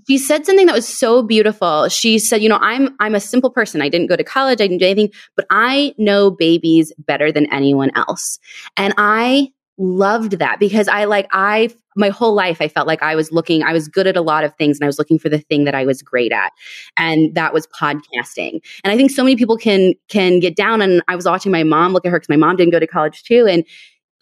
she 0.08 0.18
said 0.18 0.44
something 0.44 0.66
that 0.66 0.74
was 0.74 0.88
so 0.88 1.22
beautiful. 1.22 1.88
She 1.88 2.18
said, 2.18 2.42
you 2.42 2.48
know, 2.48 2.58
I'm 2.60 2.96
I'm 2.98 3.14
a 3.14 3.20
simple 3.20 3.50
person. 3.50 3.82
I 3.82 3.88
didn't 3.88 4.08
go 4.08 4.16
to 4.16 4.24
college, 4.24 4.60
I 4.60 4.66
didn't 4.66 4.78
do 4.78 4.86
anything, 4.86 5.12
but 5.36 5.46
I 5.50 5.94
know 5.96 6.32
babies 6.32 6.92
better 6.98 7.30
than 7.30 7.52
anyone 7.52 7.92
else. 7.94 8.40
And 8.76 8.94
I 8.98 9.52
loved 9.78 10.32
that 10.40 10.58
because 10.58 10.88
I 10.88 11.04
like 11.04 11.28
I 11.32 11.70
my 11.96 12.08
whole 12.08 12.34
life 12.34 12.60
I 12.60 12.68
felt 12.68 12.86
like 12.86 13.02
I 13.02 13.14
was 13.14 13.32
looking, 13.32 13.62
I 13.62 13.72
was 13.72 13.88
good 13.88 14.06
at 14.06 14.16
a 14.16 14.20
lot 14.20 14.44
of 14.44 14.54
things 14.56 14.78
and 14.78 14.84
I 14.84 14.88
was 14.88 14.98
looking 14.98 15.18
for 15.18 15.28
the 15.28 15.38
thing 15.38 15.64
that 15.64 15.74
I 15.74 15.84
was 15.84 16.02
great 16.02 16.32
at. 16.32 16.52
And 16.96 17.34
that 17.34 17.52
was 17.52 17.66
podcasting. 17.68 18.60
And 18.84 18.92
I 18.92 18.96
think 18.96 19.10
so 19.10 19.22
many 19.22 19.36
people 19.36 19.56
can 19.56 19.94
can 20.08 20.40
get 20.40 20.56
down 20.56 20.82
and 20.82 21.02
I 21.08 21.16
was 21.16 21.26
watching 21.26 21.52
my 21.52 21.62
mom 21.62 21.92
look 21.92 22.04
at 22.06 22.10
her 22.10 22.18
because 22.18 22.28
my 22.28 22.36
mom 22.36 22.56
didn't 22.56 22.72
go 22.72 22.80
to 22.80 22.86
college 22.86 23.22
too. 23.22 23.46
And 23.46 23.64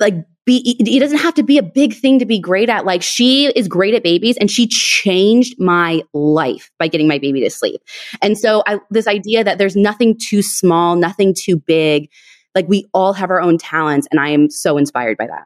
like 0.00 0.14
be 0.44 0.76
it 0.78 1.00
doesn't 1.00 1.18
have 1.18 1.34
to 1.34 1.42
be 1.42 1.56
a 1.58 1.62
big 1.62 1.94
thing 1.94 2.18
to 2.18 2.26
be 2.26 2.38
great 2.38 2.68
at 2.68 2.84
like 2.84 3.02
she 3.02 3.46
is 3.56 3.68
great 3.68 3.94
at 3.94 4.02
babies 4.02 4.36
and 4.36 4.50
she 4.50 4.66
changed 4.66 5.58
my 5.58 6.02
life 6.12 6.70
by 6.78 6.86
getting 6.86 7.08
my 7.08 7.18
baby 7.18 7.40
to 7.40 7.50
sleep 7.50 7.80
and 8.20 8.36
so 8.36 8.62
I, 8.66 8.80
this 8.90 9.06
idea 9.06 9.44
that 9.44 9.58
there's 9.58 9.76
nothing 9.76 10.18
too 10.18 10.42
small 10.42 10.96
nothing 10.96 11.34
too 11.36 11.56
big 11.56 12.10
like 12.54 12.68
we 12.68 12.86
all 12.92 13.12
have 13.14 13.30
our 13.30 13.40
own 13.40 13.56
talents 13.56 14.06
and 14.10 14.20
i 14.20 14.28
am 14.28 14.50
so 14.50 14.76
inspired 14.76 15.16
by 15.16 15.26
that 15.26 15.44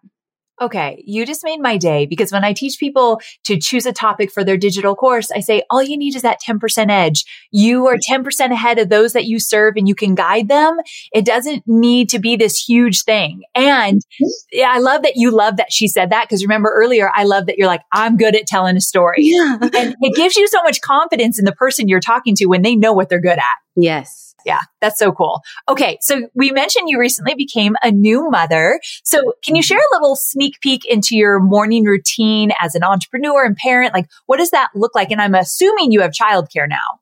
Okay, 0.60 1.02
you 1.06 1.24
just 1.24 1.44
made 1.44 1.60
my 1.60 1.76
day 1.76 2.06
because 2.06 2.32
when 2.32 2.44
I 2.44 2.52
teach 2.52 2.78
people 2.78 3.20
to 3.44 3.58
choose 3.58 3.86
a 3.86 3.92
topic 3.92 4.30
for 4.30 4.44
their 4.44 4.56
digital 4.56 4.96
course, 4.96 5.30
I 5.30 5.40
say 5.40 5.62
all 5.70 5.82
you 5.82 5.96
need 5.96 6.16
is 6.16 6.22
that 6.22 6.40
10% 6.46 6.90
edge. 6.90 7.24
You 7.50 7.86
are 7.86 7.96
10% 7.96 8.52
ahead 8.52 8.78
of 8.78 8.88
those 8.88 9.12
that 9.12 9.26
you 9.26 9.38
serve 9.38 9.74
and 9.76 9.86
you 9.86 9.94
can 9.94 10.14
guide 10.14 10.48
them. 10.48 10.78
It 11.12 11.24
doesn't 11.24 11.62
need 11.66 12.08
to 12.10 12.18
be 12.18 12.36
this 12.36 12.56
huge 12.56 13.02
thing. 13.02 13.42
And 13.54 13.98
mm-hmm. 13.98 14.26
yeah, 14.52 14.70
I 14.72 14.78
love 14.78 15.02
that 15.02 15.14
you 15.14 15.30
love 15.30 15.58
that 15.58 15.72
she 15.72 15.86
said 15.86 16.10
that 16.10 16.28
because 16.28 16.42
remember 16.42 16.72
earlier, 16.74 17.10
I 17.14 17.24
love 17.24 17.46
that 17.46 17.58
you're 17.58 17.68
like, 17.68 17.82
I'm 17.92 18.16
good 18.16 18.34
at 18.34 18.46
telling 18.46 18.76
a 18.76 18.80
story. 18.80 19.18
Yeah. 19.20 19.58
and 19.60 19.94
it 20.00 20.16
gives 20.16 20.36
you 20.36 20.48
so 20.48 20.62
much 20.62 20.80
confidence 20.80 21.38
in 21.38 21.44
the 21.44 21.52
person 21.52 21.88
you're 21.88 22.00
talking 22.00 22.34
to 22.36 22.46
when 22.46 22.62
they 22.62 22.74
know 22.74 22.92
what 22.92 23.08
they're 23.08 23.20
good 23.20 23.38
at. 23.38 23.44
Yes. 23.76 24.34
Yeah, 24.46 24.60
that's 24.80 24.98
so 24.98 25.12
cool. 25.12 25.40
Okay, 25.68 25.98
so 26.00 26.28
we 26.34 26.52
mentioned 26.52 26.88
you 26.88 26.98
recently 26.98 27.34
became 27.34 27.76
a 27.82 27.90
new 27.90 28.30
mother. 28.30 28.80
So 29.04 29.34
can 29.44 29.56
you 29.56 29.62
share 29.62 29.78
a 29.78 29.94
little 29.94 30.16
sneak 30.16 30.60
peek 30.60 30.84
into 30.84 31.16
your 31.16 31.40
morning 31.40 31.84
routine 31.84 32.52
as 32.60 32.74
an 32.74 32.82
entrepreneur 32.82 33.44
and 33.44 33.56
parent? 33.56 33.92
Like, 33.92 34.06
what 34.26 34.38
does 34.38 34.50
that 34.50 34.70
look 34.74 34.94
like? 34.94 35.10
And 35.10 35.20
I'm 35.20 35.34
assuming 35.34 35.92
you 35.92 36.00
have 36.00 36.12
childcare 36.12 36.68
now. 36.68 37.00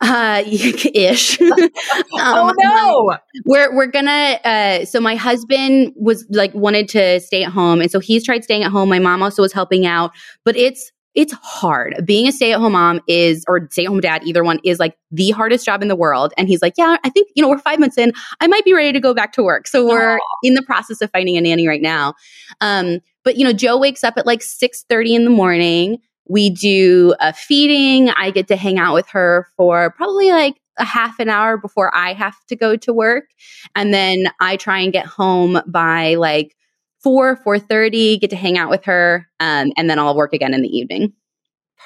Uh, 0.00 0.42
ish. 0.46 1.40
um, 1.40 1.50
oh 2.14 2.52
no. 2.56 3.16
We're 3.44 3.74
we're 3.74 3.86
gonna. 3.86 4.38
Uh, 4.44 4.84
so 4.84 5.00
my 5.00 5.16
husband 5.16 5.92
was 5.96 6.26
like 6.30 6.54
wanted 6.54 6.88
to 6.90 7.20
stay 7.20 7.44
at 7.44 7.52
home, 7.52 7.80
and 7.80 7.90
so 7.90 8.00
he's 8.00 8.24
tried 8.24 8.44
staying 8.44 8.62
at 8.62 8.70
home. 8.70 8.88
My 8.88 8.98
mom 8.98 9.22
also 9.22 9.42
was 9.42 9.52
helping 9.52 9.86
out, 9.86 10.12
but 10.44 10.56
it's 10.56 10.92
it's 11.14 11.32
hard. 11.42 11.94
Being 12.04 12.28
a 12.28 12.32
stay 12.32 12.52
at 12.52 12.60
home 12.60 12.72
mom 12.72 13.00
is, 13.08 13.44
or 13.48 13.68
stay 13.70 13.84
at 13.84 13.88
home 13.88 14.00
dad, 14.00 14.22
either 14.24 14.44
one 14.44 14.60
is 14.64 14.78
like 14.78 14.96
the 15.10 15.30
hardest 15.30 15.66
job 15.66 15.82
in 15.82 15.88
the 15.88 15.96
world. 15.96 16.32
And 16.36 16.48
he's 16.48 16.62
like, 16.62 16.74
yeah, 16.78 16.96
I 17.02 17.10
think, 17.10 17.28
you 17.34 17.42
know, 17.42 17.48
we're 17.48 17.58
five 17.58 17.80
months 17.80 17.98
in. 17.98 18.12
I 18.40 18.46
might 18.46 18.64
be 18.64 18.72
ready 18.72 18.92
to 18.92 19.00
go 19.00 19.12
back 19.12 19.32
to 19.32 19.42
work. 19.42 19.66
So 19.66 19.86
we're 19.86 20.18
Aww. 20.18 20.44
in 20.44 20.54
the 20.54 20.62
process 20.62 21.00
of 21.00 21.10
finding 21.10 21.36
a 21.36 21.40
nanny 21.40 21.66
right 21.66 21.82
now. 21.82 22.14
Um, 22.60 23.00
but 23.24 23.36
you 23.36 23.44
know, 23.44 23.52
Joe 23.52 23.76
wakes 23.76 24.04
up 24.04 24.14
at 24.16 24.26
like 24.26 24.42
6 24.42 24.84
30 24.88 25.14
in 25.14 25.24
the 25.24 25.30
morning. 25.30 25.98
We 26.28 26.48
do 26.48 27.14
a 27.20 27.32
feeding. 27.32 28.10
I 28.10 28.30
get 28.30 28.46
to 28.48 28.56
hang 28.56 28.78
out 28.78 28.94
with 28.94 29.08
her 29.08 29.48
for 29.56 29.90
probably 29.90 30.30
like 30.30 30.60
a 30.78 30.84
half 30.84 31.18
an 31.18 31.28
hour 31.28 31.56
before 31.56 31.94
I 31.94 32.12
have 32.12 32.36
to 32.46 32.56
go 32.56 32.76
to 32.76 32.92
work. 32.92 33.24
And 33.74 33.92
then 33.92 34.28
I 34.40 34.56
try 34.56 34.78
and 34.78 34.92
get 34.92 35.06
home 35.06 35.60
by 35.66 36.14
like 36.14 36.56
four, 37.02 37.36
four 37.36 37.58
thirty, 37.58 38.18
get 38.18 38.30
to 38.30 38.36
hang 38.36 38.58
out 38.58 38.70
with 38.70 38.84
her, 38.84 39.26
um, 39.40 39.72
and 39.76 39.88
then 39.88 39.98
I'll 39.98 40.16
work 40.16 40.32
again 40.32 40.54
in 40.54 40.62
the 40.62 40.68
evening. 40.68 41.12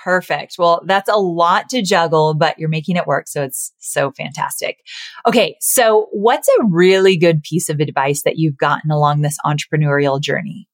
Perfect. 0.03 0.57
Well, 0.59 0.83
that's 0.85 1.09
a 1.09 1.17
lot 1.17 1.71
to 1.71 1.81
juggle, 1.81 2.35
but 2.35 2.59
you're 2.59 2.69
making 2.69 2.97
it 2.97 3.07
work. 3.07 3.27
So 3.27 3.43
it's 3.43 3.73
so 3.79 4.11
fantastic. 4.11 4.79
Okay. 5.27 5.57
So 5.61 6.09
what's 6.13 6.49
a 6.49 6.65
really 6.65 7.17
good 7.17 7.43
piece 7.43 7.71
of 7.71 7.81
advice 7.81 8.23
that 8.25 8.37
you've 8.37 8.59
gotten 8.59 8.91
along 8.91 9.23
this 9.23 9.39
entrepreneurial 9.47 10.21
journey? 10.21 10.69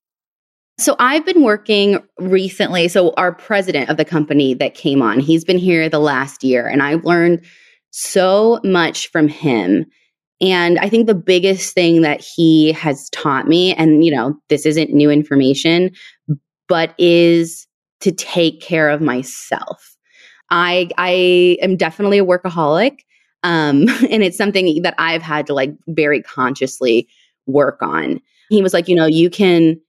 So 0.79 0.97
I've 0.99 1.27
been 1.27 1.43
working 1.43 2.01
recently. 2.19 2.89
So 2.89 3.13
our 3.17 3.33
president 3.33 3.91
of 3.91 3.99
the 3.99 4.05
company 4.05 4.55
that 4.55 4.75
came 4.75 5.03
on, 5.03 5.21
he's 5.21 5.45
been 5.45 5.59
here 5.59 5.89
the 5.89 6.01
last 6.01 6.43
year 6.43 6.67
and 6.67 6.83
I've 6.83 7.05
learned 7.05 7.45
so 7.91 8.59
much 8.65 9.11
from 9.11 9.29
him 9.29 9.85
and 10.41 10.79
I 10.79 10.89
think 10.89 11.07
the 11.07 11.15
biggest 11.15 11.75
thing 11.75 12.03
that 12.03 12.21
he 12.21 12.73
has 12.73 13.11
taught 13.11 13.47
me, 13.47 13.75
and 13.75 14.05
you 14.05 14.15
know, 14.15 14.39
this 14.49 14.65
isn't 14.65 14.91
new 14.91 15.11
information, 15.11 15.91
but 16.69 16.95
is 16.99 17.67
to 18.01 18.13
take 18.13 18.61
care 18.61 18.89
of 18.89 19.01
myself. 19.01 19.97
I 20.51 20.89
I 20.97 21.59
am 21.63 21.77
definitely 21.77 22.19
a 22.19 22.25
workaholic. 22.25 23.01
Um, 23.43 23.89
and 24.11 24.23
it's 24.23 24.39
something 24.39 24.83
that 24.83 24.95
I've 24.99 25.23
had 25.23 25.47
to 25.47 25.55
like 25.55 25.75
very 25.89 26.23
consciously 26.23 27.09
work 27.47 27.79
on. 27.83 28.21
He 28.49 28.63
was 28.63 28.73
like, 28.73 28.89
you 28.89 28.97
know, 28.97 29.07
you 29.07 29.31
can 29.31 29.81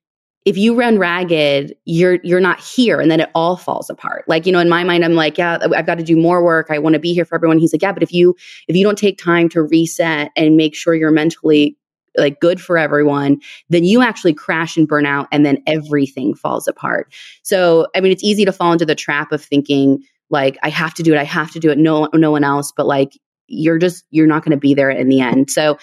if 0.44 0.58
you 0.58 0.74
run 0.74 0.98
ragged, 0.98 1.76
you're 1.86 2.20
you're 2.24 2.40
not 2.40 2.60
here 2.60 3.00
and 3.00 3.12
then 3.12 3.20
it 3.20 3.30
all 3.36 3.58
falls 3.58 3.90
apart. 3.90 4.26
Like, 4.28 4.46
you 4.46 4.52
know, 4.52 4.60
in 4.60 4.70
my 4.70 4.84
mind 4.84 5.06
I'm 5.06 5.14
like, 5.14 5.38
yeah, 5.38 5.60
I've 5.76 5.86
got 5.86 5.98
to 6.00 6.04
do 6.04 6.18
more 6.18 6.44
work. 6.44 6.68
I 6.70 6.80
want 6.80 6.94
to 6.94 7.00
be 7.00 7.14
here 7.14 7.26
for 7.26 7.36
everyone. 7.36 7.60
He's 7.60 7.74
like, 7.74 7.82
yeah, 7.82 7.92
but 7.92 8.04
if 8.04 8.12
you 8.12 8.36
if 8.68 8.76
you 8.76 8.84
don't 8.84 8.98
take 8.98 9.18
time 9.18 9.50
to 9.50 9.62
reset 9.62 10.32
and 10.36 10.58
make 10.58 10.76
sure 10.76 10.96
you're 10.96 11.12
mentally 11.12 11.78
like 12.18 12.40
good 12.40 12.60
for 12.60 12.78
everyone, 12.78 13.40
then 13.70 13.84
you 13.84 14.02
actually 14.02 14.34
crash 14.34 14.76
and 14.76 14.88
burn 14.88 15.06
out 15.06 15.28
and 15.32 15.46
then 15.46 15.62
everything 15.68 16.34
falls 16.34 16.68
apart. 16.68 17.14
So, 17.44 17.88
I 17.96 18.02
mean, 18.02 18.12
it's 18.12 18.24
easy 18.24 18.44
to 18.44 18.52
fall 18.52 18.74
into 18.74 18.86
the 18.86 18.96
trap 18.96 19.32
of 19.32 19.44
thinking 19.44 20.04
like 20.30 20.58
I 20.64 20.70
have 20.70 20.94
to 20.96 21.04
do 21.04 21.14
it, 21.14 21.20
I 21.20 21.24
have 21.24 21.52
to 21.52 21.60
do 21.60 21.70
it, 21.70 21.78
no 21.78 22.10
no 22.14 22.32
one 22.32 22.44
else, 22.44 22.72
but 22.76 22.88
like 22.88 23.12
you're 23.48 23.78
just 23.78 24.06
you're 24.10 24.28
not 24.28 24.44
going 24.44 24.52
to 24.52 24.58
be 24.58 24.74
there 24.74 24.90
in 24.90 25.10
the 25.10 25.22
end. 25.22 25.52
So, 25.52 25.78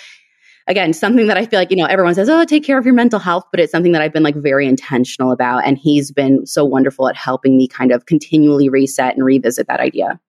again, 0.68 0.92
something 0.92 1.26
that 1.26 1.36
I 1.36 1.46
feel 1.46 1.58
like, 1.58 1.70
you 1.70 1.76
know, 1.76 1.86
everyone 1.86 2.14
says, 2.14 2.28
oh, 2.28 2.44
take 2.44 2.62
care 2.62 2.78
of 2.78 2.84
your 2.84 2.94
mental 2.94 3.18
health, 3.18 3.44
but 3.50 3.58
it's 3.58 3.72
something 3.72 3.92
that 3.92 4.02
I've 4.02 4.12
been 4.12 4.22
like 4.22 4.36
very 4.36 4.66
intentional 4.66 5.32
about. 5.32 5.66
And 5.66 5.78
he's 5.78 6.12
been 6.12 6.46
so 6.46 6.64
wonderful 6.64 7.08
at 7.08 7.16
helping 7.16 7.56
me 7.56 7.66
kind 7.66 7.90
of 7.90 8.06
continually 8.06 8.68
reset 8.68 9.16
and 9.16 9.24
revisit 9.24 9.66
that 9.66 9.80
idea 9.80 10.20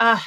uh, 0.00 0.18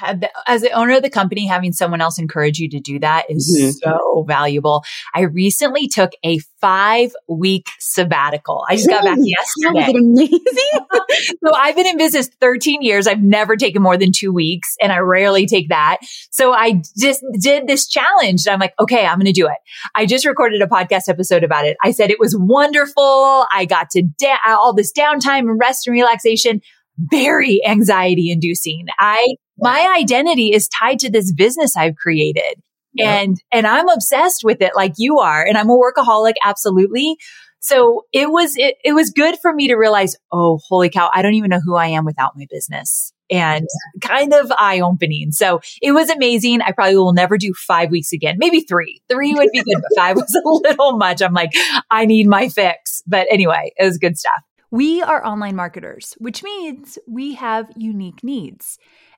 as 0.48 0.62
the 0.62 0.72
owner 0.72 0.96
of 0.96 1.04
the 1.04 1.10
company, 1.10 1.46
having 1.46 1.74
someone 1.74 2.02
else 2.02 2.18
encourage 2.18 2.58
you 2.60 2.70
to 2.70 2.80
do 2.80 3.00
that 3.00 3.26
is 3.30 3.58
mm-hmm. 3.60 3.72
so 3.72 4.24
valuable. 4.28 4.84
I 5.14 5.22
recently 5.22 5.88
took 5.88 6.12
a 6.24 6.40
five 6.62 7.12
week 7.28 7.68
sabbatical. 7.80 8.66
I 8.70 8.78
just 8.78 8.90
got 8.90 9.04
back 9.04 9.18
yesterday. 9.22 9.98
amazing. 9.98 10.40
so 11.44 11.54
I've 11.54 11.76
been 11.76 11.86
in 11.86 11.98
business 11.98 12.30
13 12.40 12.82
years. 12.82 13.08
I've 13.08 13.22
never 13.22 13.56
taken 13.56 13.82
more 13.82 13.98
than 13.98 14.12
two 14.16 14.32
weeks 14.32 14.76
and 14.82 14.92
I 14.92 15.00
rarely 15.00 15.46
take 15.46 15.70
that. 15.70 15.98
So 16.32 16.54
I 16.54 16.82
just 16.98 17.24
did 17.40 17.68
this 17.68 17.88
challenge 17.88 18.46
and 18.46 18.54
I'm 18.54 18.60
like, 18.60 18.74
okay, 18.80 19.06
I'm 19.06 19.18
going 19.18 19.26
to 19.26 19.32
do 19.34 19.48
it. 19.48 19.58
I 19.96 20.06
just 20.06 20.26
recorded 20.26 20.62
a 20.62 20.68
podcast 20.68 21.10
episode 21.10 21.44
about 21.44 21.66
it. 21.66 21.78
I 21.84 21.92
said 21.92 22.10
it 22.10 22.20
was 22.20 22.36
wonderful. 22.38 23.46
I 23.52 23.66
got 23.66 23.90
to 23.92 24.02
da- 24.02 24.38
all 24.48 24.74
this 24.74 24.94
downtime 24.94 25.50
and 25.50 25.60
rest 25.60 25.88
and 25.88 25.94
relaxation 25.94 26.62
very 26.98 27.62
anxiety 27.66 28.32
inducing. 28.32 28.88
I 29.00 29.36
my 29.58 29.96
identity 30.00 30.54
is 30.54 30.68
tied 30.68 31.00
to 31.00 31.12
this 31.12 31.32
business 31.34 31.76
I've 31.76 31.96
created. 31.96 32.62
And, 33.00 33.38
and 33.52 33.68
I'm 33.68 33.90
obsessed 33.90 34.44
with 34.44 34.60
it 34.62 34.72
like 34.76 34.94
you 34.98 35.20
are. 35.20 35.46
And 35.46 35.56
I'm 35.56 35.70
a 35.70 35.78
workaholic. 35.78 36.34
Absolutely. 36.44 37.16
So 37.60 38.06
it 38.12 38.32
was, 38.32 38.56
it, 38.58 38.78
it 38.84 38.94
was 38.94 39.12
good 39.12 39.38
for 39.40 39.54
me 39.54 39.68
to 39.68 39.76
realize, 39.76 40.16
oh, 40.32 40.60
holy 40.68 40.90
cow, 40.90 41.12
I 41.14 41.22
don't 41.22 41.36
even 41.36 41.50
know 41.50 41.60
who 41.64 41.76
I 41.76 41.88
am 41.88 42.06
without 42.06 42.36
my 42.36 42.48
business 42.50 43.14
and 43.30 43.68
kind 44.02 44.34
of 44.34 44.52
eye 44.58 44.80
opening. 44.80 45.32
So 45.32 45.60
it 45.82 45.92
was 45.92 46.10
amazing. 46.10 46.62
I 46.62 46.72
probably 46.72 46.96
will 46.96 47.14
never 47.14 47.38
do 47.38 47.54
five 47.54 47.92
weeks 47.92 48.14
again. 48.14 48.38
Maybe 48.40 48.62
three. 48.62 49.02
Three 49.10 49.34
would 49.36 49.50
be 49.52 49.62
good, 49.62 49.82
but 49.82 50.02
five 50.02 50.16
was 50.16 50.34
a 50.34 50.50
little 50.50 50.98
much. 50.98 51.22
I'm 51.22 51.34
like, 51.34 51.52
I 51.92 52.06
need 52.06 52.28
my 52.28 52.50
fix. 52.50 53.04
But 53.06 53.28
anyway, 53.30 53.74
it 53.78 53.84
was 53.86 53.98
good 53.98 54.18
stuff. 54.18 54.42
We 54.72 55.02
are 55.02 55.26
online 55.26 55.56
marketers, 55.56 56.16
which 56.18 56.42
means 56.42 56.98
we 57.08 57.36
have 57.36 57.70
unique 57.76 58.24
needs. 58.24 58.80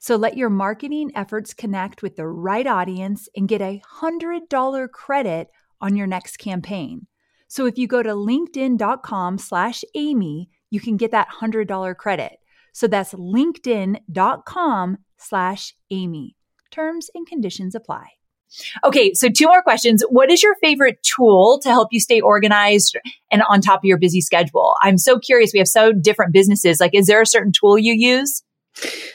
So 0.00 0.16
let 0.16 0.36
your 0.36 0.48
marketing 0.48 1.12
efforts 1.14 1.52
connect 1.52 2.02
with 2.02 2.16
the 2.16 2.26
right 2.26 2.66
audience 2.66 3.28
and 3.36 3.46
get 3.46 3.60
a 3.60 3.82
$100 4.00 4.90
credit 4.90 5.48
on 5.78 5.94
your 5.94 6.06
next 6.06 6.38
campaign. 6.38 7.06
So 7.48 7.66
if 7.66 7.76
you 7.76 7.86
go 7.86 8.02
to 8.02 8.10
linkedin.com 8.10 9.36
slash 9.36 9.84
Amy, 9.94 10.48
you 10.70 10.80
can 10.80 10.96
get 10.96 11.10
that 11.10 11.28
$100 11.28 11.96
credit. 11.98 12.38
So 12.72 12.86
that's 12.86 13.12
linkedin.com 13.12 14.98
slash 15.18 15.74
Amy. 15.90 16.36
Terms 16.70 17.10
and 17.14 17.26
conditions 17.26 17.74
apply. 17.74 18.06
Okay, 18.82 19.12
so 19.12 19.28
two 19.28 19.46
more 19.46 19.62
questions. 19.62 20.02
What 20.08 20.30
is 20.30 20.42
your 20.42 20.54
favorite 20.62 21.02
tool 21.02 21.60
to 21.62 21.68
help 21.68 21.88
you 21.92 22.00
stay 22.00 22.20
organized 22.20 22.96
and 23.30 23.42
on 23.48 23.60
top 23.60 23.80
of 23.80 23.84
your 23.84 23.98
busy 23.98 24.22
schedule? 24.22 24.74
I'm 24.82 24.96
so 24.96 25.18
curious. 25.18 25.50
We 25.52 25.58
have 25.58 25.68
so 25.68 25.92
different 25.92 26.32
businesses. 26.32 26.80
Like, 26.80 26.94
is 26.94 27.06
there 27.06 27.20
a 27.20 27.26
certain 27.26 27.52
tool 27.52 27.78
you 27.78 27.92
use? 27.92 28.42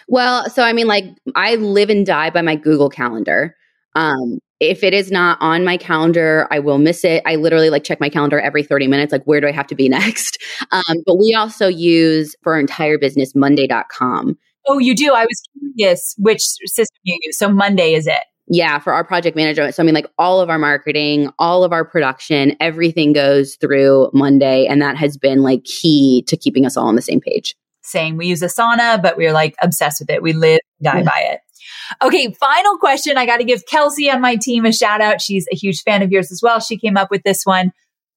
Well, 0.08 0.50
so 0.50 0.64
I 0.64 0.74
mean, 0.74 0.88
like, 0.88 1.06
I 1.36 1.56
live 1.56 1.90
and 1.90 2.06
die 2.06 2.30
by 2.30 2.42
my 2.42 2.56
Google 2.56 2.90
Calendar. 2.90 3.56
Um, 3.96 4.40
if 4.60 4.84
it 4.84 4.94
is 4.94 5.12
not 5.12 5.38
on 5.42 5.64
my 5.64 5.78
calendar, 5.78 6.48
I 6.52 6.60
will 6.60 6.78
miss 6.78 7.04
it. 7.04 7.22
I 7.26 7.36
literally 7.36 7.70
like 7.70 7.84
check 7.84 8.00
my 8.00 8.10
calendar 8.10 8.40
every 8.40 8.64
30 8.64 8.88
minutes, 8.88 9.12
like, 9.12 9.24
where 9.26 9.42
do 9.42 9.48
I 9.48 9.52
have 9.52 9.68
to 9.68 9.76
be 9.76 9.90
next? 9.90 10.42
Um, 10.72 11.04
but 11.06 11.18
we 11.18 11.34
also 11.34 11.68
use 11.68 12.36
for 12.42 12.54
our 12.54 12.60
entire 12.60 12.98
business 12.98 13.36
Monday.com. 13.36 14.38
Oh, 14.68 14.80
you 14.80 14.96
do? 14.96 15.14
I 15.14 15.26
was 15.26 15.42
curious 15.78 16.16
which 16.18 16.42
system 16.42 16.98
you 17.04 17.20
use. 17.24 17.38
So 17.38 17.50
Monday 17.50 17.94
is 17.94 18.08
it? 18.08 18.24
Yeah, 18.48 18.78
for 18.80 18.94
our 18.94 19.04
project 19.04 19.36
management. 19.36 19.74
So 19.74 19.82
I 19.82 19.86
mean 19.86 19.96
like 19.96 20.10
all 20.20 20.40
of 20.40 20.50
our 20.50 20.60
marketing, 20.60 21.30
all 21.40 21.64
of 21.64 21.72
our 21.72 21.84
production, 21.84 22.56
everything 22.60 23.12
goes 23.12 23.56
through 23.56 24.10
Monday 24.14 24.68
and 24.68 24.82
that 24.82 24.98
has 24.98 25.18
been 25.18 25.42
like 25.42 25.64
key 25.64 26.24
to 26.28 26.38
keeping 26.38 26.66
us 26.66 26.78
all 26.78 26.88
on 26.88 26.96
the 26.96 27.02
same 27.02 27.20
page. 27.20 27.56
Same. 27.86 28.18
We 28.18 28.28
use 28.28 28.42
Asana, 28.42 29.02
but 29.02 29.18
we're 29.18 29.34
like 29.34 29.56
obsessed 29.62 30.02
with 30.02 30.10
it. 30.10 30.22
We 30.22 30.34
live, 30.34 30.60
die 30.82 30.98
yeah. 30.98 31.04
by 31.04 31.26
it. 31.32 31.40
Okay, 32.02 32.34
final 32.34 32.78
question. 32.78 33.18
I 33.18 33.26
got 33.26 33.38
to 33.38 33.44
give 33.44 33.66
Kelsey 33.66 34.10
on 34.10 34.22
my 34.22 34.36
team 34.36 34.66
a 34.66 34.74
shout 34.74 35.02
out. 35.02 35.22
She's 35.22 35.48
a 35.52 35.56
huge 35.56 35.82
fan 35.84 36.02
of 36.02 36.12
yours 36.12 36.32
as 36.32 36.42
well. 36.42 36.60
She 36.60 36.78
came 36.78 36.98
up 36.98 37.12
with 37.12 37.24
this 37.24 37.46
one. 37.46 37.72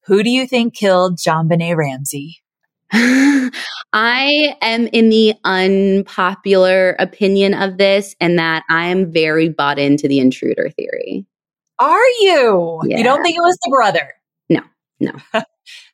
Who 0.05 0.23
do 0.23 0.29
you 0.29 0.47
think 0.47 0.73
killed 0.73 1.17
JonBenét 1.17 1.75
Ramsey? 1.75 2.41
I 2.91 4.55
am 4.61 4.87
in 4.87 5.09
the 5.09 5.35
unpopular 5.43 6.95
opinion 6.97 7.53
of 7.53 7.77
this, 7.77 8.15
and 8.19 8.39
that 8.39 8.63
I 8.69 8.87
am 8.87 9.11
very 9.11 9.49
bought 9.49 9.77
into 9.77 10.07
the 10.07 10.19
intruder 10.19 10.69
theory. 10.69 11.25
Are 11.77 12.07
you? 12.19 12.81
Yeah. 12.85 12.97
You 12.97 13.03
don't 13.03 13.21
think 13.21 13.37
it 13.37 13.41
was 13.41 13.57
the 13.63 13.69
brother? 13.69 14.13
No, 14.49 14.61
no. 14.99 15.13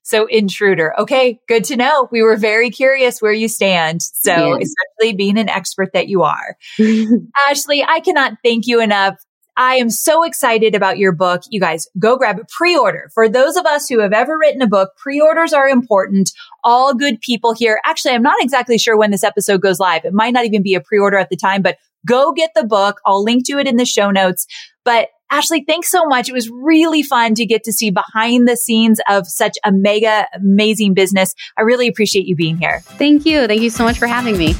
so, 0.07 0.27
intruder. 0.27 0.93
Okay, 0.99 1.39
good 1.47 1.63
to 1.65 1.75
know. 1.75 2.07
We 2.11 2.21
were 2.21 2.37
very 2.37 2.69
curious 2.69 3.23
where 3.23 3.33
you 3.33 3.47
stand. 3.47 4.03
So, 4.03 4.53
especially 4.61 5.15
being 5.15 5.39
an 5.39 5.49
expert 5.49 5.93
that 5.93 6.07
you 6.07 6.21
are. 6.21 6.57
Ashley, 7.49 7.83
I 7.83 8.01
cannot 8.01 8.33
thank 8.43 8.67
you 8.67 8.79
enough 8.81 9.15
I 9.57 9.75
am 9.75 9.89
so 9.89 10.23
excited 10.23 10.75
about 10.75 10.97
your 10.97 11.13
book. 11.13 11.43
You 11.49 11.61
guys 11.61 11.87
go 11.97 12.17
grab 12.17 12.39
a 12.39 12.45
pre-order. 12.45 13.09
For 13.13 13.29
those 13.29 13.55
of 13.55 13.65
us 13.65 13.87
who 13.87 13.99
have 13.99 14.11
ever 14.11 14.37
written 14.37 14.61
a 14.61 14.67
book, 14.67 14.91
pre-orders 14.97 15.53
are 15.53 15.69
important. 15.69 16.31
All 16.63 16.93
good 16.93 17.21
people 17.21 17.53
here. 17.53 17.79
Actually, 17.85 18.15
I'm 18.15 18.21
not 18.21 18.41
exactly 18.41 18.77
sure 18.77 18.97
when 18.97 19.11
this 19.11 19.23
episode 19.23 19.61
goes 19.61 19.79
live. 19.79 20.03
It 20.03 20.13
might 20.13 20.33
not 20.33 20.45
even 20.45 20.61
be 20.61 20.75
a 20.75 20.81
pre-order 20.81 21.17
at 21.17 21.29
the 21.29 21.37
time, 21.37 21.61
but 21.61 21.77
go 22.05 22.33
get 22.33 22.51
the 22.53 22.65
book. 22.65 22.99
I'll 23.05 23.23
link 23.23 23.45
to 23.47 23.57
it 23.57 23.67
in 23.67 23.77
the 23.77 23.85
show 23.85 24.11
notes. 24.11 24.45
But 24.83 25.07
Ashley, 25.31 25.63
thanks 25.67 25.89
so 25.89 26.05
much. 26.05 26.29
It 26.29 26.33
was 26.33 26.49
really 26.51 27.01
fun 27.01 27.33
to 27.35 27.45
get 27.45 27.63
to 27.63 27.73
see 27.73 27.89
behind 27.89 28.47
the 28.47 28.55
scenes 28.55 28.99
of 29.09 29.27
such 29.27 29.57
a 29.63 29.71
mega 29.71 30.27
amazing 30.33 30.93
business. 30.93 31.33
I 31.57 31.63
really 31.63 31.87
appreciate 31.87 32.27
you 32.27 32.35
being 32.35 32.57
here. 32.57 32.81
Thank 32.81 33.25
you. 33.25 33.47
Thank 33.47 33.61
you 33.61 33.71
so 33.71 33.83
much 33.83 33.97
for 33.97 34.07
having 34.07 34.37
me. 34.37 34.53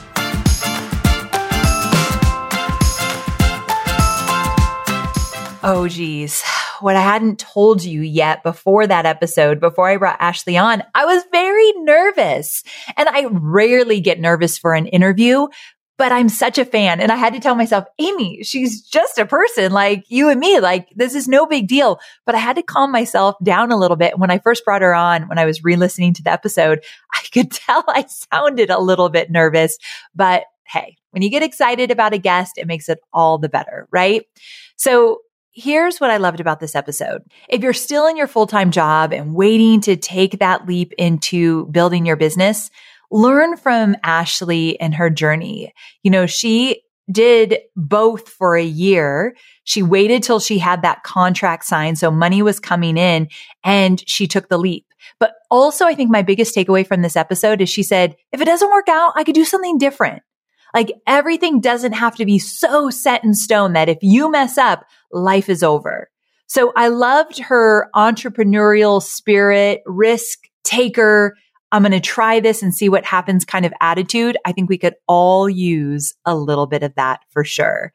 Oh, 5.67 5.87
geez. 5.87 6.43
What 6.79 6.95
I 6.95 7.01
hadn't 7.01 7.39
told 7.39 7.83
you 7.83 8.01
yet 8.01 8.43
before 8.43 8.85
that 8.85 9.05
episode, 9.05 9.59
before 9.59 9.89
I 9.89 9.97
brought 9.97 10.17
Ashley 10.19 10.57
on, 10.57 10.83
I 10.93 11.05
was 11.05 11.23
very 11.31 11.71
nervous. 11.77 12.63
And 12.97 13.07
I 13.09 13.25
rarely 13.31 14.01
get 14.01 14.19
nervous 14.19 14.57
for 14.57 14.73
an 14.73 14.85
interview, 14.87 15.47
but 15.97 16.11
I'm 16.11 16.29
such 16.29 16.57
a 16.57 16.65
fan. 16.65 16.99
And 16.99 17.11
I 17.11 17.15
had 17.15 17.33
to 17.33 17.39
tell 17.39 17.55
myself, 17.55 17.85
Amy, 17.99 18.43
she's 18.43 18.81
just 18.81 19.17
a 19.17 19.25
person 19.25 19.71
like 19.71 20.03
you 20.09 20.29
and 20.29 20.39
me. 20.39 20.59
Like 20.59 20.89
this 20.95 21.15
is 21.15 21.27
no 21.27 21.45
big 21.45 21.67
deal. 21.67 21.99
But 22.25 22.35
I 22.35 22.39
had 22.39 22.57
to 22.57 22.63
calm 22.63 22.91
myself 22.91 23.35
down 23.43 23.71
a 23.71 23.77
little 23.77 23.97
bit. 23.97 24.19
When 24.19 24.31
I 24.31 24.39
first 24.39 24.65
brought 24.65 24.81
her 24.81 24.93
on, 24.93 25.27
when 25.27 25.37
I 25.37 25.45
was 25.45 25.63
re-listening 25.63 26.13
to 26.15 26.23
the 26.23 26.31
episode, 26.31 26.83
I 27.13 27.21
could 27.31 27.51
tell 27.51 27.83
I 27.87 28.05
sounded 28.07 28.69
a 28.69 28.79
little 28.79 29.09
bit 29.09 29.31
nervous, 29.31 29.77
but 30.13 30.43
hey, 30.67 30.97
when 31.11 31.21
you 31.21 31.29
get 31.29 31.43
excited 31.43 31.91
about 31.91 32.13
a 32.13 32.17
guest, 32.17 32.57
it 32.57 32.67
makes 32.67 32.89
it 32.89 32.99
all 33.13 33.37
the 33.37 33.49
better, 33.49 33.87
right? 33.91 34.23
So 34.75 35.19
Here's 35.57 36.01
what 36.01 36.11
I 36.11 36.17
loved 36.17 36.41
about 36.41 36.59
this 36.59 36.75
episode. 36.75 37.21
If 37.47 37.63
you're 37.63 37.71
still 37.71 38.07
in 38.07 38.17
your 38.17 38.27
full 38.27 38.45
time 38.45 38.71
job 38.71 39.13
and 39.13 39.33
waiting 39.33 39.79
to 39.81 39.95
take 39.95 40.39
that 40.39 40.67
leap 40.67 40.91
into 40.97 41.67
building 41.67 42.05
your 42.05 42.17
business, 42.17 42.69
learn 43.15 43.55
from 43.55 43.95
Ashley 44.03 44.77
and 44.81 44.93
her 44.93 45.09
journey. 45.09 45.73
You 46.03 46.11
know, 46.11 46.25
she 46.25 46.81
did 47.09 47.59
both 47.75 48.27
for 48.27 48.57
a 48.57 48.63
year. 48.63 49.37
She 49.63 49.81
waited 49.81 50.21
till 50.21 50.41
she 50.41 50.57
had 50.57 50.81
that 50.81 51.03
contract 51.03 51.63
signed. 51.63 51.97
So 51.97 52.11
money 52.11 52.41
was 52.41 52.59
coming 52.59 52.97
in 52.97 53.29
and 53.63 54.03
she 54.05 54.27
took 54.27 54.49
the 54.49 54.57
leap. 54.57 54.85
But 55.17 55.33
also, 55.49 55.85
I 55.85 55.95
think 55.95 56.11
my 56.11 56.23
biggest 56.23 56.53
takeaway 56.53 56.85
from 56.85 57.03
this 57.03 57.15
episode 57.15 57.61
is 57.61 57.69
she 57.69 57.83
said, 57.83 58.17
if 58.33 58.41
it 58.41 58.45
doesn't 58.45 58.71
work 58.71 58.89
out, 58.89 59.13
I 59.15 59.23
could 59.23 59.35
do 59.35 59.45
something 59.45 59.77
different. 59.77 60.21
Like 60.73 60.91
everything 61.07 61.61
doesn't 61.61 61.93
have 61.93 62.17
to 62.17 62.25
be 62.25 62.37
so 62.37 62.89
set 62.89 63.23
in 63.23 63.33
stone 63.33 63.73
that 63.73 63.87
if 63.87 63.99
you 64.01 64.29
mess 64.29 64.57
up, 64.57 64.83
life 65.09 65.47
is 65.47 65.63
over. 65.63 66.09
So 66.47 66.73
I 66.75 66.89
loved 66.89 67.39
her 67.39 67.89
entrepreneurial 67.95 69.01
spirit, 69.01 69.83
risk 69.85 70.39
taker. 70.65 71.37
I'm 71.75 71.81
going 71.81 71.91
to 71.91 71.99
try 71.99 72.39
this 72.39 72.63
and 72.63 72.73
see 72.73 72.87
what 72.87 73.03
happens 73.03 73.43
kind 73.43 73.65
of 73.65 73.73
attitude. 73.81 74.37
I 74.45 74.53
think 74.53 74.69
we 74.69 74.77
could 74.77 74.95
all 75.09 75.49
use 75.49 76.13
a 76.23 76.33
little 76.33 76.67
bit 76.67 76.83
of 76.83 76.95
that 76.95 77.19
for 77.31 77.43
sure. 77.43 77.91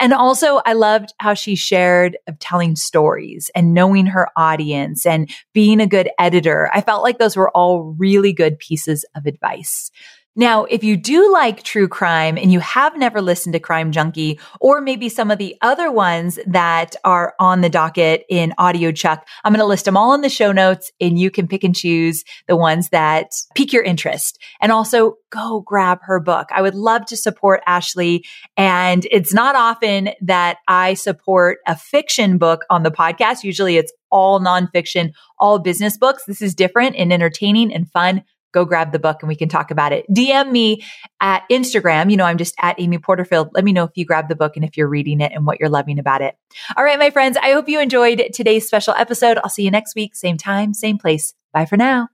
And 0.00 0.12
also 0.12 0.60
I 0.66 0.72
loved 0.72 1.14
how 1.20 1.34
she 1.34 1.54
shared 1.54 2.18
of 2.26 2.40
telling 2.40 2.74
stories 2.74 3.48
and 3.54 3.72
knowing 3.72 4.06
her 4.06 4.26
audience 4.36 5.06
and 5.06 5.30
being 5.52 5.80
a 5.80 5.86
good 5.86 6.10
editor. 6.18 6.68
I 6.74 6.80
felt 6.80 7.04
like 7.04 7.18
those 7.18 7.36
were 7.36 7.56
all 7.56 7.94
really 7.96 8.32
good 8.32 8.58
pieces 8.58 9.04
of 9.14 9.26
advice. 9.26 9.92
Now, 10.40 10.64
if 10.64 10.82
you 10.82 10.96
do 10.96 11.30
like 11.30 11.64
true 11.64 11.86
crime 11.86 12.38
and 12.38 12.50
you 12.50 12.60
have 12.60 12.96
never 12.96 13.20
listened 13.20 13.52
to 13.52 13.60
Crime 13.60 13.92
Junkie 13.92 14.40
or 14.58 14.80
maybe 14.80 15.10
some 15.10 15.30
of 15.30 15.36
the 15.36 15.54
other 15.60 15.92
ones 15.92 16.38
that 16.46 16.96
are 17.04 17.34
on 17.38 17.60
the 17.60 17.68
docket 17.68 18.24
in 18.30 18.54
Audio 18.56 18.90
Chuck, 18.90 19.28
I'm 19.44 19.52
going 19.52 19.60
to 19.60 19.66
list 19.66 19.84
them 19.84 19.98
all 19.98 20.14
in 20.14 20.22
the 20.22 20.30
show 20.30 20.50
notes 20.50 20.92
and 20.98 21.18
you 21.18 21.30
can 21.30 21.46
pick 21.46 21.62
and 21.62 21.76
choose 21.76 22.24
the 22.48 22.56
ones 22.56 22.88
that 22.88 23.32
pique 23.54 23.74
your 23.74 23.82
interest. 23.82 24.42
And 24.62 24.72
also 24.72 25.16
go 25.28 25.60
grab 25.60 25.98
her 26.04 26.18
book. 26.18 26.48
I 26.50 26.62
would 26.62 26.74
love 26.74 27.04
to 27.06 27.18
support 27.18 27.62
Ashley. 27.66 28.24
And 28.56 29.06
it's 29.10 29.34
not 29.34 29.56
often 29.56 30.08
that 30.22 30.56
I 30.66 30.94
support 30.94 31.58
a 31.66 31.76
fiction 31.76 32.38
book 32.38 32.62
on 32.70 32.82
the 32.82 32.90
podcast. 32.90 33.44
Usually 33.44 33.76
it's 33.76 33.92
all 34.10 34.40
nonfiction, 34.40 35.12
all 35.38 35.58
business 35.58 35.98
books. 35.98 36.24
This 36.26 36.40
is 36.40 36.54
different 36.54 36.96
and 36.96 37.12
entertaining 37.12 37.74
and 37.74 37.90
fun 37.90 38.24
go 38.52 38.64
grab 38.64 38.92
the 38.92 38.98
book 38.98 39.18
and 39.20 39.28
we 39.28 39.36
can 39.36 39.48
talk 39.48 39.70
about 39.70 39.92
it. 39.92 40.04
DM 40.10 40.50
me 40.50 40.84
at 41.20 41.44
Instagram. 41.50 42.10
You 42.10 42.16
know, 42.16 42.24
I'm 42.24 42.38
just 42.38 42.54
at 42.60 42.80
Amy 42.80 42.98
Porterfield. 42.98 43.50
Let 43.54 43.64
me 43.64 43.72
know 43.72 43.84
if 43.84 43.92
you 43.94 44.04
grab 44.04 44.28
the 44.28 44.36
book 44.36 44.56
and 44.56 44.64
if 44.64 44.76
you're 44.76 44.88
reading 44.88 45.20
it 45.20 45.32
and 45.34 45.46
what 45.46 45.60
you're 45.60 45.68
loving 45.68 45.98
about 45.98 46.22
it. 46.22 46.36
All 46.76 46.84
right, 46.84 46.98
my 46.98 47.10
friends, 47.10 47.36
I 47.36 47.52
hope 47.52 47.68
you 47.68 47.80
enjoyed 47.80 48.30
today's 48.34 48.66
special 48.66 48.94
episode. 48.94 49.38
I'll 49.42 49.50
see 49.50 49.64
you 49.64 49.70
next 49.70 49.94
week, 49.94 50.14
same 50.14 50.36
time, 50.36 50.74
same 50.74 50.98
place. 50.98 51.34
Bye 51.52 51.66
for 51.66 51.76
now. 51.76 52.08